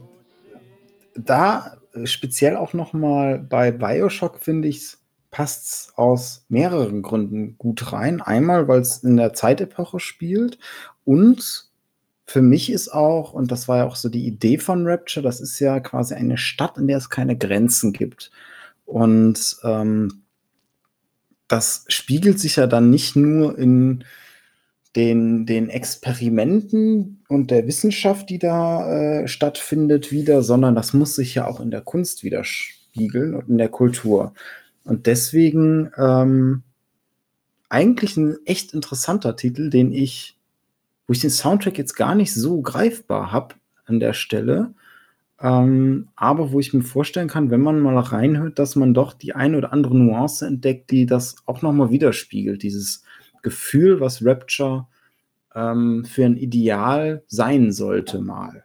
[1.16, 4.98] da speziell auch noch mal bei Bioshock finde ich,
[5.30, 8.22] passt es aus mehreren Gründen gut rein.
[8.22, 10.60] Einmal, weil es in der Zeitepoche spielt
[11.06, 11.70] und
[12.26, 15.42] für mich ist auch, und das war ja auch so die Idee von Rapture, das
[15.42, 18.32] ist ja quasi eine Stadt, in der es keine Grenzen gibt.
[18.86, 20.24] Und ähm,
[21.50, 24.06] das spiegelt sich ja dann nicht nur in
[24.96, 31.36] den, den Experimenten und der Wissenschaft, die da äh, stattfindet, wieder, sondern das muss sich
[31.36, 34.34] ja auch in der Kunst widerspiegeln und in der Kultur.
[34.84, 36.64] Und deswegen ähm,
[37.70, 40.38] eigentlich ein echt interessanter Titel, den ich,
[41.08, 43.56] wo ich den Soundtrack jetzt gar nicht so greifbar habe
[43.86, 44.74] an der Stelle,
[45.40, 49.34] ähm, aber wo ich mir vorstellen kann, wenn man mal reinhört, dass man doch die
[49.34, 53.04] eine oder andere Nuance entdeckt, die das auch nochmal widerspiegelt, dieses
[53.42, 54.88] Gefühl, was Rapture
[55.56, 58.64] ähm, für ein Ideal sein sollte mal.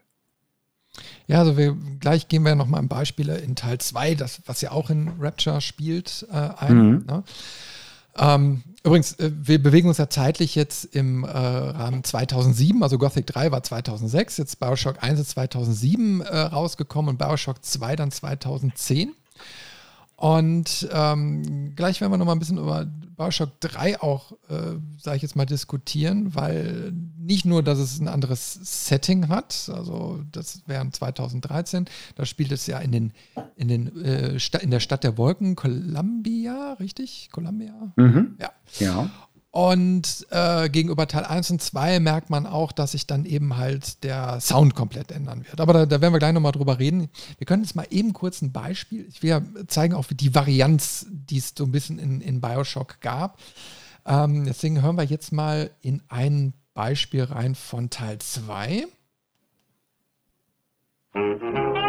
[1.27, 4.16] Ja, also wir, gleich gehen wir nochmal in Beispiele in Teil 2,
[4.47, 6.77] was ja auch in Rapture spielt, äh, ein.
[6.77, 7.05] Mhm.
[7.07, 7.24] Ne?
[8.19, 13.27] Ähm, übrigens, äh, wir bewegen uns ja zeitlich jetzt im äh, Rahmen 2007, also Gothic
[13.27, 19.12] 3 war 2006, jetzt Bioshock 1 ist 2007 äh, rausgekommen und Bioshock 2 dann 2010.
[20.16, 22.86] Und ähm, gleich werden wir noch mal ein bisschen über
[23.16, 28.09] Bioshock 3 auch, äh, sage ich jetzt mal, diskutieren, weil nicht nur, dass es ein
[28.09, 33.12] anderes Setting hat, also das wäre 2013, da spielt es ja in, den,
[33.56, 37.28] in, den, äh, in der Stadt der Wolken, Columbia, richtig?
[37.32, 37.93] Columbia?
[37.97, 38.36] Mhm.
[38.40, 38.51] Ja.
[38.78, 39.10] Ja.
[39.51, 44.05] Und äh, gegenüber Teil 1 und 2 merkt man auch, dass sich dann eben halt
[44.05, 45.60] der Sound komplett ändern wird.
[45.60, 47.09] Aber da, da werden wir gleich nochmal drüber reden.
[47.39, 49.06] Wir können jetzt mal eben kurz ein Beispiel.
[49.09, 53.01] Ich will ja zeigen auch die Varianz, die es so ein bisschen in, in Bioshock
[53.01, 53.39] gab.
[54.05, 58.86] Ähm, deswegen hören wir jetzt mal in ein Beispiel rein von Teil 2.
[61.14, 61.86] Da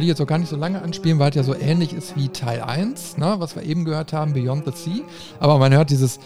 [0.00, 2.16] will ich jetzt auch gar nicht so lange anspielen, weil es ja so ähnlich ist
[2.16, 5.02] wie Teil 1, ne, was wir eben gehört haben, Beyond the Sea.
[5.40, 6.18] Aber man hört dieses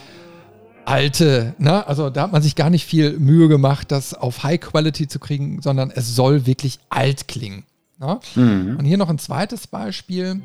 [0.85, 4.61] alte, ne, also da hat man sich gar nicht viel Mühe gemacht, das auf High
[4.61, 7.65] Quality zu kriegen, sondern es soll wirklich alt klingen.
[7.99, 8.21] Ne?
[8.37, 8.77] Mhm.
[8.79, 10.41] Und hier noch ein zweites Beispiel.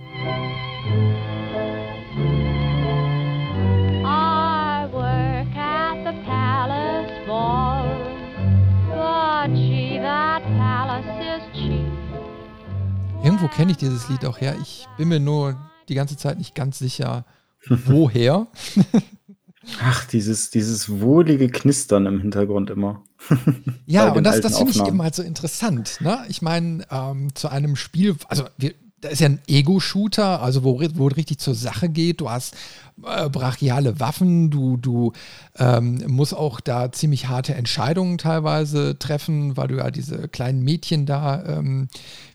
[13.40, 14.58] Irgendwo kenne ich dieses Lied auch her.
[14.62, 15.58] Ich bin mir nur
[15.88, 17.24] die ganze Zeit nicht ganz sicher,
[17.70, 18.48] woher.
[19.82, 23.02] Ach, dieses, dieses wohlige Knistern im Hintergrund immer.
[23.86, 26.00] Ja, und das, das finde ich immer halt so interessant.
[26.02, 26.20] Ne?
[26.28, 30.82] Ich meine, ähm, zu einem Spiel, also wir, da ist ja ein Ego-Shooter, also wo,
[30.96, 32.20] wo richtig zur Sache geht.
[32.20, 32.58] Du hast
[33.06, 35.14] äh, brachiale Waffen, du, du
[35.58, 41.06] ähm, musst auch da ziemlich harte Entscheidungen teilweise treffen, weil du ja diese kleinen Mädchen
[41.06, 41.88] da, ähm,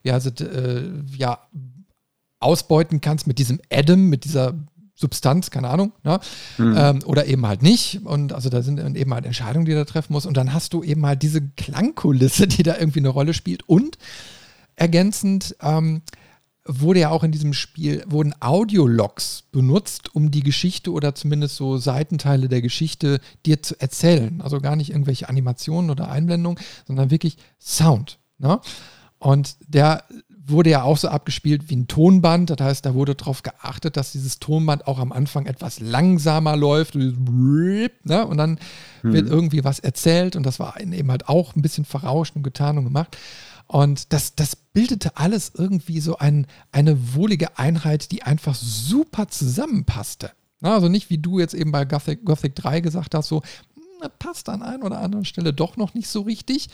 [0.03, 0.83] wie heißt es, äh,
[1.17, 1.39] ja,
[2.41, 4.55] ausbeuten kannst mit diesem Adam, mit dieser
[4.97, 6.21] Substanz, keine Ahnung, ne?
[6.59, 8.03] ähm, oder eben halt nicht.
[8.05, 10.27] Und also da sind eben halt Entscheidungen, die du da treffen musst.
[10.27, 13.69] Und dann hast du eben halt diese Klangkulisse, die da irgendwie eine Rolle spielt.
[13.69, 13.99] Und
[14.77, 16.03] ergänzend ähm,
[16.67, 21.77] wurde ja auch in diesem Spiel, wurden Audiologs benutzt, um die Geschichte oder zumindest so
[21.77, 24.41] Seitenteile der Geschichte dir zu erzählen.
[24.41, 28.19] Also gar nicht irgendwelche Animationen oder Einblendungen, sondern wirklich Sound.
[28.39, 28.61] Ne?
[29.19, 30.05] Und der
[30.47, 32.51] wurde ja auch so abgespielt wie ein Tonband.
[32.51, 36.95] Das heißt, da wurde darauf geachtet, dass dieses Tonband auch am Anfang etwas langsamer läuft.
[36.95, 38.27] Ne?
[38.27, 38.59] Und dann
[39.03, 40.37] wird irgendwie was erzählt.
[40.37, 43.17] Und das war eben halt auch ein bisschen verrauscht und getan und gemacht.
[43.67, 50.33] Und das, das bildete alles irgendwie so ein, eine wohlige Einheit, die einfach super zusammenpasste.
[50.61, 53.43] Also nicht wie du jetzt eben bei Gothic, Gothic 3 gesagt hast, so,
[53.75, 56.69] hm, passt an einer oder anderen Stelle doch noch nicht so richtig.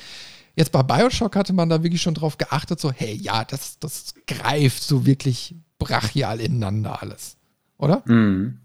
[0.57, 4.15] Jetzt bei Bioshock hatte man da wirklich schon drauf geachtet, so, hey, ja, das, das
[4.27, 7.37] greift so wirklich brachial ineinander alles.
[7.79, 8.03] Oder?
[8.07, 8.59] Mhm.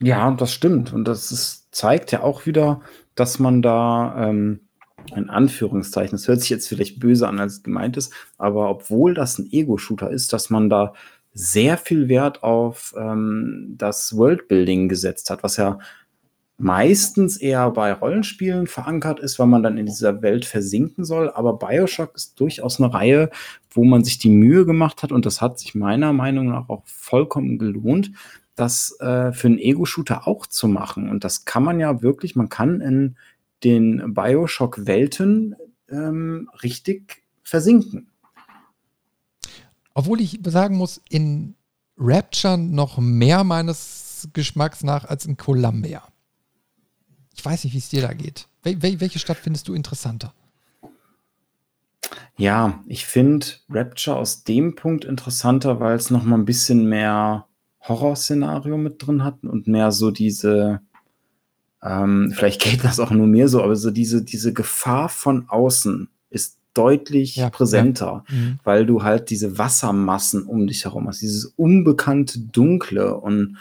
[0.00, 0.92] Ja, das stimmt.
[0.92, 2.80] Und das ist, zeigt ja auch wieder,
[3.14, 4.60] dass man da ähm,
[5.16, 9.14] in Anführungszeichen, das hört sich jetzt vielleicht böse an, als es gemeint ist, aber obwohl
[9.14, 10.94] das ein Ego-Shooter ist, dass man da
[11.34, 15.78] sehr viel Wert auf ähm, das Worldbuilding gesetzt hat, was ja
[16.58, 21.30] meistens eher bei Rollenspielen verankert ist, weil man dann in dieser Welt versinken soll.
[21.30, 23.30] Aber Bioshock ist durchaus eine Reihe,
[23.70, 26.82] wo man sich die Mühe gemacht hat und das hat sich meiner Meinung nach auch
[26.84, 28.10] vollkommen gelohnt,
[28.56, 31.08] das äh, für einen Ego-Shooter auch zu machen.
[31.08, 33.16] Und das kann man ja wirklich, man kann in
[33.64, 35.56] den Bioshock-Welten
[35.88, 38.10] ähm, richtig versinken.
[39.94, 41.56] Obwohl ich sagen muss, in
[41.96, 46.02] Rapture noch mehr meines Geschmacks nach als in Columbia.
[47.34, 48.48] Ich weiß nicht, wie es dir da geht.
[48.62, 50.34] Wel wel welche Stadt findest du interessanter?
[52.36, 57.46] Ja, ich finde Rapture aus dem Punkt interessanter, weil es noch mal ein bisschen mehr
[57.80, 60.80] Horrorszenario mit drin hat und mehr so diese,
[61.82, 66.08] ähm, vielleicht geht das auch nur mir so, aber so diese, diese Gefahr von außen
[66.30, 68.58] ist deutlich Ja, präsenter, Mhm.
[68.64, 73.56] weil du halt diese Wassermassen um dich herum hast, dieses unbekannte Dunkle und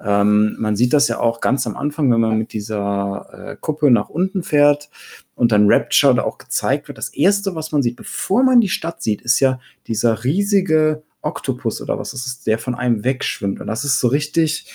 [0.00, 3.90] ähm, man sieht das ja auch ganz am Anfang, wenn man mit dieser äh, Kuppe
[3.90, 4.90] nach unten fährt
[5.34, 6.98] und dann Rapture da auch gezeigt wird.
[6.98, 9.58] Das erste, was man sieht, bevor man die Stadt sieht, ist ja
[9.88, 13.60] dieser riesige Oktopus oder was das ist, der von einem wegschwimmt.
[13.60, 14.70] Und das ist so richtig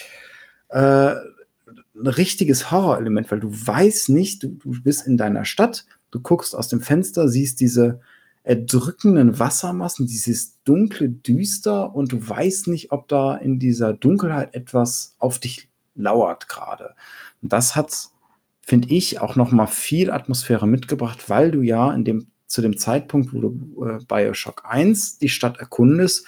[0.70, 1.14] äh,
[1.96, 6.56] ein richtiges Horrorelement, weil du weißt nicht, du, du bist in deiner Stadt, du guckst
[6.56, 8.00] aus dem Fenster, siehst diese
[8.44, 15.16] erdrückenden Wassermassen, dieses dunkle Düster und du weißt nicht, ob da in dieser Dunkelheit etwas
[15.20, 16.96] auf dich lauert gerade.
[17.42, 18.12] Und das hat
[18.64, 22.78] finde ich, auch noch mal viel Atmosphäre mitgebracht, weil du ja in dem, zu dem
[22.78, 26.26] Zeitpunkt, wo du äh, Bioshock 1 die Stadt erkundest,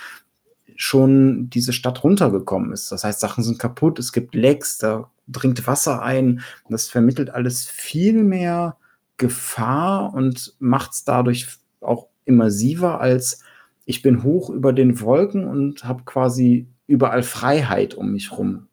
[0.75, 2.91] schon diese Stadt runtergekommen ist.
[2.91, 6.41] Das heißt, Sachen sind kaputt, es gibt Lecks, da dringt Wasser ein.
[6.69, 8.77] Das vermittelt alles viel mehr
[9.17, 11.47] Gefahr und macht es dadurch
[11.79, 13.43] auch immersiver als
[13.85, 18.67] ich bin hoch über den Wolken und habe quasi überall Freiheit um mich rum,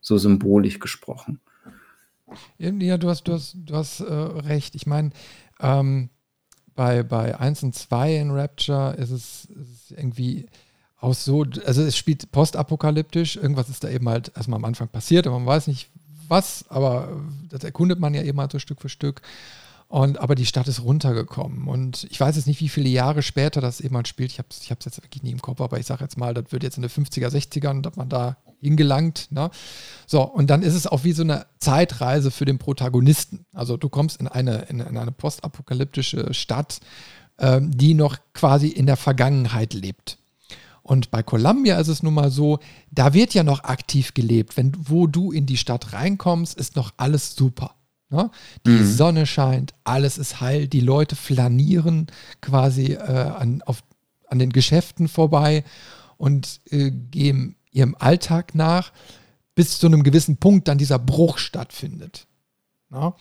[0.00, 1.40] so symbolisch gesprochen.
[2.58, 4.74] Ja, du hast, du hast, du hast äh, recht.
[4.74, 5.10] Ich meine,
[5.60, 6.10] ähm,
[6.74, 10.46] bei, bei 1 und 2 in Rapture ist es, ist es irgendwie
[11.00, 15.26] auch so, also es spielt postapokalyptisch, irgendwas ist da eben halt erstmal am Anfang passiert,
[15.26, 15.88] aber man weiß nicht
[16.28, 19.22] was, aber das erkundet man ja eben halt so Stück für Stück.
[19.88, 21.66] Und, aber die Stadt ist runtergekommen.
[21.66, 24.30] Und ich weiß jetzt nicht, wie viele Jahre später das eben halt spielt.
[24.30, 26.44] Ich habe es ich jetzt wirklich nie im Kopf, aber ich sage jetzt mal, das
[26.50, 29.26] wird jetzt in den 50er, 60ern, dass man da hingelangt.
[29.32, 29.50] Ne?
[30.06, 33.44] So, und dann ist es auch wie so eine Zeitreise für den Protagonisten.
[33.52, 36.78] Also du kommst in eine, in, in eine postapokalyptische Stadt,
[37.40, 40.19] ähm, die noch quasi in der Vergangenheit lebt.
[40.90, 42.58] Und bei Columbia ist es nun mal so,
[42.90, 44.56] da wird ja noch aktiv gelebt.
[44.56, 47.76] Wenn, wo du in die Stadt reinkommst, ist noch alles super.
[48.08, 48.28] Ne?
[48.66, 48.92] Die mhm.
[48.92, 52.08] Sonne scheint, alles ist heil, die Leute flanieren
[52.40, 53.84] quasi äh, an, auf,
[54.26, 55.62] an den Geschäften vorbei
[56.16, 58.90] und äh, gehen ihrem Alltag nach,
[59.54, 62.26] bis zu einem gewissen Punkt dann dieser Bruch stattfindet.
[62.88, 63.14] Ne?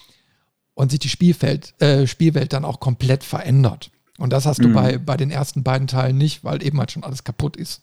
[0.73, 3.91] Und sich die Spielfeld, äh, Spielwelt dann auch komplett verändert.
[4.19, 4.73] Und das hast du mhm.
[4.73, 7.81] bei, bei den ersten beiden Teilen nicht, weil eben halt schon alles kaputt ist.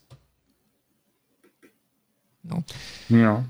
[2.44, 2.62] Ja.
[3.08, 3.44] ja.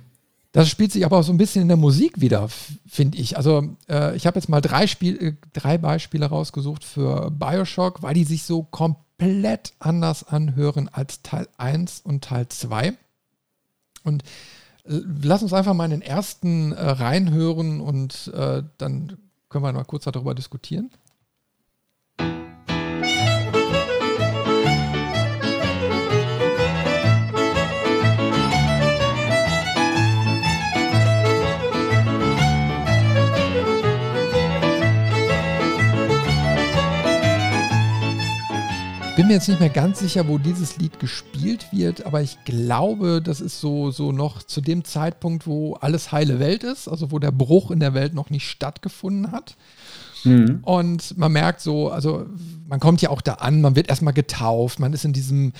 [0.52, 2.48] Das spielt sich aber auch so ein bisschen in der Musik wieder,
[2.86, 3.36] finde ich.
[3.36, 8.14] Also äh, ich habe jetzt mal drei, Spiel, äh, drei Beispiele rausgesucht für Bioshock, weil
[8.14, 12.94] die sich so komplett anders anhören als Teil 1 und Teil 2.
[14.02, 14.22] Und
[14.84, 19.18] äh, lass uns einfach mal in den ersten äh, reinhören und äh, dann
[19.50, 20.90] können wir mal kurz darüber diskutieren.
[39.26, 43.20] Bin mir jetzt nicht mehr ganz sicher, wo dieses Lied gespielt wird, aber ich glaube,
[43.20, 47.18] das ist so, so noch zu dem Zeitpunkt, wo alles heile Welt ist, also wo
[47.18, 49.56] der Bruch in der Welt noch nicht stattgefunden hat.
[50.22, 50.60] Mhm.
[50.62, 52.26] Und man merkt so, also
[52.68, 55.52] man kommt ja auch da an, man wird erstmal getauft, man ist in diesem,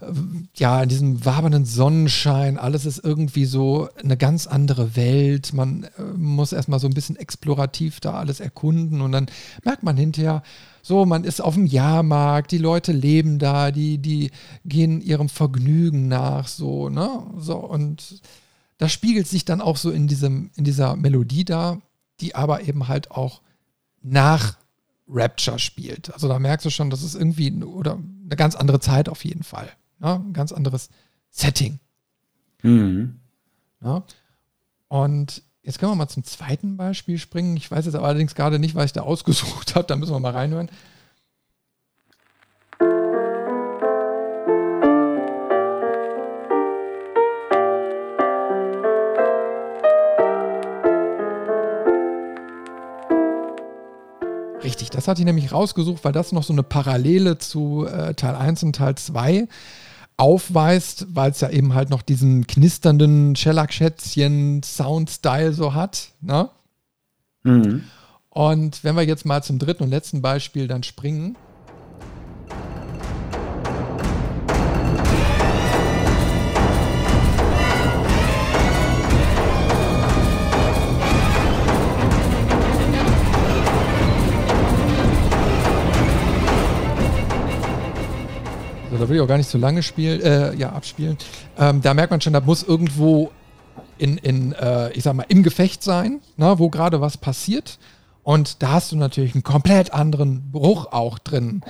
[0.00, 0.12] äh,
[0.54, 5.52] ja, in diesem wabernden Sonnenschein, alles ist irgendwie so eine ganz andere Welt.
[5.52, 9.26] Man äh, muss erstmal so ein bisschen explorativ da alles erkunden und dann
[9.64, 10.44] merkt man hinterher,
[10.82, 14.30] so, man ist auf dem Jahrmarkt, die Leute leben da, die, die
[14.64, 17.26] gehen ihrem Vergnügen nach, so, ne?
[17.38, 18.22] So, und
[18.78, 21.80] das spiegelt sich dann auch so in, diesem, in dieser Melodie da,
[22.20, 23.42] die aber eben halt auch
[24.02, 24.56] nach
[25.08, 26.12] Rapture spielt.
[26.12, 29.42] Also da merkst du schon, das ist irgendwie oder eine ganz andere Zeit auf jeden
[29.42, 29.68] Fall.
[29.98, 30.14] Ne?
[30.14, 30.90] Ein ganz anderes
[31.30, 31.80] Setting.
[32.62, 33.20] Mhm.
[33.80, 34.02] Ne?
[34.88, 37.54] Und Jetzt können wir mal zum zweiten Beispiel springen.
[37.58, 39.86] Ich weiß jetzt allerdings gerade nicht, was ich da ausgesucht habe.
[39.86, 40.70] Da müssen wir mal reinhören.
[54.64, 58.36] Richtig, das hatte ich nämlich rausgesucht, weil das noch so eine Parallele zu äh, Teil
[58.36, 59.46] 1 und Teil 2
[60.18, 66.10] aufweist, weil es ja eben halt noch diesen knisternden Shellac-Schätzchen-Sound-Style so hat.
[66.20, 66.50] Ne?
[67.44, 67.84] Mhm.
[68.28, 71.38] Und wenn wir jetzt mal zum dritten und letzten Beispiel dann springen.
[88.98, 91.16] Da will ich auch gar nicht so lange spielen, äh, ja, abspielen.
[91.58, 93.30] Ähm, da merkt man schon, da muss irgendwo
[93.98, 97.78] in, in äh, ich sag mal, im Gefecht sein, ne, wo gerade was passiert.
[98.22, 101.62] Und da hast du natürlich einen komplett anderen Bruch auch drin.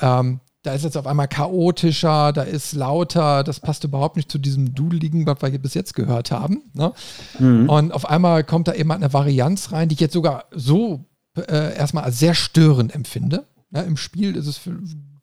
[0.00, 4.38] Ähm, da ist jetzt auf einmal chaotischer, da ist lauter, das passt überhaupt nicht zu
[4.38, 6.62] diesem Dudeligen, was wir bis jetzt gehört haben.
[6.72, 6.92] Ne?
[7.38, 7.68] Mhm.
[7.68, 11.04] Und auf einmal kommt da eben eine Varianz rein, die ich jetzt sogar so
[11.36, 13.44] äh, erstmal als sehr störend empfinde.
[13.74, 14.60] Ja, Im Spiel ist es,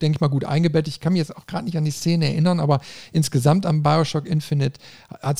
[0.01, 0.93] denke ich mal, gut eingebettet.
[0.93, 2.81] Ich kann mich jetzt auch gerade nicht an die Szene erinnern, aber
[3.13, 4.79] insgesamt am Bioshock Infinite,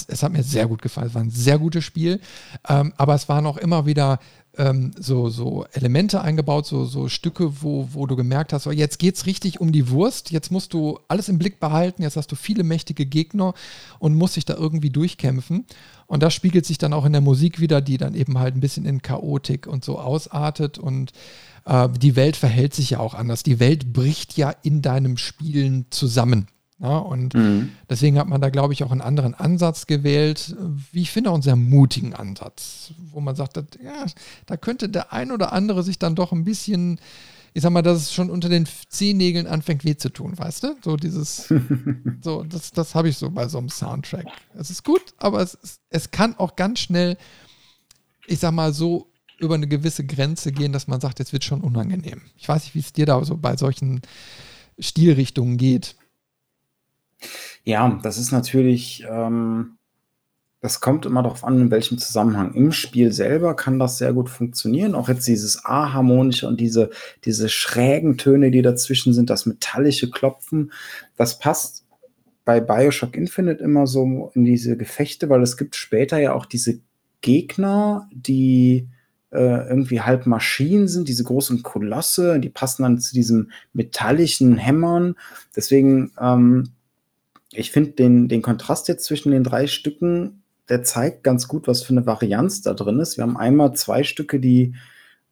[0.08, 1.08] es hat mir sehr gut gefallen.
[1.08, 2.22] Es war ein sehr gutes Spiel,
[2.70, 4.20] ähm, aber es waren auch immer wieder
[4.58, 9.00] ähm, so, so Elemente eingebaut, so, so Stücke, wo, wo du gemerkt hast, so, jetzt
[9.00, 12.32] geht es richtig um die Wurst, jetzt musst du alles im Blick behalten, jetzt hast
[12.32, 13.54] du viele mächtige Gegner
[14.00, 15.66] und musst dich da irgendwie durchkämpfen.
[16.08, 18.60] Und das spiegelt sich dann auch in der Musik wieder, die dann eben halt ein
[18.60, 21.12] bisschen in Chaotik und so ausartet und
[21.66, 23.44] äh, die Welt verhält sich ja auch anders.
[23.44, 26.48] Die Welt bricht ja in deinem Spielen zusammen.
[26.82, 27.70] Ja, und mhm.
[27.88, 30.56] deswegen hat man da, glaube ich, auch einen anderen Ansatz gewählt,
[30.92, 34.08] wie ich finde, auch einen sehr mutigen Ansatz, wo man sagt, dass, ja,
[34.48, 37.00] da könnte der ein oder andere sich dann doch ein bisschen,
[37.54, 40.76] ich sag mal, dass es schon unter den Zehennägeln anfängt weh zu tun, weißt du?
[40.84, 41.54] So dieses,
[42.24, 44.26] so, das, das habe ich so bei so einem Soundtrack.
[44.56, 47.16] Es ist gut, aber es, es kann auch ganz schnell,
[48.26, 49.11] ich sag mal, so
[49.42, 52.22] über eine gewisse Grenze gehen, dass man sagt, jetzt wird schon unangenehm.
[52.38, 54.02] Ich weiß nicht, wie es dir da so bei solchen
[54.80, 55.96] Stilrichtungen geht.
[57.64, 59.78] Ja, das ist natürlich, ähm,
[60.62, 62.54] das kommt immer darauf an, in welchem Zusammenhang.
[62.54, 64.96] Im Spiel selber kann das sehr gut funktionieren.
[64.96, 66.90] Auch jetzt dieses A-harmonische und diese,
[67.26, 70.72] diese schrägen Töne, die dazwischen sind, das metallische Klopfen,
[71.18, 71.86] das passt
[72.46, 76.80] bei Bioshock Infinite immer so in diese Gefechte, weil es gibt später ja auch diese
[77.22, 78.88] Gegner, die
[79.32, 85.16] äh, irgendwie halb Maschinen sind, diese großen Kolosse, die passen dann zu diesem metallischen Hämmern.
[85.56, 86.72] Deswegen ähm,
[87.52, 91.84] ich finde den, den Kontrast jetzt zwischen den drei Stücken, der zeigt ganz gut, was
[91.84, 93.18] für eine Varianz da drin ist.
[93.18, 94.76] Wir haben einmal zwei Stücke, die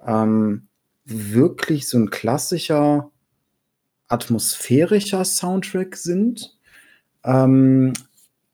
[0.05, 0.67] ähm,
[1.05, 3.09] wirklich so ein klassischer
[4.07, 6.57] atmosphärischer Soundtrack sind.
[7.23, 7.93] Ähm,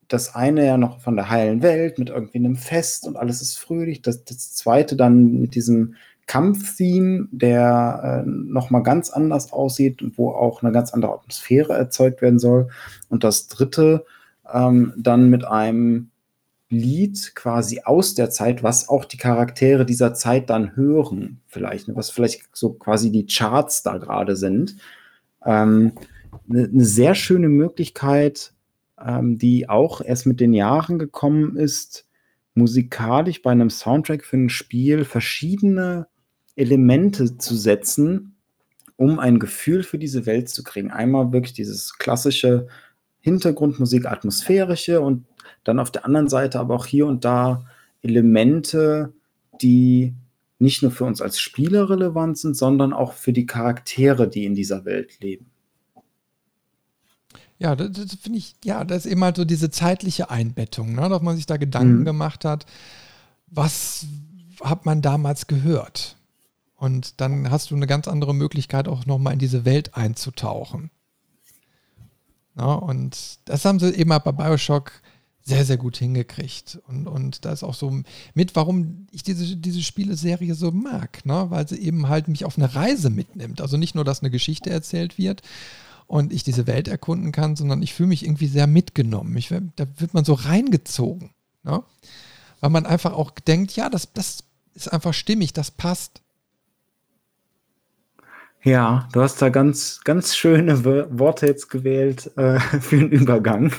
[0.08, 3.58] das eine ja noch von der heilen Welt mit irgendwie einem Fest und alles ist
[3.58, 4.02] fröhlich.
[4.02, 5.96] Das, das zweite dann mit diesem
[6.28, 12.22] Kampftheme, der äh, nochmal ganz anders aussieht und wo auch eine ganz andere Atmosphäre erzeugt
[12.22, 12.70] werden soll.
[13.10, 14.06] Und das dritte
[14.52, 16.10] ähm, dann mit einem
[16.70, 21.96] Lied quasi aus der Zeit, was auch die Charaktere dieser Zeit dann hören, vielleicht, ne,
[21.96, 24.78] was vielleicht so quasi die Charts da gerade sind.
[25.46, 25.94] Ähm,
[26.50, 28.55] eine, ne sehr schöne Möglichkeit,
[29.04, 32.06] ähm, die auch erst mit den Jahren gekommen ist,
[32.54, 36.08] musikalisch bei einem Soundtrack für ein Spiel verschiedene
[36.56, 38.36] Elemente zu setzen,
[38.96, 40.92] um ein Gefühl für diese Welt zu kriegen.
[40.92, 42.68] Einmal wirklich dieses klassische
[43.20, 45.26] Hintergrundmusik, atmosphärische und
[45.64, 47.66] dann auf der anderen Seite aber auch hier und da
[48.02, 49.14] Elemente,
[49.62, 50.14] die
[50.60, 54.56] nicht nur für uns als Spieler relevant sind, sondern auch für die Charaktere, die in
[54.56, 55.52] dieser Welt leben.
[57.58, 61.08] Ja, das, das finde ich, ja, das ist eben halt so diese zeitliche Einbettung, ne,
[61.08, 62.06] dass man sich da Gedanken mhm.
[62.06, 62.66] gemacht hat,
[63.48, 64.06] was
[64.62, 66.18] hat man damals gehört?
[66.76, 70.92] Und dann hast du eine ganz andere Möglichkeit, auch nochmal in diese Welt einzutauchen.
[72.58, 74.92] Ja, und das haben sie eben bei Bioshock
[75.42, 76.80] sehr, sehr gut hingekriegt.
[76.88, 78.02] Und, und da ist auch so
[78.34, 81.46] mit, warum ich diese, diese Spieleserie so mag, ne?
[81.50, 83.62] weil sie eben halt mich auf eine Reise mitnimmt.
[83.62, 85.44] Also nicht nur, dass eine Geschichte erzählt wird
[86.08, 89.36] und ich diese Welt erkunden kann, sondern ich fühle mich irgendwie sehr mitgenommen.
[89.38, 91.32] Ich, da wird man so reingezogen.
[91.64, 91.84] Ne?
[92.60, 96.22] Weil man einfach auch denkt, ja, das, das ist einfach stimmig, das passt.
[98.64, 103.72] Ja, du hast da ganz, ganz schöne Worte jetzt gewählt äh, für den Übergang.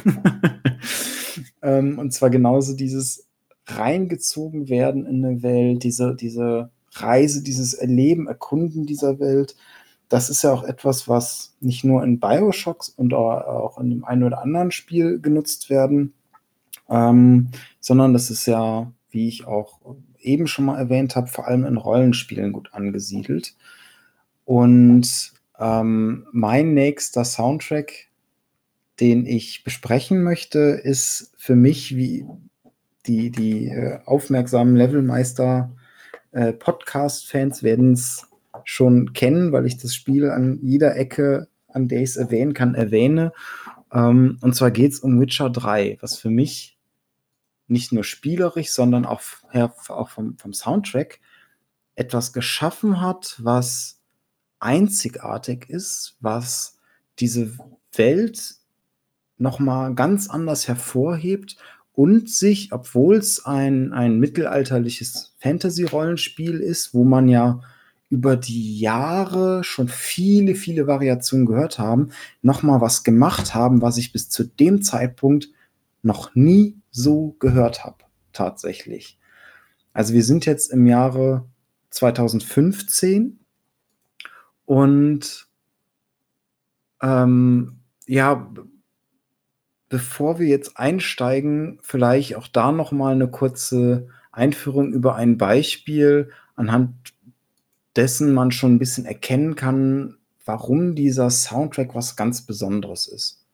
[1.62, 3.27] ähm, und zwar genauso dieses
[3.66, 9.57] reingezogen werden in eine Welt, diese, diese Reise, dieses Erleben, Erkunden dieser Welt.
[10.08, 14.22] Das ist ja auch etwas, was nicht nur in Bioshocks und auch in dem einen
[14.22, 16.14] oder anderen Spiel genutzt werden,
[16.88, 17.48] ähm,
[17.80, 19.80] sondern das ist ja, wie ich auch
[20.20, 23.56] eben schon mal erwähnt habe, vor allem in Rollenspielen gut angesiedelt.
[24.44, 28.08] Und ähm, mein nächster Soundtrack,
[29.00, 32.26] den ich besprechen möchte, ist für mich wie
[33.06, 35.72] die, die äh, aufmerksamen Levelmeister
[36.32, 38.26] äh, Podcast-Fans werden es
[38.66, 42.74] schon kennen, weil ich das Spiel an jeder Ecke, an der ich es erwähnen kann,
[42.74, 43.32] erwähne.
[43.93, 46.76] Ähm, und zwar geht es um Witcher 3, was für mich
[47.68, 49.22] nicht nur spielerisch, sondern auch,
[49.52, 51.20] ja, auch vom, vom Soundtrack
[51.94, 54.01] etwas geschaffen hat, was
[54.59, 56.78] einzigartig ist, was
[57.20, 57.52] diese
[57.94, 58.56] Welt
[59.38, 61.56] nochmal ganz anders hervorhebt
[61.93, 67.60] und sich, obwohl es ein, ein mittelalterliches Fantasy-Rollenspiel ist, wo man ja
[68.08, 72.10] über die Jahre schon viele, viele Variationen gehört haben,
[72.42, 75.50] nochmal was gemacht haben, was ich bis zu dem Zeitpunkt
[76.02, 79.18] noch nie so gehört habe, tatsächlich.
[79.92, 81.46] Also wir sind jetzt im Jahre
[81.90, 83.40] 2015
[84.66, 85.48] und
[87.02, 88.52] ähm, ja,
[89.88, 96.30] bevor wir jetzt einsteigen, vielleicht auch da noch mal eine kurze Einführung über ein Beispiel
[96.54, 96.94] anhand
[97.97, 103.45] dessen man schon ein bisschen erkennen kann, warum dieser Soundtrack was ganz Besonderes ist.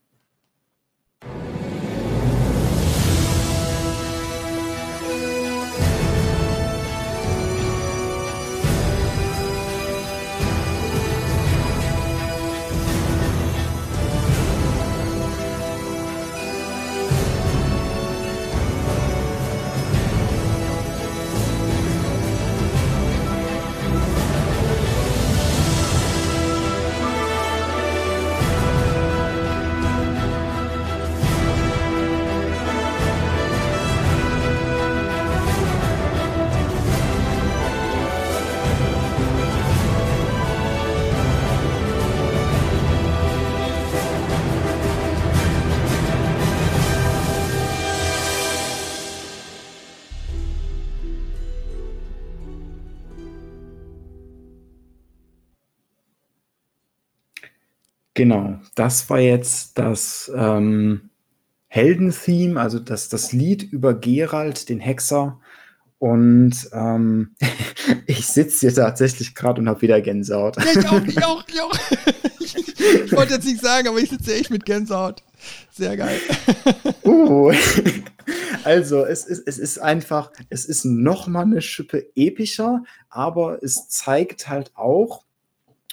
[58.23, 61.11] Genau, das war jetzt das ähm,
[61.66, 65.40] Heldentheme, also das, das Lied über Gerald, den Hexer.
[65.99, 67.35] Und ähm,
[68.07, 70.57] ich sitze hier tatsächlich gerade und habe wieder Gänsehaut.
[70.57, 71.78] Ja, ich auch, ich auch, ich auch.
[73.07, 75.24] Ich wollte jetzt nicht sagen, aber ich sitze echt mit Gänsehaut.
[75.73, 76.20] Sehr geil.
[77.05, 77.53] Uh,
[78.62, 83.89] also es ist, es ist einfach, es ist noch mal eine Schippe epischer, aber es
[83.89, 85.24] zeigt halt auch,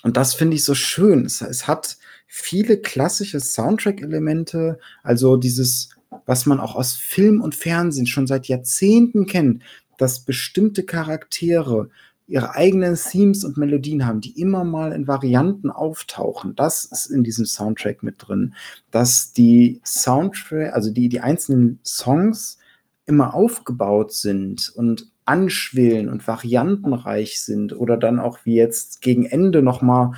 [0.04, 1.98] und das finde ich so schön, es, es hat
[2.32, 5.90] viele klassische Soundtrack-Elemente, also dieses,
[6.28, 9.64] was man auch aus Film und Fernsehen schon seit Jahrzehnten kennt,
[9.98, 11.90] dass bestimmte Charaktere
[12.28, 16.56] ihre eigenen Themes und Melodien haben, die immer mal in Varianten auftauchen.
[16.56, 18.54] Das ist in diesem Soundtrack mit drin.
[18.92, 22.60] Dass die Soundtrack, also die, die einzelnen Songs
[23.08, 29.64] immer aufgebaut sind und anschwillen und variantenreich sind oder dann auch wie jetzt gegen Ende
[29.64, 30.14] noch mal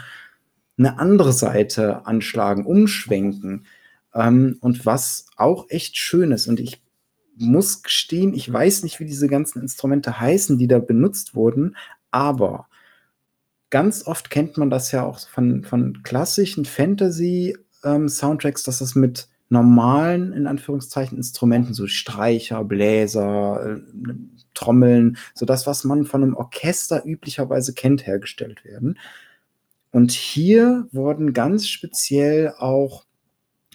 [0.77, 3.65] eine andere Seite anschlagen, umschwenken.
[4.14, 6.81] Ähm, und was auch echt schön ist, und ich
[7.38, 11.76] muss gestehen, ich weiß nicht, wie diese ganzen Instrumente heißen, die da benutzt wurden,
[12.11, 12.68] aber
[13.69, 19.30] ganz oft kennt man das ja auch von, von klassischen Fantasy-Soundtracks, ähm, dass das mit
[19.49, 24.14] normalen, in Anführungszeichen, Instrumenten, so Streicher, Bläser, äh,
[24.53, 28.98] Trommeln, so das, was man von einem Orchester üblicherweise kennt, hergestellt werden.
[29.91, 33.05] Und hier wurden ganz speziell auch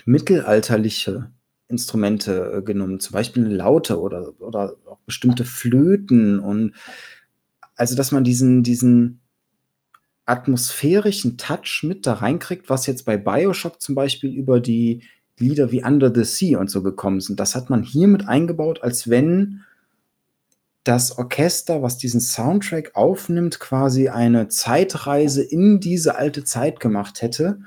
[0.05, 1.31] mittelalterliche
[1.69, 6.75] Instrumente äh, genommen, zum Beispiel eine Laute oder, oder auch bestimmte Flöten und
[7.77, 9.21] also, dass man diesen, diesen
[10.25, 15.03] atmosphärischen Touch mit da reinkriegt, was jetzt bei Bioshock zum Beispiel über die
[15.39, 17.39] Lieder wie Under the Sea und so gekommen sind.
[17.39, 19.63] Das hat man hier mit eingebaut, als wenn
[20.87, 27.59] das Orchester, was diesen Soundtrack aufnimmt, quasi eine Zeitreise in diese alte Zeit gemacht hätte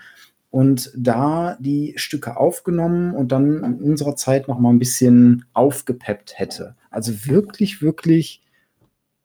[0.51, 6.39] und da die Stücke aufgenommen und dann in unserer Zeit noch mal ein bisschen aufgepeppt
[6.39, 6.75] hätte.
[6.91, 8.41] Also wirklich, wirklich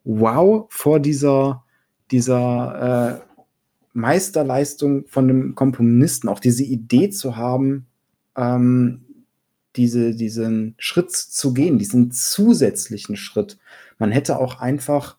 [0.02, 1.62] wow vor dieser,
[2.10, 3.34] dieser äh,
[3.92, 7.86] Meisterleistung von dem Komponisten, auch diese Idee zu haben,
[8.36, 9.04] ähm,
[9.76, 13.58] diese, diesen Schritt zu gehen, diesen zusätzlichen Schritt.
[13.98, 15.16] Man hätte auch einfach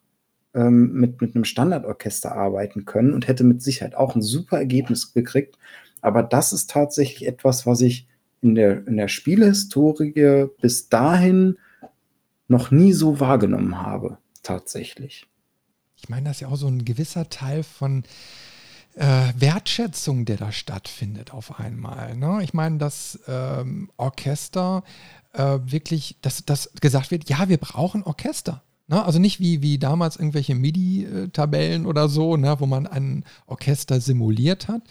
[0.53, 5.13] ähm, mit, mit einem Standardorchester arbeiten können und hätte mit Sicherheit auch ein super Ergebnis
[5.13, 5.57] gekriegt.
[6.01, 8.07] Aber das ist tatsächlich etwas, was ich
[8.41, 11.57] in der, in der Spielehistorie bis dahin
[12.47, 15.27] noch nie so wahrgenommen habe, tatsächlich.
[15.97, 18.03] Ich meine, das ist ja auch so ein gewisser Teil von
[18.95, 22.15] äh, Wertschätzung, der da stattfindet auf einmal.
[22.15, 22.39] Ne?
[22.43, 24.83] Ich meine, das ähm, Orchester
[25.33, 28.63] äh, wirklich, dass, dass gesagt wird, ja, wir brauchen Orchester.
[28.87, 29.03] Ne?
[29.03, 32.55] Also nicht wie, wie damals irgendwelche MIDI-Tabellen oder so, ne?
[32.59, 34.81] wo man ein Orchester simuliert hat,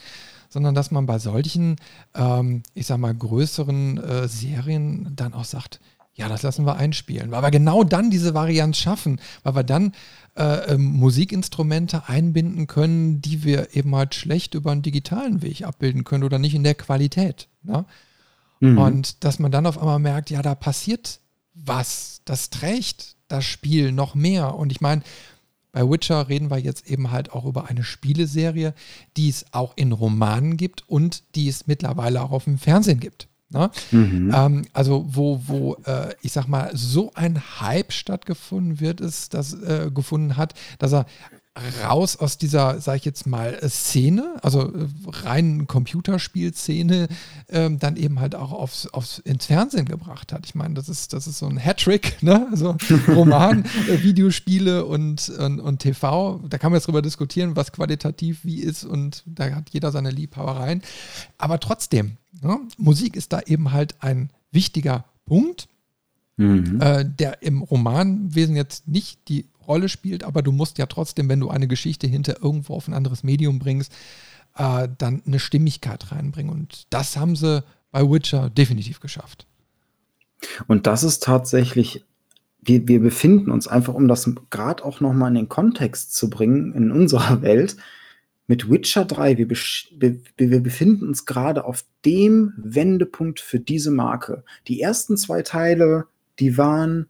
[0.48, 1.76] sondern dass man bei solchen,
[2.14, 5.80] ähm, ich sag mal, größeren äh, Serien dann auch sagt,
[6.14, 9.92] ja, das lassen wir einspielen, weil wir genau dann diese Varianz schaffen, weil wir dann
[10.36, 16.04] äh, ähm, Musikinstrumente einbinden können, die wir eben halt schlecht über einen digitalen Weg abbilden
[16.04, 17.48] können oder nicht in der Qualität.
[17.62, 17.84] Ne?
[18.60, 18.78] Mhm.
[18.78, 21.20] Und dass man dann auf einmal merkt, ja, da passiert
[21.52, 24.54] was, das trägt das Spiel noch mehr.
[24.54, 25.02] Und ich meine,
[25.72, 28.74] bei Witcher reden wir jetzt eben halt auch über eine Spieleserie,
[29.16, 33.28] die es auch in Romanen gibt und die es mittlerweile auch auf dem Fernsehen gibt.
[33.54, 33.70] Ne?
[33.92, 34.32] Mhm.
[34.34, 39.54] Ähm, also wo, wo äh, ich sag mal, so ein Hype stattgefunden wird, ist, das
[39.54, 41.06] äh, gefunden hat, dass er
[41.84, 47.06] raus aus dieser, sag ich jetzt mal, Szene, also äh, rein Computerspielszene,
[47.48, 50.46] ähm, dann eben halt auch aufs, aufs, ins Fernsehen gebracht hat.
[50.46, 52.48] Ich meine, das ist, das ist so ein Hattrick, ne?
[52.50, 52.76] Also
[53.08, 56.40] Roman, äh, Videospiele und, und, und, TV.
[56.48, 60.10] Da kann man jetzt drüber diskutieren, was qualitativ wie ist und da hat jeder seine
[60.10, 60.82] Liebhabereien.
[61.38, 62.58] Aber trotzdem, ne?
[62.78, 65.68] Musik ist da eben halt ein wichtiger Punkt.
[66.36, 66.80] Mhm.
[66.80, 71.40] Äh, der im Romanwesen jetzt nicht die Rolle spielt, aber du musst ja trotzdem, wenn
[71.40, 73.92] du eine Geschichte hinter irgendwo auf ein anderes Medium bringst,
[74.56, 76.52] äh, dann eine Stimmigkeit reinbringen.
[76.52, 79.46] Und das haben sie bei Witcher definitiv geschafft.
[80.66, 82.04] Und das ist tatsächlich,
[82.60, 86.72] wir, wir befinden uns einfach, um das gerade auch nochmal in den Kontext zu bringen,
[86.74, 87.76] in unserer Welt,
[88.46, 94.44] mit Witcher 3, wir, wir, wir befinden uns gerade auf dem Wendepunkt für diese Marke.
[94.68, 96.06] Die ersten zwei Teile,
[96.38, 97.06] die waren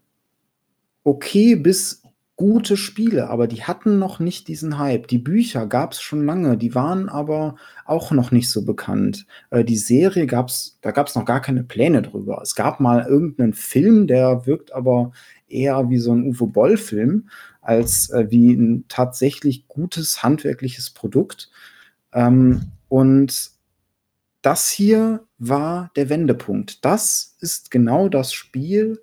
[1.03, 2.04] okay bis
[2.37, 5.07] gute Spiele, aber die hatten noch nicht diesen Hype.
[5.07, 7.55] Die Bücher gab es schon lange, die waren aber
[7.85, 9.27] auch noch nicht so bekannt.
[9.51, 12.41] Äh, die Serie gab's, da gab es noch gar keine Pläne drüber.
[12.43, 15.13] Es gab mal irgendeinen Film, der wirkt aber
[15.49, 17.29] eher wie so ein Uwe Boll-Film,
[17.61, 21.51] als äh, wie ein tatsächlich gutes handwerkliches Produkt.
[22.13, 23.53] Ähm, und
[24.43, 26.85] das hier war der Wendepunkt.
[26.85, 29.01] Das ist genau das Spiel,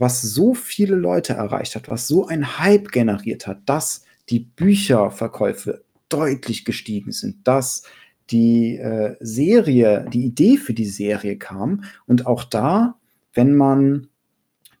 [0.00, 5.84] was so viele Leute erreicht hat, was so ein Hype generiert hat, dass die Bücherverkäufe
[6.08, 7.82] deutlich gestiegen sind, dass
[8.30, 12.96] die äh, Serie, die Idee für die Serie kam und auch da,
[13.34, 14.08] wenn man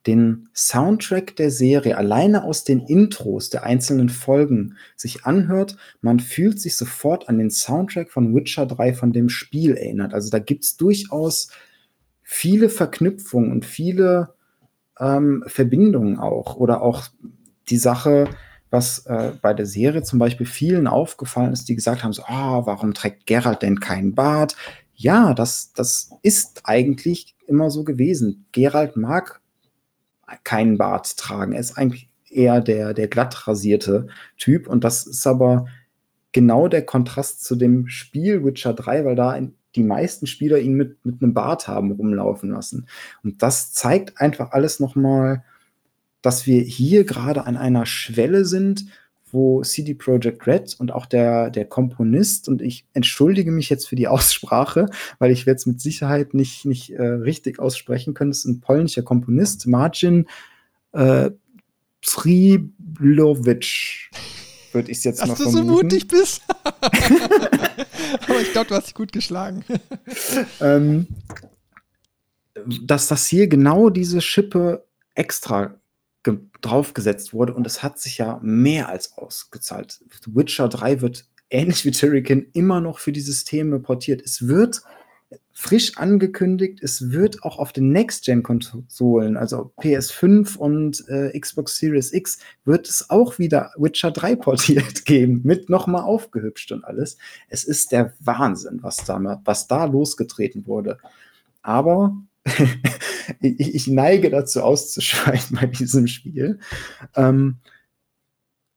[0.06, 6.58] den Soundtrack der Serie alleine aus den Intros der einzelnen Folgen sich anhört, man fühlt
[6.58, 10.14] sich sofort an den Soundtrack von Witcher 3 von dem Spiel erinnert.
[10.14, 11.50] Also da gibt es durchaus
[12.22, 14.34] viele Verknüpfungen und viele
[15.00, 16.56] ähm, Verbindungen auch.
[16.56, 17.04] Oder auch
[17.68, 18.28] die Sache,
[18.70, 22.66] was äh, bei der Serie zum Beispiel vielen aufgefallen ist, die gesagt haben: so, ah,
[22.66, 24.56] warum trägt Geralt denn keinen Bart?
[24.94, 28.46] Ja, das, das ist eigentlich immer so gewesen.
[28.52, 29.40] Geralt mag
[30.44, 31.52] keinen Bart tragen.
[31.52, 34.06] Er ist eigentlich eher der, der glatt rasierte
[34.36, 34.68] Typ.
[34.68, 35.66] Und das ist aber
[36.32, 40.74] genau der Kontrast zu dem Spiel Witcher 3, weil da in, die meisten Spieler ihn
[40.74, 42.86] mit, mit einem Bart haben rumlaufen lassen.
[43.22, 45.44] Und das zeigt einfach alles nochmal,
[46.22, 48.86] dass wir hier gerade an einer Schwelle sind,
[49.32, 53.96] wo CD Projekt Red und auch der, der Komponist, und ich entschuldige mich jetzt für
[53.96, 54.86] die Aussprache,
[55.18, 59.02] weil ich werde es mit Sicherheit nicht, nicht äh, richtig aussprechen können, ist ein polnischer
[59.02, 60.26] Komponist, Marcin
[60.92, 61.30] äh,
[62.02, 63.68] Priblowicz
[64.72, 66.42] würde ich es jetzt Dass mal du so mutig bist.
[66.64, 69.64] Aber ich glaube, du hast dich gut geschlagen.
[70.60, 71.06] ähm,
[72.82, 75.80] dass das hier genau diese Schippe extra
[76.60, 80.04] draufgesetzt wurde und es hat sich ja mehr als ausgezahlt.
[80.26, 84.20] Witcher 3 wird ähnlich wie Turrican immer noch für die Systeme portiert.
[84.22, 84.82] Es wird
[85.60, 92.38] frisch angekündigt, es wird auch auf den Next-Gen-Konsolen, also PS5 und äh, Xbox Series X,
[92.64, 97.18] wird es auch wieder Witcher 3 portiert geben, mit nochmal aufgehübscht und alles.
[97.48, 100.96] Es ist der Wahnsinn, was da, was da losgetreten wurde.
[101.60, 102.16] Aber
[103.42, 106.58] ich, ich, neige dazu auszuschweigen bei diesem Spiel.
[107.14, 107.58] Ähm,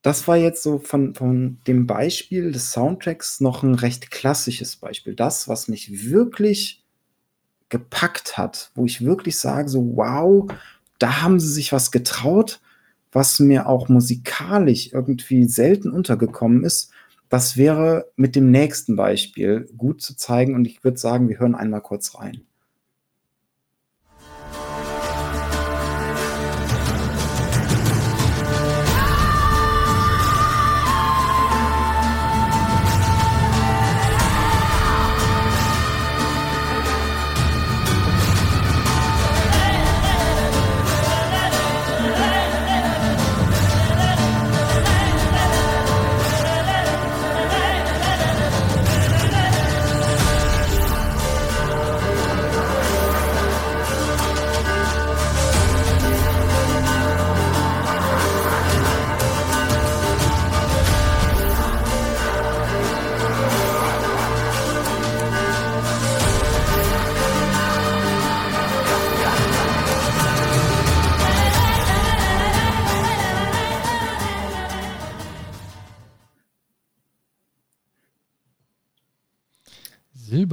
[0.03, 5.15] das war jetzt so von, von dem Beispiel des Soundtracks noch ein recht klassisches Beispiel.
[5.15, 6.83] Das, was mich wirklich
[7.69, 10.51] gepackt hat, wo ich wirklich sage, so wow,
[10.99, 12.59] da haben sie sich was getraut,
[13.13, 16.91] was mir auch musikalisch irgendwie selten untergekommen ist.
[17.29, 21.55] Das wäre mit dem nächsten Beispiel gut zu zeigen und ich würde sagen, wir hören
[21.55, 22.41] einmal kurz rein.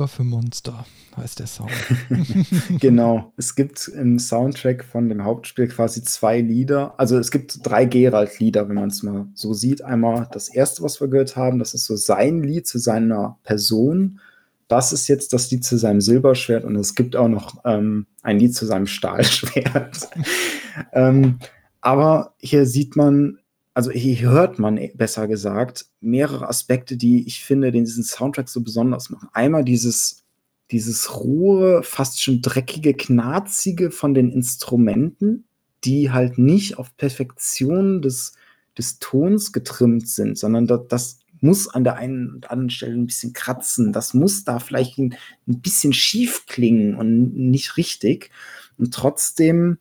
[0.01, 0.87] Silber für Monster
[1.17, 1.71] heißt der Sound.
[2.81, 3.35] genau.
[3.37, 6.95] Es gibt im Soundtrack von dem Hauptspiel quasi zwei Lieder.
[6.99, 9.83] Also es gibt drei Geralt-Lieder, wenn man es mal so sieht.
[9.83, 14.21] Einmal das erste, was wir gehört haben, das ist so sein Lied zu seiner Person.
[14.69, 18.39] Das ist jetzt das Lied zu seinem Silberschwert und es gibt auch noch ähm, ein
[18.39, 20.09] Lied zu seinem Stahlschwert.
[20.95, 21.41] ähm,
[21.83, 23.39] aber hier sieht man
[23.75, 28.49] also hier hört man äh, besser gesagt mehrere Aspekte, die ich finde, den diesen Soundtrack
[28.49, 29.29] so besonders machen.
[29.33, 30.25] Einmal dieses,
[30.71, 35.45] dieses rohe, fast schon dreckige, knarzige von den Instrumenten,
[35.85, 38.35] die halt nicht auf Perfektion des,
[38.77, 43.07] des Tons getrimmt sind, sondern das, das muss an der einen und anderen Stelle ein
[43.07, 43.93] bisschen kratzen.
[43.93, 45.15] Das muss da vielleicht ein,
[45.49, 48.31] ein bisschen schief klingen und nicht richtig.
[48.79, 49.79] Und trotzdem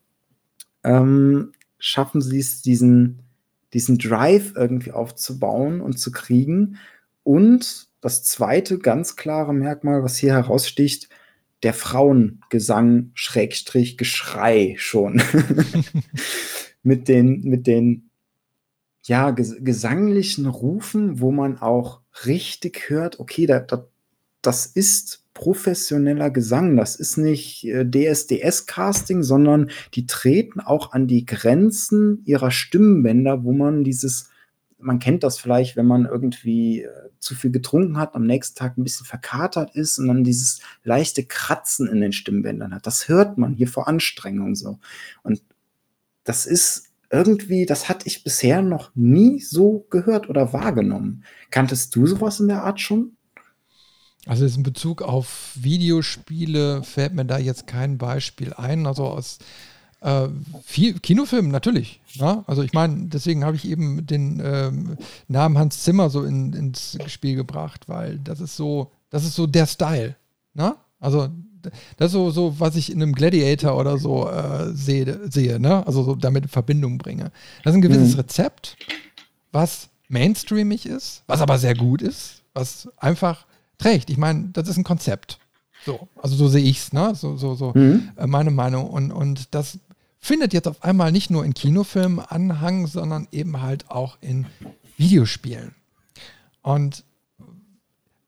[0.83, 3.19] ähm, schaffen sie es, diesen,
[3.73, 6.77] diesen Drive irgendwie aufzubauen und zu kriegen.
[7.23, 11.09] Und das zweite ganz klare Merkmal, was hier heraussticht,
[11.63, 15.21] der Frauengesang, Schrägstrich, Geschrei schon.
[16.83, 18.09] mit den, mit den,
[19.03, 23.87] ja, ges gesanglichen Rufen, wo man auch richtig hört, okay, da, da,
[24.41, 26.75] das ist professioneller Gesang.
[26.75, 33.53] Das ist nicht äh, DSDS-Casting, sondern die treten auch an die Grenzen ihrer Stimmbänder, wo
[33.53, 34.29] man dieses,
[34.79, 36.89] man kennt das vielleicht, wenn man irgendwie äh,
[37.19, 41.23] zu viel getrunken hat, am nächsten Tag ein bisschen verkatert ist und dann dieses leichte
[41.23, 42.85] Kratzen in den Stimmbändern hat.
[42.85, 44.77] Das hört man hier vor Anstrengung so.
[45.23, 45.41] Und
[46.25, 51.23] das ist irgendwie, das hatte ich bisher noch nie so gehört oder wahrgenommen.
[51.49, 53.15] Kanntest du sowas in der Art schon?
[54.25, 58.85] Also in Bezug auf Videospiele fällt mir da jetzt kein Beispiel ein.
[58.85, 59.39] Also aus
[60.01, 60.27] äh,
[60.63, 62.01] viel, Kinofilmen natürlich.
[62.13, 62.35] Ja?
[62.35, 62.43] Ne?
[62.47, 64.97] Also ich meine, deswegen habe ich eben den ähm,
[65.27, 69.47] Namen Hans Zimmer so in, ins Spiel gebracht, weil das ist so, das ist so
[69.47, 70.15] der Style.
[70.53, 70.75] Ne?
[70.99, 71.29] Also
[71.97, 75.85] das ist so, so, was ich in einem Gladiator oder so äh, sehe, sehe, ne?
[75.85, 77.31] Also so damit in Verbindung bringe.
[77.63, 78.21] Das ist ein gewisses mhm.
[78.21, 78.77] Rezept,
[79.51, 83.45] was mainstreamig ist, was aber sehr gut ist, was einfach
[83.79, 84.11] trägt.
[84.11, 85.39] Ich meine, das ist ein Konzept.
[85.85, 87.15] So, also so sehe ich es, ne?
[87.15, 88.11] So, so, so mhm.
[88.17, 88.89] äh, meine Meinung.
[88.89, 89.79] Und, und das
[90.19, 94.45] findet jetzt auf einmal nicht nur in Kinofilmen Anhang, sondern eben halt auch in
[94.97, 95.73] Videospielen.
[96.61, 97.03] Und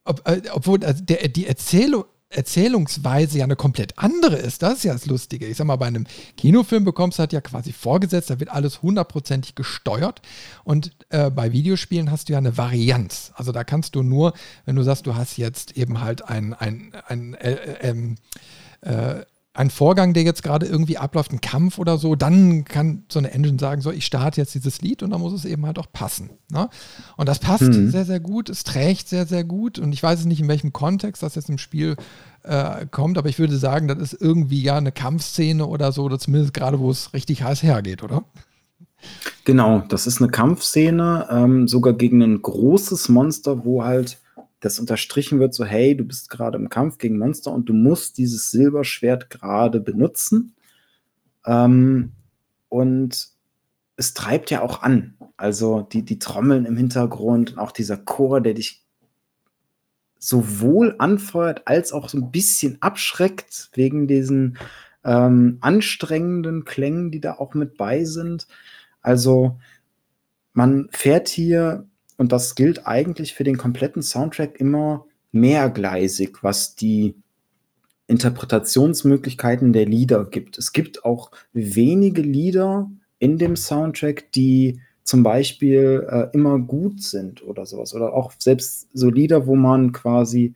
[0.04, 4.62] ob, äh, obwohl also der, die Erzählung, Erzählungsweise ja eine komplett andere ist.
[4.62, 5.46] Das ist ja das Lustige.
[5.46, 6.06] Ich sag mal, bei einem
[6.36, 10.22] Kinofilm bekommst du halt ja quasi vorgesetzt, da wird alles hundertprozentig gesteuert.
[10.64, 13.32] Und äh, bei Videospielen hast du ja eine Varianz.
[13.34, 14.32] Also da kannst du nur,
[14.64, 18.16] wenn du sagst, du hast jetzt eben halt ein, ein, ein, äh, äh,
[18.82, 23.18] äh ein Vorgang, der jetzt gerade irgendwie abläuft, ein Kampf oder so, dann kann so
[23.18, 25.78] eine Engine sagen, so, ich starte jetzt dieses Lied und dann muss es eben halt
[25.78, 26.30] auch passen.
[26.50, 26.70] Ne?
[27.18, 27.90] Und das passt mhm.
[27.90, 30.72] sehr, sehr gut, es trägt sehr, sehr gut und ich weiß es nicht, in welchem
[30.72, 31.96] Kontext das jetzt im Spiel
[32.44, 36.18] äh, kommt, aber ich würde sagen, das ist irgendwie ja eine Kampfszene oder so, oder
[36.18, 38.24] zumindest gerade, wo es richtig heiß hergeht, oder?
[39.44, 44.21] Genau, das ist eine Kampfszene, ähm, sogar gegen ein großes Monster, wo halt
[44.62, 48.16] das unterstrichen wird, so hey, du bist gerade im Kampf gegen Monster und du musst
[48.16, 50.54] dieses Silberschwert gerade benutzen.
[51.44, 52.12] Ähm,
[52.68, 53.28] und
[53.96, 55.14] es treibt ja auch an.
[55.36, 58.86] Also die, die Trommeln im Hintergrund und auch dieser Chor, der dich
[60.20, 64.58] sowohl anfeuert als auch so ein bisschen abschreckt wegen diesen
[65.02, 68.46] ähm, anstrengenden Klängen, die da auch mit bei sind.
[69.00, 69.58] Also
[70.52, 71.88] man fährt hier
[72.22, 77.16] und das gilt eigentlich für den kompletten Soundtrack immer mehrgleisig, was die
[78.06, 80.56] Interpretationsmöglichkeiten der Lieder gibt.
[80.56, 82.88] Es gibt auch wenige Lieder
[83.18, 87.92] in dem Soundtrack, die zum Beispiel äh, immer gut sind oder sowas.
[87.92, 90.54] Oder auch selbst so Lieder, wo man quasi,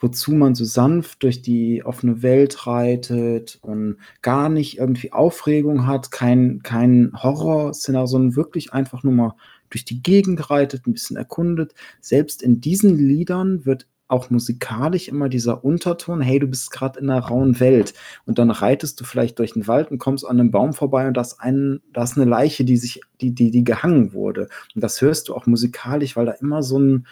[0.00, 6.10] wozu man so sanft durch die offene Welt reitet und gar nicht irgendwie Aufregung hat,
[6.10, 9.34] kein, kein Horror-Szenario, sondern wirklich einfach nur mal
[9.72, 11.74] durch die Gegend reitet, ein bisschen erkundet.
[12.00, 17.08] Selbst in diesen Liedern wird auch musikalisch immer dieser Unterton, hey, du bist gerade in
[17.08, 17.94] einer rauen Welt
[18.26, 21.16] und dann reitest du vielleicht durch den Wald und kommst an einem Baum vorbei und
[21.16, 24.48] da ist, ein, ist eine Leiche, die sich, die, die, die gehangen wurde.
[24.74, 27.06] Und das hörst du auch musikalisch, weil da immer so ein,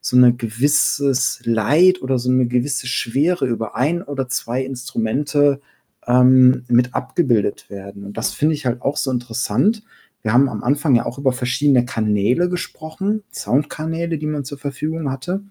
[0.00, 5.60] so ein gewisses Leid oder so eine gewisse Schwere über ein oder zwei Instrumente
[6.06, 8.04] ähm, mit abgebildet werden.
[8.04, 9.82] Und das finde ich halt auch so interessant,
[10.24, 15.10] wir haben am Anfang ja auch über verschiedene Kanäle gesprochen, Soundkanäle, die man zur Verfügung
[15.10, 15.42] hatte.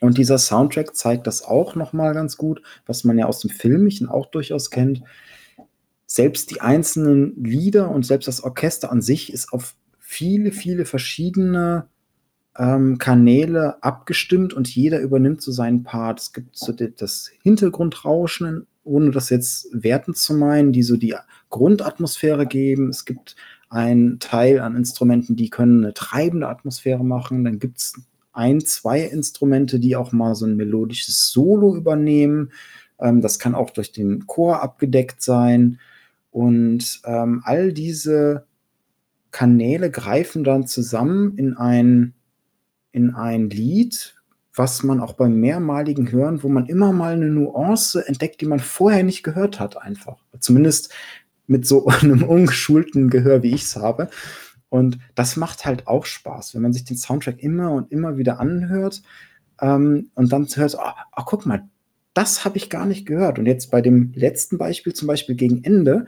[0.00, 4.08] Und dieser Soundtrack zeigt das auch nochmal ganz gut, was man ja aus dem Filmischen
[4.08, 5.02] auch durchaus kennt.
[6.06, 11.86] Selbst die einzelnen Lieder und selbst das Orchester an sich ist auf viele, viele verschiedene
[12.58, 16.20] ähm, Kanäle abgestimmt und jeder übernimmt so seinen Part.
[16.20, 21.14] Es gibt so das Hintergrundrauschen, ohne das jetzt werten zu meinen, die so die
[21.50, 22.88] Grundatmosphäre geben.
[22.88, 23.36] Es gibt
[23.70, 27.44] einen Teil an Instrumenten, die können eine treibende Atmosphäre machen.
[27.44, 27.94] Dann gibt es
[28.32, 32.52] ein, zwei Instrumente, die auch mal so ein melodisches Solo übernehmen.
[33.00, 35.78] Ähm, das kann auch durch den Chor abgedeckt sein.
[36.32, 38.44] Und ähm, all diese
[39.30, 42.14] Kanäle greifen dann zusammen in ein,
[42.92, 44.16] in ein Lied,
[44.54, 48.58] was man auch beim mehrmaligen Hören, wo man immer mal eine Nuance entdeckt, die man
[48.58, 50.18] vorher nicht gehört hat, einfach.
[50.40, 50.92] Zumindest
[51.50, 54.08] mit so einem ungeschulten Gehör, wie ich es habe.
[54.68, 58.38] Und das macht halt auch Spaß, wenn man sich den Soundtrack immer und immer wieder
[58.38, 59.02] anhört
[59.60, 61.68] ähm, und dann hört, oh, oh, guck mal,
[62.14, 63.38] das habe ich gar nicht gehört.
[63.38, 66.06] Und jetzt bei dem letzten Beispiel, zum Beispiel gegen Ende,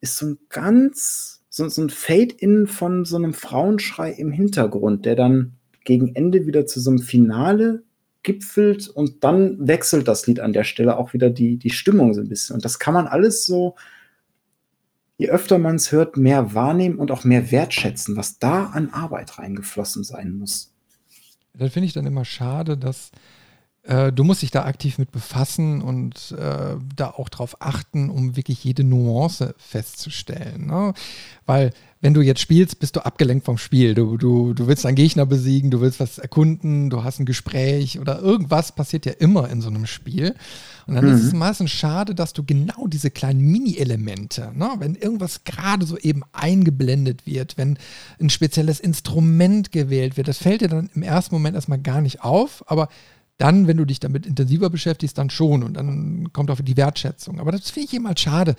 [0.00, 5.16] ist so ein ganz, so, so ein Fade-In von so einem Frauenschrei im Hintergrund, der
[5.16, 5.54] dann
[5.84, 7.82] gegen Ende wieder zu so einem Finale
[8.22, 12.20] gipfelt und dann wechselt das Lied an der Stelle auch wieder die, die Stimmung so
[12.20, 12.54] ein bisschen.
[12.54, 13.74] Und das kann man alles so
[15.18, 19.38] je öfter man es hört, mehr wahrnehmen und auch mehr wertschätzen, was da an Arbeit
[19.38, 20.72] reingeflossen sein muss.
[21.54, 23.10] Das finde ich dann immer schade, dass
[23.86, 28.36] äh, du musst dich da aktiv mit befassen und äh, da auch drauf achten, um
[28.36, 30.66] wirklich jede Nuance festzustellen.
[30.66, 30.92] Ne?
[31.46, 33.94] Weil wenn du jetzt spielst, bist du abgelenkt vom Spiel.
[33.94, 37.98] Du, du, du willst einen Gegner besiegen, du willst was erkunden, du hast ein Gespräch
[37.98, 40.34] oder irgendwas passiert ja immer in so einem Spiel.
[40.86, 41.14] Und dann mhm.
[41.14, 41.38] ist es mhm.
[41.38, 47.26] meistens schade, dass du genau diese kleinen Mini-Elemente, ne, wenn irgendwas gerade so eben eingeblendet
[47.26, 47.78] wird, wenn
[48.20, 52.22] ein spezielles Instrument gewählt wird, das fällt dir dann im ersten Moment erstmal gar nicht
[52.22, 52.88] auf, aber
[53.38, 57.38] dann, wenn du dich damit intensiver beschäftigst, dann schon und dann kommt auch die Wertschätzung.
[57.40, 58.56] Aber das finde ich eben halt schade.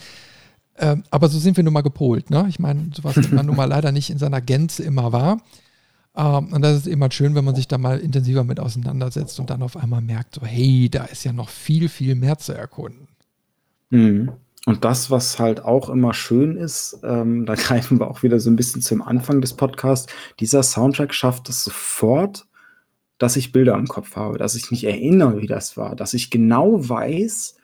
[0.77, 2.29] Ähm, aber so sind wir nun mal gepolt.
[2.29, 2.45] Ne?
[2.49, 5.41] Ich meine, sowas nimmt man nun mal leider nicht in seiner Gänze immer wahr.
[6.15, 9.49] Ähm, und das ist immer schön, wenn man sich da mal intensiver mit auseinandersetzt und
[9.49, 13.07] dann auf einmal merkt, so, hey, da ist ja noch viel, viel mehr zu erkunden.
[13.89, 14.31] Mhm.
[14.65, 18.49] Und das, was halt auch immer schön ist, ähm, da greifen wir auch wieder so
[18.49, 22.46] ein bisschen zum Anfang des Podcasts, dieser Soundtrack schafft es sofort,
[23.17, 26.29] dass ich Bilder im Kopf habe, dass ich mich erinnere, wie das war, dass ich
[26.29, 27.55] genau weiß,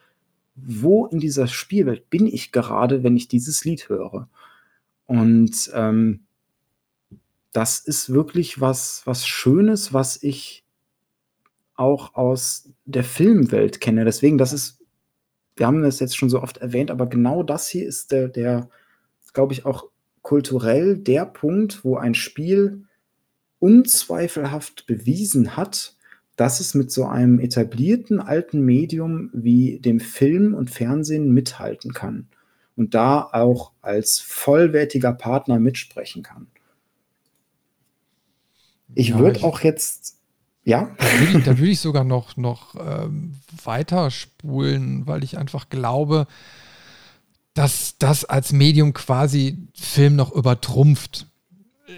[0.55, 4.29] wo in dieser Spielwelt bin ich gerade, wenn ich dieses Lied höre.
[5.05, 6.21] Und ähm,
[7.51, 10.63] das ist wirklich was, was Schönes, was ich
[11.75, 14.05] auch aus der Filmwelt kenne.
[14.05, 14.79] Deswegen, das ist,
[15.55, 18.69] wir haben das jetzt schon so oft erwähnt, aber genau das hier ist der, der
[19.33, 19.89] glaube ich, auch
[20.21, 22.85] kulturell der Punkt, wo ein Spiel
[23.63, 25.95] unzweifelhaft bewiesen hat,
[26.35, 32.27] dass es mit so einem etablierten alten Medium wie dem Film und Fernsehen mithalten kann
[32.75, 36.47] und da auch als vollwertiger Partner mitsprechen kann.
[38.95, 40.17] Ich ja, würde auch jetzt,
[40.65, 40.93] ja.
[40.97, 46.27] Da würde ich, würd ich, sogar noch, noch ähm, weiterspulen, weil ich einfach glaube,
[47.53, 51.27] dass das als Medium quasi Film noch übertrumpft.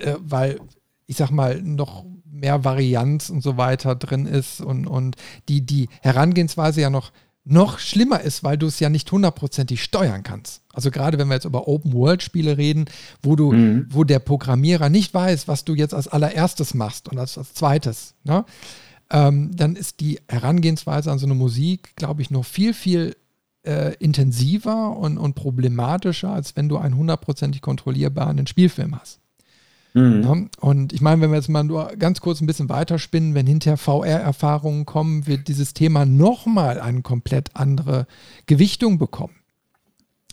[0.01, 0.59] Äh, weil,
[1.07, 5.15] ich sag mal, noch mehr Varianz und so weiter drin ist und, und
[5.47, 7.11] die, die Herangehensweise ja noch
[7.47, 10.63] noch schlimmer ist, weil du es ja nicht hundertprozentig steuern kannst.
[10.73, 12.85] Also gerade wenn wir jetzt über Open-World-Spiele reden,
[13.21, 13.85] wo du, mhm.
[13.89, 18.15] wo der Programmierer nicht weiß, was du jetzt als allererstes machst und als, als zweites,
[18.23, 18.45] ne?
[19.11, 23.15] ähm, dann ist die Herangehensweise an so eine Musik, glaube ich, noch viel, viel
[23.63, 29.19] äh, intensiver und, und problematischer, als wenn du einen hundertprozentig kontrollierbaren Spielfilm hast.
[29.95, 30.23] Mhm.
[30.23, 33.47] Ja, und ich meine, wenn wir jetzt mal nur ganz kurz ein bisschen weiterspinnen, wenn
[33.47, 38.05] hinterher VR-Erfahrungen kommen, wird dieses Thema nochmal eine komplett andere
[38.45, 39.33] Gewichtung bekommen.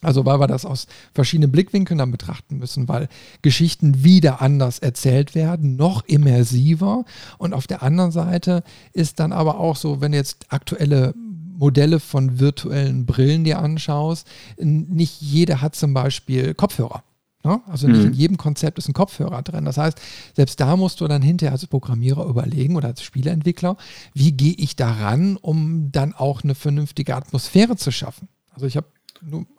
[0.03, 3.09] Also weil wir das aus verschiedenen Blickwinkeln dann betrachten müssen, weil
[3.43, 7.05] Geschichten wieder anders erzählt werden, noch immersiver.
[7.39, 12.41] Und auf der anderen Seite ist dann aber auch so, wenn jetzt aktuelle Modelle von
[12.41, 14.27] virtuellen Brillen dir anschaust,
[14.59, 17.05] nicht jeder hat zum Beispiel Kopfhörer.
[17.45, 17.61] Ne?
[17.67, 18.09] Also nicht mhm.
[18.09, 19.65] in jedem Konzept ist ein Kopfhörer drin.
[19.65, 20.01] Das heißt,
[20.35, 23.77] selbst da musst du dann hinterher als Programmierer überlegen oder als Spieleentwickler,
[24.15, 28.29] wie gehe ich daran, um dann auch eine vernünftige Atmosphäre zu schaffen.
[28.53, 28.87] Also ich habe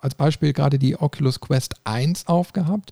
[0.00, 2.90] als Beispiel gerade die Oculus Quest 1 aufgehabt.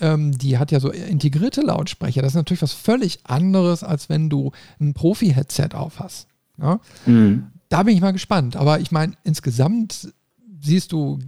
[0.00, 2.22] Ähm, die hat ja so integrierte Lautsprecher.
[2.22, 6.28] Das ist natürlich was völlig anderes, als wenn du ein Profi-Headset auf hast.
[6.58, 6.80] Ja?
[7.06, 7.12] Ne?
[7.12, 7.46] Mhm.
[7.68, 8.56] Da bin ich mal gespannt.
[8.56, 10.12] Aber ich meine, insgesamt
[10.60, 11.18] siehst du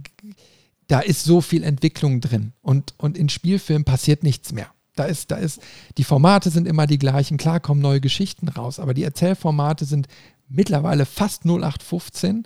[0.89, 4.67] da ist so viel Entwicklung drin und, und in Spielfilmen passiert nichts mehr.
[4.95, 5.61] Da ist, da ist,
[5.97, 10.07] die Formate sind immer die gleichen, klar kommen neue Geschichten raus, aber die Erzählformate sind
[10.49, 12.43] mittlerweile fast 0815.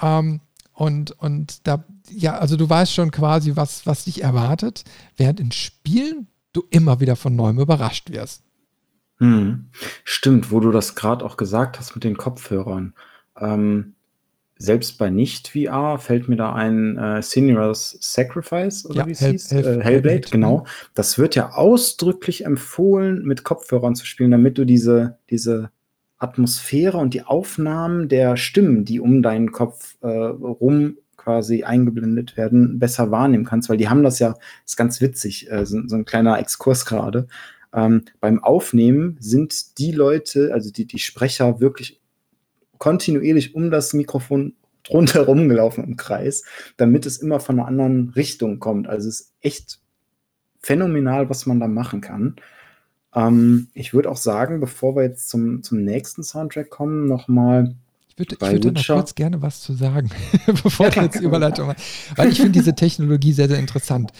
[0.00, 0.40] Ähm,
[0.72, 4.84] und, und da, ja, also du weißt schon quasi, was, was dich erwartet,
[5.16, 8.42] während in Spielen du immer wieder von neuem überrascht wirst.
[9.18, 9.66] Mhm.
[10.04, 12.94] Stimmt, wo du das gerade auch gesagt hast mit den Kopfhörern.
[13.38, 13.93] Ähm,
[14.64, 19.32] selbst bei Nicht-VR fällt mir da ein äh, Senua's Sacrifice oder Ja, wie es Hell-
[19.32, 19.50] hieß?
[19.52, 20.64] Hell- äh, Hellblade, Hellblade, genau.
[20.94, 25.70] Das wird ja ausdrücklich empfohlen, mit Kopfhörern zu spielen, damit du diese, diese
[26.18, 32.78] Atmosphäre und die Aufnahmen der Stimmen, die um deinen Kopf äh, rum quasi eingeblendet werden,
[32.78, 34.34] besser wahrnehmen kannst, weil die haben das ja,
[34.66, 37.26] ist ganz witzig, äh, so, so ein kleiner Exkurs gerade.
[37.74, 42.00] Ähm, beim Aufnehmen sind die Leute, also die, die Sprecher, wirklich
[42.78, 44.54] kontinuierlich um das Mikrofon
[44.90, 46.44] rundherum gelaufen im Kreis,
[46.76, 48.86] damit es immer von einer anderen Richtung kommt.
[48.86, 49.80] Also es ist echt
[50.60, 52.36] phänomenal, was man da machen kann.
[53.14, 57.74] Ähm, ich würde auch sagen, bevor wir jetzt zum, zum nächsten Soundtrack kommen, nochmal
[58.16, 60.08] Ich würde, ich würde da noch kurz gerne was zu sagen,
[60.46, 61.24] bevor klar, jetzt klar.
[61.24, 61.82] Überleitung machen.
[62.14, 64.12] Weil ich finde diese Technologie sehr, sehr interessant.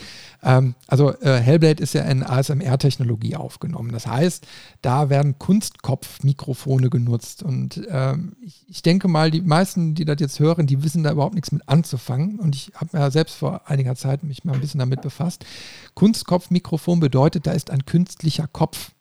[0.43, 3.93] Ähm, also äh, Hellblade ist ja in ASMR-Technologie aufgenommen.
[3.93, 4.45] Das heißt,
[4.81, 7.41] da werden Kunstkopfmikrofone genutzt.
[7.41, 11.11] Und ähm, ich, ich denke mal, die meisten, die das jetzt hören, die wissen da
[11.11, 12.39] überhaupt nichts mit anzufangen.
[12.39, 15.45] Und ich habe ja selbst vor einiger Zeit mich mal ein bisschen damit befasst.
[15.93, 18.91] Kunstkopfmikrofon bedeutet, da ist ein künstlicher Kopf.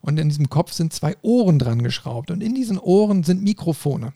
[0.00, 2.32] Und in diesem Kopf sind zwei Ohren dran geschraubt.
[2.32, 4.12] Und in diesen Ohren sind Mikrofone.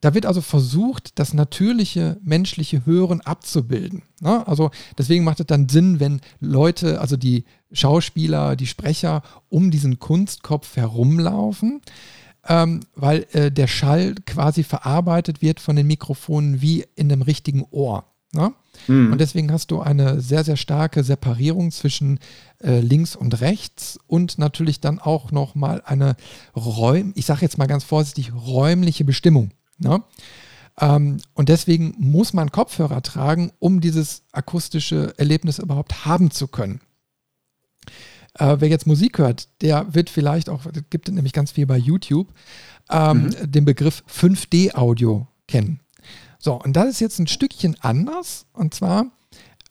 [0.00, 4.02] Da wird also versucht, das natürliche menschliche Hören abzubilden.
[4.20, 4.46] Ne?
[4.46, 9.98] Also deswegen macht es dann Sinn, wenn Leute, also die Schauspieler, die Sprecher um diesen
[9.98, 11.80] Kunstkopf herumlaufen,
[12.46, 17.66] ähm, weil äh, der Schall quasi verarbeitet wird von den Mikrofonen wie in einem richtigen
[17.70, 18.04] Ohr.
[18.32, 18.52] Ne?
[18.86, 22.18] hm, Und deswegen hast du eine sehr, sehr starke Separierung zwischen
[22.62, 26.16] äh, links und rechts und natürlich dann auch nochmal eine
[26.54, 29.52] Räum, ich sage jetzt mal ganz vorsichtig, räumliche Bestimmung.
[29.78, 30.02] Ne?
[30.78, 36.80] Ähm, und deswegen muss man Kopfhörer tragen, um dieses akustische Erlebnis überhaupt haben zu können.
[38.34, 41.78] Äh, wer jetzt Musik hört, der wird vielleicht auch, es gibt nämlich ganz viel bei
[41.78, 42.28] YouTube,
[42.90, 45.80] ähm, den Begriff 5D-Audio kennen.
[46.38, 48.46] So, und das ist jetzt ein Stückchen anders.
[48.52, 49.06] Und zwar,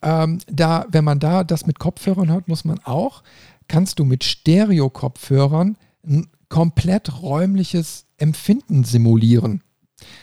[0.02, 3.22] ähm, da, wenn man da das mit Kopfhörern hört, muss man auch,
[3.68, 5.76] kannst du mit Stereo-Kopfhörern
[6.06, 9.62] ein komplett räumliches Empfinden simulieren.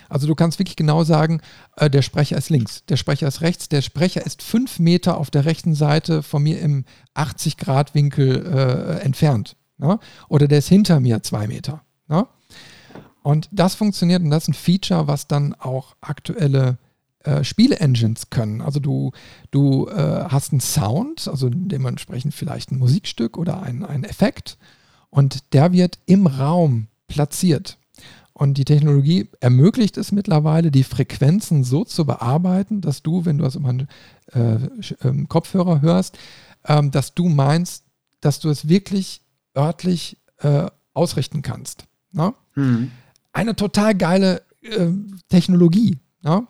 [0.07, 1.41] Also du kannst wirklich genau sagen,
[1.75, 5.29] äh, der Sprecher ist links, der Sprecher ist rechts, der Sprecher ist fünf Meter auf
[5.29, 6.85] der rechten Seite von mir im
[7.15, 9.57] 80-Grad-Winkel äh, entfernt.
[9.77, 9.99] Ne?
[10.29, 11.83] Oder der ist hinter mir zwei Meter.
[12.07, 12.25] Ne?
[13.25, 16.77] Und das funktioniert und das ist ein Feature, was dann auch aktuelle
[17.23, 18.61] äh, Spiele-Engines können.
[18.61, 19.13] Also du,
[19.49, 24.59] du äh, hast einen Sound, also dementsprechend vielleicht ein Musikstück oder ein, ein Effekt
[25.09, 27.79] und der wird im Raum platziert.
[28.33, 33.43] Und die Technologie ermöglicht es mittlerweile, die Frequenzen so zu bearbeiten, dass du, wenn du
[33.43, 33.87] das über einen
[34.33, 34.59] äh,
[35.01, 36.19] ähm, Kopfhörer hörst,
[36.63, 37.85] ähm, dass du meinst,
[38.21, 39.21] dass du es wirklich
[39.57, 41.85] örtlich äh, ausrichten kannst.
[42.11, 42.31] Ne?
[42.53, 42.91] hm.
[43.35, 44.87] Eine total geile äh,
[45.29, 45.99] Technologie.
[46.23, 46.47] Ne?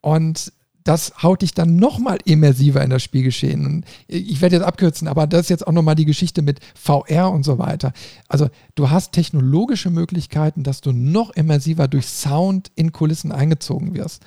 [0.00, 3.64] Und das haut dich dann nochmal immersiver in das Spielgeschehen.
[3.64, 7.30] Und ich werde jetzt abkürzen, aber das ist jetzt auch nochmal die Geschichte mit VR
[7.30, 7.92] und so weiter.
[8.28, 14.24] Also du hast technologische Möglichkeiten, dass du noch immersiver durch Sound in Kulissen eingezogen wirst.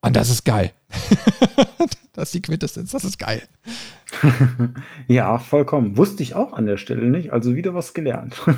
[0.00, 0.72] Und das ist geil.
[2.12, 3.42] das ist die Quintessenz, das ist geil.
[5.08, 5.96] Ja, vollkommen.
[5.96, 7.32] Wusste ich auch an der Stelle nicht.
[7.32, 8.40] Also wieder was gelernt.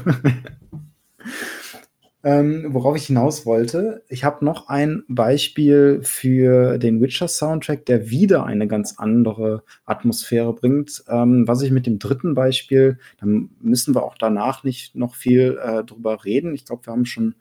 [2.24, 8.46] ähm, worauf ich hinaus wollte, ich habe noch ein Beispiel für den Witcher-Soundtrack, der wieder
[8.46, 11.05] eine ganz andere Atmosphäre bringt.
[11.06, 15.59] Ähm, was ich mit dem dritten Beispiel, dann müssen wir auch danach nicht noch viel
[15.62, 16.55] äh, drüber reden.
[16.55, 17.34] Ich glaube, wir haben schon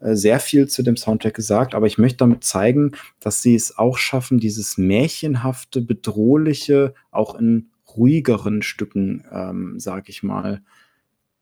[0.00, 3.78] äh, sehr viel zu dem Soundtrack gesagt, aber ich möchte damit zeigen, dass sie es
[3.78, 10.60] auch schaffen, dieses märchenhafte, bedrohliche auch in ruhigeren Stücken, ähm, sag ich mal,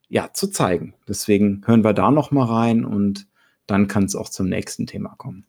[0.09, 0.95] ja, zu zeigen.
[1.09, 3.27] Deswegen hören wir da noch mal rein und
[3.67, 5.47] dann kann es auch zum nächsten Thema kommen.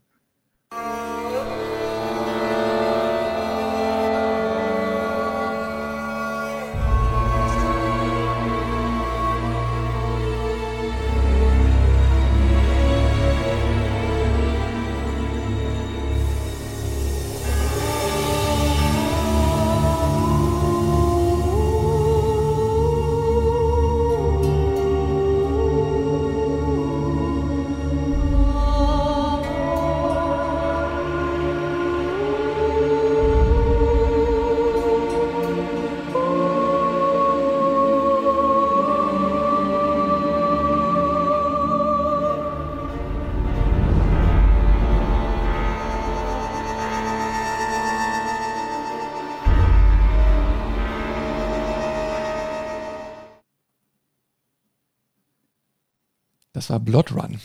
[56.66, 57.38] Das war Blood Run.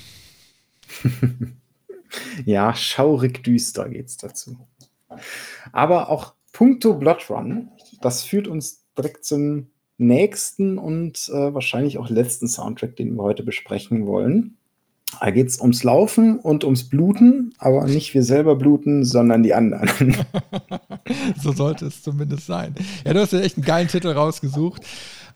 [2.47, 4.67] ja, schaurig düster geht's dazu.
[5.73, 7.69] Aber auch puncto Blood Run,
[8.01, 9.67] das führt uns direkt zum
[9.99, 14.57] nächsten und äh, wahrscheinlich auch letzten Soundtrack, den wir heute besprechen wollen.
[15.21, 19.53] Da geht es ums Laufen und ums Bluten, aber nicht wir selber bluten, sondern die
[19.53, 20.17] anderen.
[21.43, 22.75] so sollte es zumindest sein.
[23.05, 24.87] Ja, du hast ja echt einen geilen Titel rausgesucht.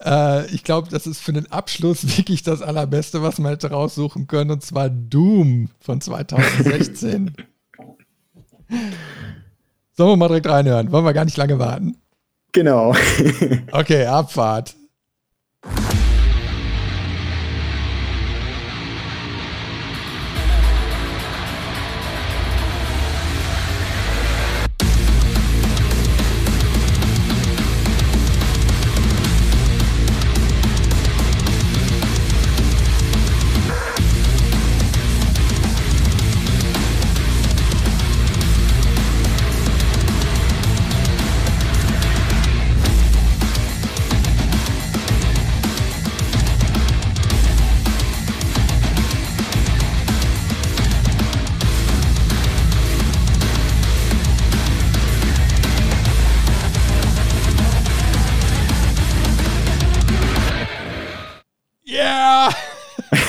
[0.03, 4.27] Äh, ich glaube, das ist für den Abschluss wirklich das Allerbeste, was man hätte raussuchen
[4.27, 7.35] können, und zwar Doom von 2016.
[9.97, 10.91] Sollen wir mal direkt reinhören?
[10.91, 11.97] Wollen wir gar nicht lange warten?
[12.53, 12.95] Genau.
[13.73, 14.75] okay, Abfahrt.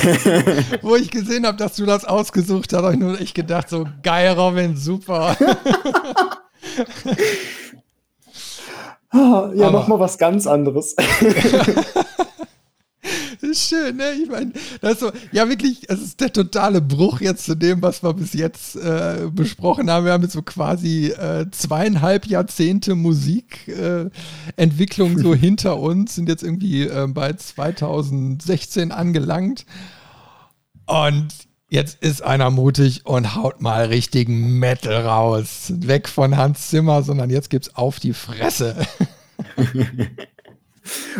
[0.82, 3.86] Wo ich gesehen habe, dass du das ausgesucht hast, habe ich nur echt gedacht, so
[4.02, 5.36] geil, Robin, super.
[9.10, 10.94] Ah, ja, mach mal was ganz anderes.
[13.46, 14.12] ist schön, ne?
[14.22, 17.82] Ich meine, das ist so, ja, wirklich, es ist der totale Bruch jetzt zu dem,
[17.82, 20.04] was wir bis jetzt äh, besprochen haben.
[20.04, 26.42] Wir haben jetzt so quasi äh, zweieinhalb Jahrzehnte Musikentwicklung äh, so hinter uns, sind jetzt
[26.42, 29.64] irgendwie äh, bei 2016 angelangt.
[30.86, 31.28] Und
[31.68, 35.72] jetzt ist einer mutig und haut mal richtigen Metal raus.
[35.76, 38.76] Weg von Hans Zimmer, sondern jetzt gibt's auf die Fresse.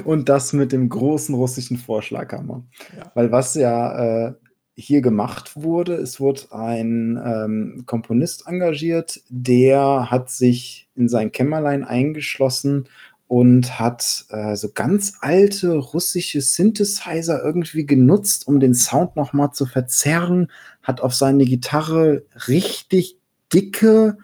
[0.05, 2.63] Und das mit dem großen russischen Vorschlaghammer.
[2.97, 3.11] Ja.
[3.15, 4.35] Weil was ja äh,
[4.77, 11.83] hier gemacht wurde, es wurde ein ähm, Komponist engagiert, der hat sich in sein Kämmerlein
[11.83, 12.89] eingeschlossen
[13.29, 19.67] und hat äh, so ganz alte russische Synthesizer irgendwie genutzt, um den Sound nochmal zu
[19.67, 20.51] verzerren,
[20.83, 23.19] hat auf seine Gitarre richtig
[23.53, 24.19] dicke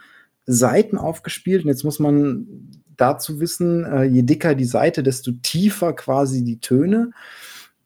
[0.47, 1.65] Seiten aufgespielt.
[1.65, 2.47] Und jetzt muss man
[2.97, 7.11] dazu wissen, äh, je dicker die Seite, desto tiefer quasi die Töne.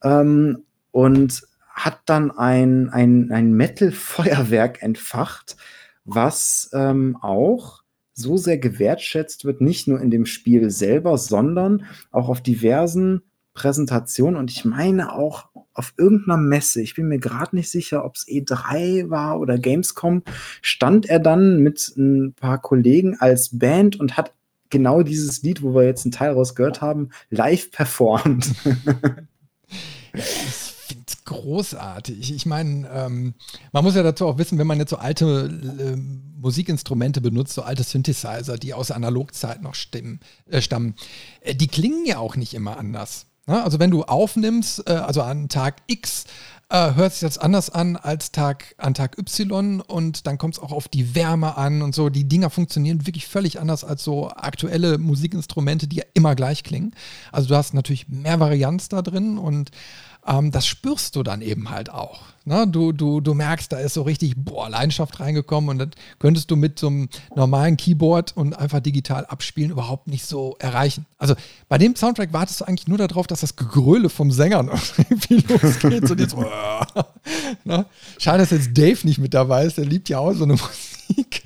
[0.02, 5.56] Ähm, und hat dann ein, ein, ein Metal-Feuerwerk entfacht,
[6.04, 7.82] was ähm, auch
[8.16, 13.22] so sehr gewertschätzt wird, nicht nur in dem Spiel selber, sondern auch auf diversen
[13.52, 14.38] Präsentationen.
[14.38, 18.26] Und ich meine auch auf irgendeiner Messe, ich bin mir gerade nicht sicher, ob es
[18.26, 20.22] E3 war oder Gamescom,
[20.62, 24.32] stand er dann mit ein paar Kollegen als Band und hat
[24.70, 28.50] genau dieses Lied, wo wir jetzt einen Teil raus gehört haben, live performt.
[31.26, 32.34] großartig.
[32.34, 33.34] Ich meine, ähm,
[33.72, 35.96] man muss ja dazu auch wissen, wenn man jetzt so alte äh,
[36.40, 40.20] Musikinstrumente benutzt, so alte Synthesizer, die aus Analogzeit noch stimmen,
[40.50, 40.94] äh, stammen,
[41.40, 43.26] äh, die klingen ja auch nicht immer anders.
[43.46, 43.62] Ne?
[43.62, 46.24] Also wenn du aufnimmst, äh, also an Tag X
[46.68, 50.60] äh, hört sich das anders an als Tag, an Tag Y und dann kommt es
[50.60, 52.08] auch auf die Wärme an und so.
[52.08, 56.92] Die Dinger funktionieren wirklich völlig anders als so aktuelle Musikinstrumente, die ja immer gleich klingen.
[57.30, 59.70] Also du hast natürlich mehr Varianz da drin und
[60.26, 62.20] ähm, das spürst du dann eben halt auch.
[62.44, 62.66] Ne?
[62.68, 65.88] Du, du, du merkst, da ist so richtig boah, Leidenschaft reingekommen und das
[66.18, 71.06] könntest du mit so einem normalen Keyboard und einfach digital abspielen überhaupt nicht so erreichen.
[71.18, 71.34] Also
[71.68, 75.44] bei dem Soundtrack wartest du eigentlich nur darauf, dass das Gegröle vom Sänger noch irgendwie
[75.52, 76.36] losgeht und jetzt,
[77.64, 77.86] ne?
[78.18, 80.52] Schade, dass jetzt Dave nicht mit dabei ist, der liebt ja auch so eine
[81.08, 81.42] Musik.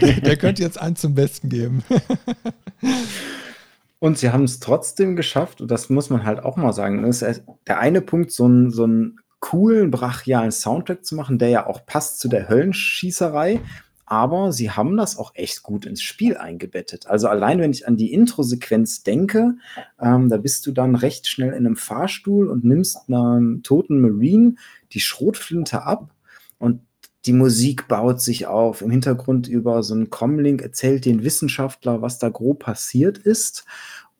[0.00, 1.84] der, der könnte jetzt einen zum Besten geben.
[4.00, 7.22] Und sie haben es trotzdem geschafft, und das muss man halt auch mal sagen, ist
[7.66, 8.88] der eine Punkt, so einen so
[9.40, 13.60] coolen, brachialen Soundtrack zu machen, der ja auch passt zu der Höllenschießerei,
[14.06, 17.06] aber sie haben das auch echt gut ins Spiel eingebettet.
[17.06, 19.54] Also allein, wenn ich an die Intro-Sequenz denke,
[20.00, 24.56] ähm, da bist du dann recht schnell in einem Fahrstuhl und nimmst einem toten Marine
[24.92, 26.10] die Schrotflinte ab
[26.58, 26.80] und
[27.26, 28.82] die Musik baut sich auf.
[28.82, 33.64] Im Hintergrund über so einen Comlink erzählt den Wissenschaftler, was da grob passiert ist.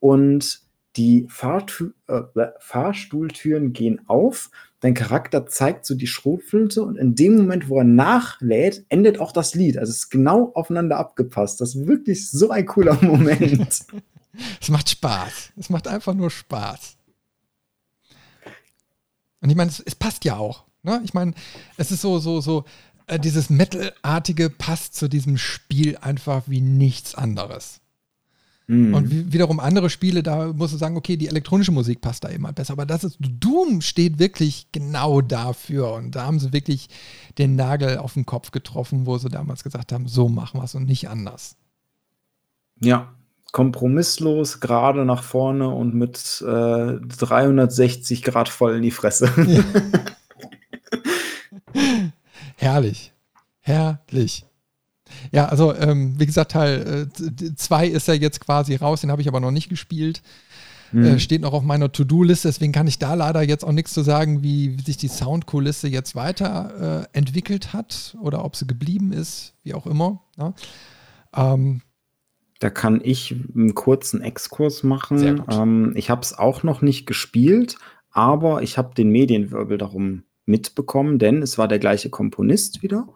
[0.00, 0.62] Und
[0.96, 2.22] die Fahrtü äh,
[2.58, 4.50] Fahrstuhltüren gehen auf.
[4.80, 9.32] Dein Charakter zeigt so die Schrotflinte und in dem Moment, wo er nachlädt, endet auch
[9.32, 9.78] das Lied.
[9.78, 11.60] Also es ist genau aufeinander abgepasst.
[11.60, 13.84] Das ist wirklich so ein cooler Moment.
[14.60, 15.52] es macht Spaß.
[15.56, 16.96] Es macht einfach nur Spaß.
[19.42, 20.64] Und ich meine, es, es passt ja auch.
[20.82, 21.00] Ne?
[21.04, 21.34] Ich meine,
[21.76, 22.64] es ist so, so, so,
[23.10, 27.80] äh, dieses Metalartige passt zu diesem Spiel einfach wie nichts anderes.
[28.68, 28.94] Mhm.
[28.94, 32.28] Und wie, wiederum andere Spiele, da musst du sagen, okay, die elektronische Musik passt da
[32.28, 32.74] immer halt besser.
[32.74, 35.92] Aber das ist, Doom steht wirklich genau dafür.
[35.94, 36.88] Und da haben sie wirklich
[37.36, 40.76] den Nagel auf den Kopf getroffen, wo sie damals gesagt haben, so machen wir es
[40.76, 41.56] und nicht anders.
[42.80, 43.12] Ja,
[43.50, 49.32] kompromisslos, gerade nach vorne und mit äh, 360 Grad voll in die Fresse.
[49.36, 49.64] Ja.
[52.60, 53.12] Herrlich.
[53.60, 54.44] Herrlich.
[55.32, 57.08] Ja, also ähm, wie gesagt, Teil
[57.56, 60.20] 2 äh, ist ja jetzt quasi raus, den habe ich aber noch nicht gespielt.
[60.92, 61.04] Mhm.
[61.04, 64.02] Äh, steht noch auf meiner To-Do-Liste, deswegen kann ich da leider jetzt auch nichts zu
[64.02, 69.54] sagen, wie, wie sich die Soundkulisse jetzt weiterentwickelt äh, hat oder ob sie geblieben ist,
[69.62, 70.20] wie auch immer.
[70.36, 70.48] Ja.
[70.48, 70.54] Ne?
[71.34, 71.82] Ähm,
[72.58, 75.44] da kann ich einen kurzen Exkurs machen.
[75.50, 77.76] Ähm, ich habe es auch noch nicht gespielt,
[78.10, 83.08] aber ich habe den Medienwirbel darum mitbekommen, denn es war der gleiche Komponist wieder,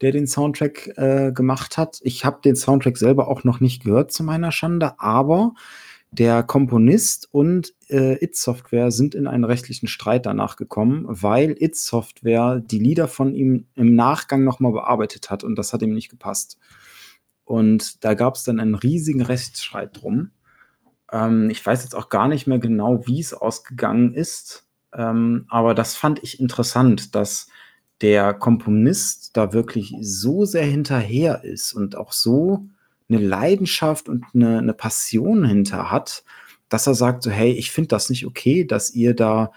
[0.00, 1.98] der den Soundtrack äh, gemacht hat.
[2.02, 5.54] Ich habe den Soundtrack selber auch noch nicht gehört zu meiner Schande, aber
[6.12, 11.74] der Komponist und äh, It Software sind in einen rechtlichen Streit danach gekommen, weil It
[11.74, 16.10] Software die Lieder von ihm im Nachgang nochmal bearbeitet hat und das hat ihm nicht
[16.10, 16.58] gepasst.
[17.44, 20.32] Und da gab es dann einen riesigen Rechtsstreit drum.
[21.10, 24.66] Ähm, ich weiß jetzt auch gar nicht mehr genau, wie es ausgegangen ist.
[24.94, 27.48] Ähm, aber das fand ich interessant, dass
[28.00, 32.66] der Komponist da wirklich so sehr hinterher ist und auch so
[33.08, 36.24] eine Leidenschaft und eine, eine Passion hinter hat,
[36.68, 39.52] dass er sagt so, hey, ich finde das nicht okay, dass ihr da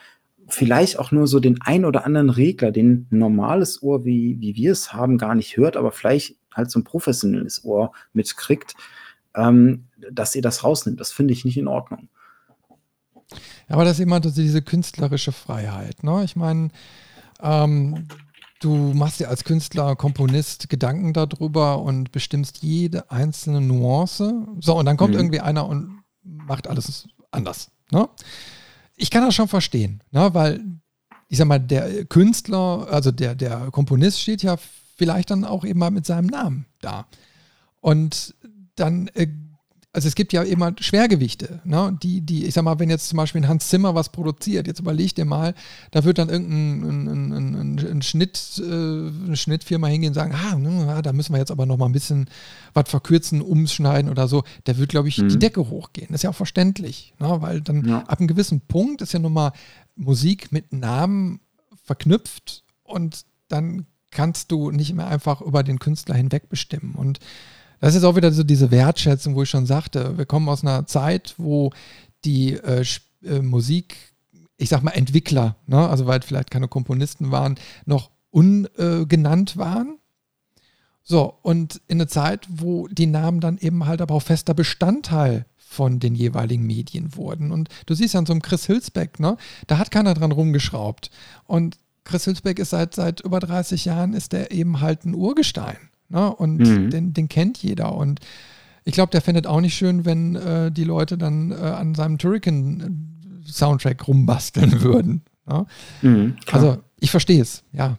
[0.47, 4.55] vielleicht auch nur so den ein oder anderen Regler, den ein normales Ohr, wie, wie
[4.55, 8.75] wir es haben, gar nicht hört, aber vielleicht halt so ein professionelles Ohr mitkriegt,
[9.35, 10.99] ähm, dass ihr das rausnimmt.
[10.99, 12.09] Das finde ich nicht in Ordnung.
[13.67, 16.03] Aber das ist immer diese künstlerische Freiheit.
[16.03, 16.23] Ne?
[16.23, 16.69] Ich meine,
[17.41, 18.07] ähm,
[18.59, 24.47] du machst dir als Künstler, Komponist Gedanken darüber und bestimmst jede einzelne Nuance.
[24.59, 25.19] So, und dann kommt mhm.
[25.19, 27.71] irgendwie einer und macht alles anders.
[27.91, 28.07] Ne?
[28.95, 30.33] Ich kann das schon verstehen, ne?
[30.33, 30.63] weil
[31.27, 34.57] ich sag mal, der Künstler, also der, der Komponist steht ja
[34.95, 37.07] vielleicht dann auch eben mal mit seinem Namen da.
[37.81, 38.35] Und
[38.75, 39.27] dann äh,
[39.95, 41.97] also es gibt ja immer Schwergewichte, ne?
[42.03, 44.81] die, die, ich sag mal, wenn jetzt zum Beispiel ein Hans Zimmer was produziert, jetzt
[44.81, 45.55] überleg dir mal,
[45.91, 50.55] da wird dann irgendein ein, ein, ein, Schnitt, äh, eine Schnittfirma hingehen und sagen, ah,
[50.57, 52.29] ne, da müssen wir jetzt aber noch mal ein bisschen
[52.73, 54.43] was verkürzen, umschneiden oder so.
[54.65, 55.29] Der wird, glaube ich, mhm.
[55.29, 56.07] die Decke hochgehen.
[56.09, 57.37] Das ist ja auch verständlich, ne?
[57.39, 57.99] weil dann ja.
[57.99, 59.53] ab einem gewissen Punkt ist ja nun mal
[59.95, 61.39] Musik mit Namen
[61.83, 66.95] verknüpft und dann kannst du nicht mehr einfach über den Künstler hinweg bestimmen.
[66.95, 67.19] Und
[67.85, 70.87] das ist auch wieder so diese Wertschätzung, wo ich schon sagte, wir kommen aus einer
[70.87, 71.69] Zeit, wo
[72.25, 72.83] die äh,
[73.23, 73.95] äh, Musik,
[74.57, 79.99] ich sag mal Entwickler, ne, also weil vielleicht keine Komponisten waren, noch ungenannt äh, waren.
[81.03, 85.45] So, und in einer Zeit, wo die Namen dann eben halt aber auch fester Bestandteil
[85.55, 87.51] von den jeweiligen Medien wurden.
[87.51, 89.37] Und du siehst an so einem Chris Hülsbeck, ne,
[89.67, 91.11] da hat keiner dran rumgeschraubt.
[91.45, 95.77] Und Chris Hülsbeck ist seit, seit über 30 Jahren, ist der eben halt ein Urgestein.
[96.09, 96.33] Ne?
[96.33, 96.89] Und mhm.
[96.89, 97.95] den, den kennt jeder.
[97.95, 98.19] Und
[98.83, 102.17] ich glaube, der findet auch nicht schön, wenn äh, die Leute dann äh, an seinem
[102.17, 105.23] Turrican-Soundtrack rumbasteln würden.
[105.47, 105.65] Ne?
[106.01, 107.97] Mhm, also ich verstehe es, ja.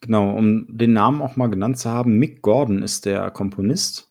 [0.00, 4.07] Genau, um den Namen auch mal genannt zu haben, Mick Gordon ist der Komponist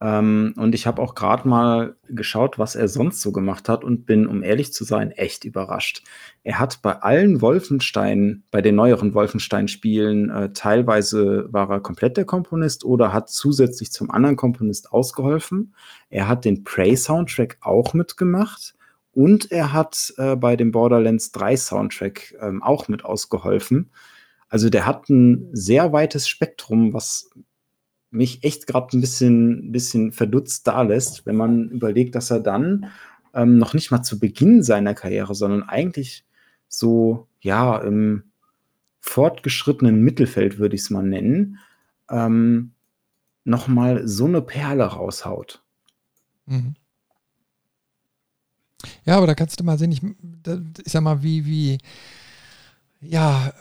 [0.00, 4.06] ähm, und ich habe auch gerade mal geschaut, was er sonst so gemacht hat und
[4.06, 6.04] bin, um ehrlich zu sein, echt überrascht.
[6.44, 12.26] Er hat bei allen Wolfenstein, bei den neueren Wolfenstein-Spielen, äh, teilweise war er komplett der
[12.26, 15.74] Komponist oder hat zusätzlich zum anderen Komponist ausgeholfen.
[16.10, 18.74] Er hat den Prey-Soundtrack auch mitgemacht
[19.12, 23.90] und er hat äh, bei dem Borderlands 3 Soundtrack ähm, auch mit ausgeholfen.
[24.48, 27.28] Also der hat ein sehr weites Spektrum, was
[28.10, 32.86] mich echt gerade ein bisschen, bisschen verdutzt da lässt, wenn man überlegt, dass er dann
[33.34, 36.24] ähm, noch nicht mal zu Beginn seiner Karriere, sondern eigentlich
[36.68, 38.24] so, ja, im
[39.00, 41.58] fortgeschrittenen Mittelfeld, würde ich es mal nennen,
[42.10, 42.72] ähm,
[43.44, 45.62] nochmal so eine Perle raushaut.
[46.46, 46.74] Mhm.
[49.04, 51.78] Ja, aber da kannst du mal sehen, ich, ich sag mal, wie, wie,
[53.00, 53.52] ja,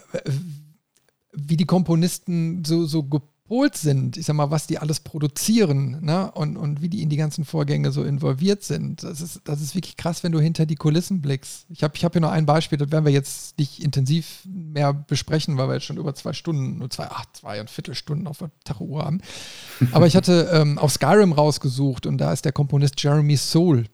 [1.32, 3.04] wie die Komponisten so, so
[3.48, 6.30] gepolt sind, ich sag mal, was die alles produzieren ne?
[6.34, 9.04] und, und wie die in die ganzen Vorgänge so involviert sind.
[9.04, 11.66] Das ist, das ist wirklich krass, wenn du hinter die Kulissen blickst.
[11.70, 14.94] Ich habe ich hab hier noch ein Beispiel, das werden wir jetzt nicht intensiv mehr
[14.94, 18.40] besprechen, weil wir jetzt schon über zwei Stunden, nur zwei, ach, zwei und Viertelstunden auf
[18.40, 19.22] der Tachuhr haben.
[19.94, 23.86] Aber ich hatte ähm, auf Skyrim rausgesucht und da ist der Komponist Jeremy Soul.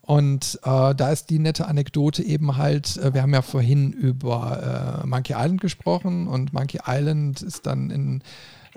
[0.00, 5.02] Und äh, da ist die nette Anekdote eben halt, äh, wir haben ja vorhin über
[5.04, 8.22] äh, Monkey Island gesprochen und Monkey Island ist dann in,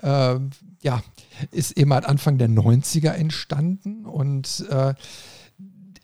[0.01, 0.39] äh,
[0.81, 1.03] ja,
[1.51, 4.93] ist eben halt Anfang der 90er entstanden und äh,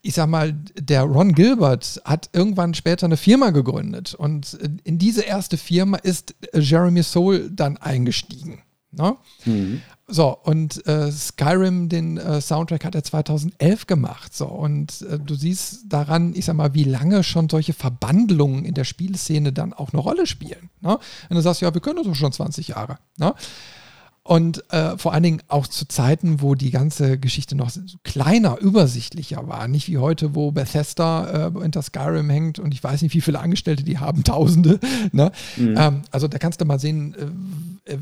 [0.01, 4.53] ich sag mal, der Ron Gilbert hat irgendwann später eine Firma gegründet und
[4.83, 8.61] in diese erste Firma ist Jeremy Soule dann eingestiegen.
[8.91, 9.17] Ne?
[9.45, 9.81] Mhm.
[10.07, 14.33] So, und äh, Skyrim, den äh, Soundtrack hat er 2011 gemacht.
[14.33, 18.73] So, und äh, du siehst daran, ich sag mal, wie lange schon solche Verbandlungen in
[18.73, 20.69] der Spielszene dann auch eine Rolle spielen.
[20.79, 20.97] Ne?
[21.27, 22.99] Wenn du sagst, ja, wir können das doch schon 20 Jahre.
[23.17, 23.33] Ne?
[24.27, 27.71] Und äh, vor allen Dingen auch zu Zeiten, wo die ganze Geschichte noch
[28.03, 29.69] kleiner, übersichtlicher war.
[29.69, 33.39] Nicht wie heute, wo Bethesda äh, hinter Skyrim hängt und ich weiß nicht, wie viele
[33.39, 34.81] Angestellte die haben, Tausende.
[35.13, 35.31] Ne?
[35.55, 35.75] Mhm.
[35.77, 37.15] Ähm, also da kannst du mal sehen,
[37.85, 37.97] äh, äh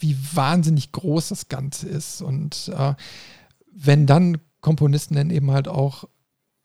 [0.00, 2.20] wie wahnsinnig groß das Ganze ist.
[2.20, 2.94] Und äh,
[3.72, 6.02] wenn dann Komponisten dann eben halt auch,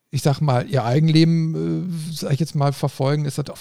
[0.10, 3.60] ich sag mal, ihr Eigenleben, äh, sag ich jetzt mal, verfolgen, ist das auch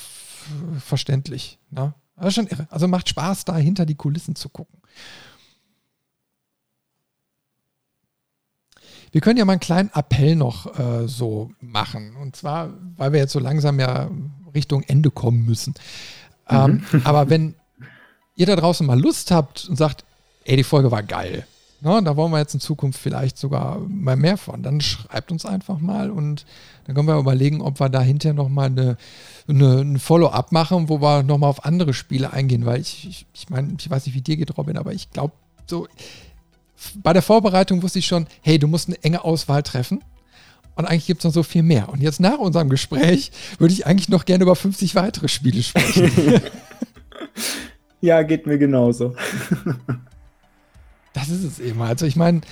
[0.78, 1.58] verständlich.
[1.70, 1.92] Ne?
[2.16, 2.66] Das ist schon irre.
[2.70, 4.80] Also macht Spaß, da hinter die Kulissen zu gucken.
[9.14, 12.16] Wir können ja mal einen kleinen Appell noch äh, so machen.
[12.16, 14.10] Und zwar, weil wir jetzt so langsam ja
[14.52, 15.74] Richtung Ende kommen müssen.
[16.50, 17.02] Ähm, mhm.
[17.04, 17.54] aber wenn
[18.34, 20.04] ihr da draußen mal Lust habt und sagt,
[20.42, 21.46] ey, die Folge war geil,
[21.80, 25.46] ne, da wollen wir jetzt in Zukunft vielleicht sogar mal mehr von, dann schreibt uns
[25.46, 26.44] einfach mal und
[26.84, 28.96] dann können wir überlegen, ob wir da hinterher nochmal eine,
[29.46, 33.48] eine, ein Follow-up machen, wo wir nochmal auf andere Spiele eingehen, weil ich, ich, ich
[33.48, 35.34] meine, ich weiß nicht, wie dir geht, Robin, aber ich glaube,
[35.66, 35.86] so
[37.02, 40.02] bei der Vorbereitung wusste ich schon, hey, du musst eine enge Auswahl treffen.
[40.76, 41.88] Und eigentlich gibt es noch so viel mehr.
[41.88, 46.40] Und jetzt nach unserem Gespräch würde ich eigentlich noch gerne über 50 weitere Spiele sprechen.
[48.04, 49.14] Ja, geht mir genauso.
[51.14, 51.80] das ist es eben.
[51.80, 52.42] Also ich meine,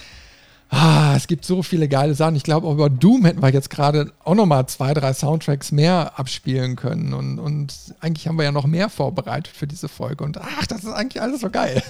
[0.70, 2.36] ah, es gibt so viele geile Sachen.
[2.36, 6.18] Ich glaube, auch über Doom hätten wir jetzt gerade auch nochmal zwei, drei Soundtracks mehr
[6.18, 7.12] abspielen können.
[7.12, 10.24] Und, und eigentlich haben wir ja noch mehr vorbereitet für diese Folge.
[10.24, 11.82] Und ach, das ist eigentlich alles so geil.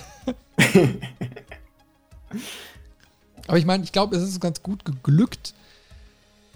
[3.48, 5.54] Aber ich meine, ich glaube, es ist ganz gut geglückt,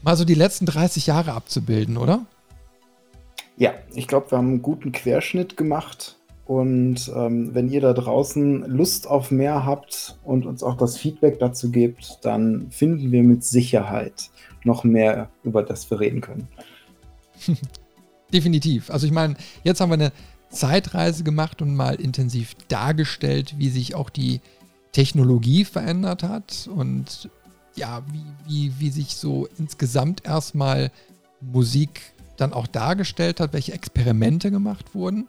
[0.03, 2.27] mal so die letzten 30 Jahre abzubilden, oder?
[3.57, 8.63] Ja, ich glaube, wir haben einen guten Querschnitt gemacht und ähm, wenn ihr da draußen
[8.67, 13.43] Lust auf mehr habt und uns auch das Feedback dazu gebt, dann finden wir mit
[13.43, 14.31] Sicherheit
[14.63, 16.47] noch mehr, über das wir reden können.
[18.33, 18.91] Definitiv.
[18.91, 20.13] Also ich meine, jetzt haben wir eine
[20.51, 24.41] Zeitreise gemacht und mal intensiv dargestellt, wie sich auch die
[24.93, 27.29] Technologie verändert hat und
[27.75, 30.91] ja, wie, wie, wie sich so insgesamt erstmal
[31.41, 32.01] Musik
[32.37, 35.27] dann auch dargestellt hat, welche Experimente gemacht wurden.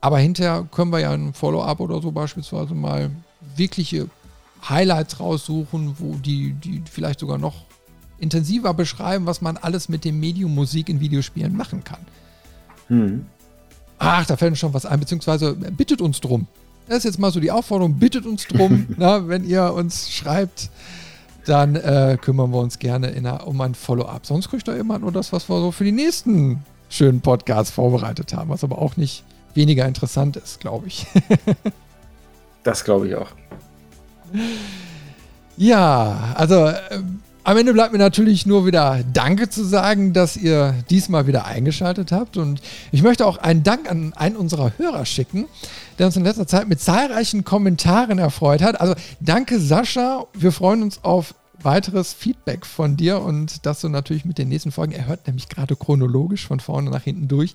[0.00, 3.10] Aber hinterher können wir ja ein Follow-up oder so beispielsweise mal
[3.56, 4.08] wirkliche
[4.68, 7.66] Highlights raussuchen, wo die, die vielleicht sogar noch
[8.18, 12.00] intensiver beschreiben, was man alles mit dem Medium Musik in Videospielen machen kann.
[12.88, 13.26] Hm.
[13.98, 16.46] Ach, da fällt uns schon was ein, beziehungsweise bittet uns drum.
[16.90, 20.70] Das ist jetzt mal so die Aufforderung, bittet uns drum, na, wenn ihr uns schreibt,
[21.46, 24.26] dann äh, kümmern wir uns gerne einer, um ein Follow-up.
[24.26, 28.34] Sonst kriegt ihr immer nur das, was wir so für die nächsten schönen Podcasts vorbereitet
[28.34, 29.22] haben, was aber auch nicht
[29.54, 31.06] weniger interessant ist, glaube ich.
[32.64, 33.28] das glaube ich auch.
[35.56, 37.02] Ja, also äh,
[37.50, 42.12] am Ende bleibt mir natürlich nur wieder Danke zu sagen, dass ihr diesmal wieder eingeschaltet
[42.12, 42.36] habt.
[42.36, 42.62] Und
[42.92, 45.46] ich möchte auch einen Dank an einen unserer Hörer schicken,
[45.98, 48.80] der uns in letzter Zeit mit zahlreichen Kommentaren erfreut hat.
[48.80, 54.24] Also danke Sascha, wir freuen uns auf weiteres Feedback von dir und dass du natürlich
[54.24, 57.54] mit den nächsten Folgen, er hört nämlich gerade chronologisch von vorne nach hinten durch,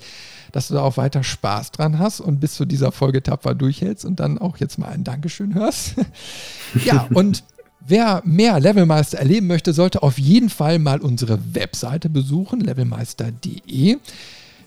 [0.51, 4.03] dass du da auch weiter Spaß dran hast und bis zu dieser Folge tapfer durchhältst
[4.03, 5.95] und dann auch jetzt mal ein Dankeschön hörst.
[6.83, 7.45] ja, und
[7.87, 13.97] Wer mehr Levelmeister erleben möchte, sollte auf jeden Fall mal unsere Webseite besuchen, levelmeister.de.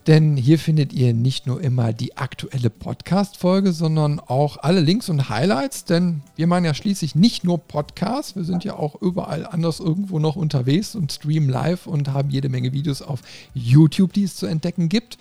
[0.06, 5.28] Denn hier findet ihr nicht nur immer die aktuelle Podcast-Folge, sondern auch alle Links und
[5.28, 5.84] Highlights.
[5.84, 10.20] Denn wir machen ja schließlich nicht nur Podcasts, wir sind ja auch überall anders irgendwo
[10.20, 13.22] noch unterwegs und streamen live und haben jede Menge Videos auf
[13.52, 15.18] YouTube, die es zu entdecken gibt.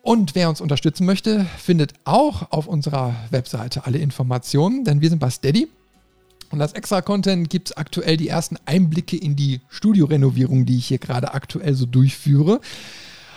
[0.00, 5.18] Und wer uns unterstützen möchte, findet auch auf unserer Webseite alle Informationen, denn wir sind
[5.18, 5.66] bei Steady.
[6.54, 10.98] Und als Extra-Content gibt es aktuell die ersten Einblicke in die Studiorenovierung, die ich hier
[10.98, 12.60] gerade aktuell so durchführe.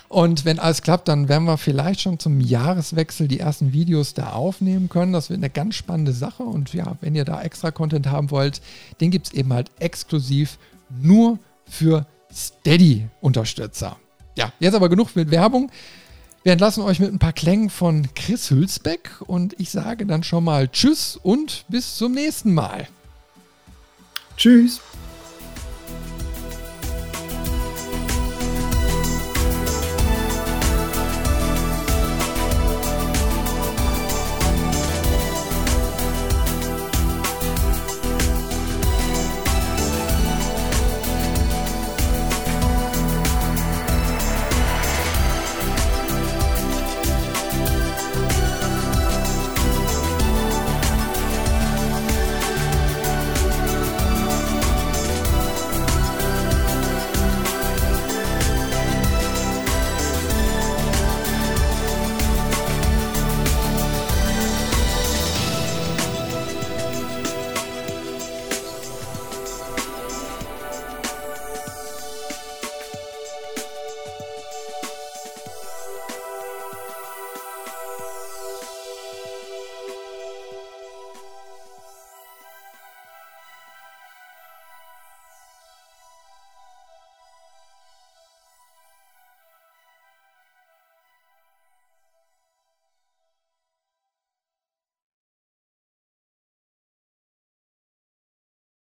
[0.07, 4.33] Und wenn alles klappt, dann werden wir vielleicht schon zum Jahreswechsel die ersten Videos da
[4.33, 5.13] aufnehmen können.
[5.13, 6.43] Das wird eine ganz spannende Sache.
[6.43, 8.61] Und ja, wenn ihr da extra Content haben wollt,
[9.01, 10.59] den gibt es eben halt exklusiv
[11.01, 13.97] nur für Steady-Unterstützer.
[14.37, 15.71] Ja, jetzt aber genug mit Werbung.
[16.43, 20.43] Wir entlassen euch mit ein paar Klängen von Chris Hülsbeck und ich sage dann schon
[20.43, 22.87] mal Tschüss und bis zum nächsten Mal.
[24.37, 24.79] Tschüss.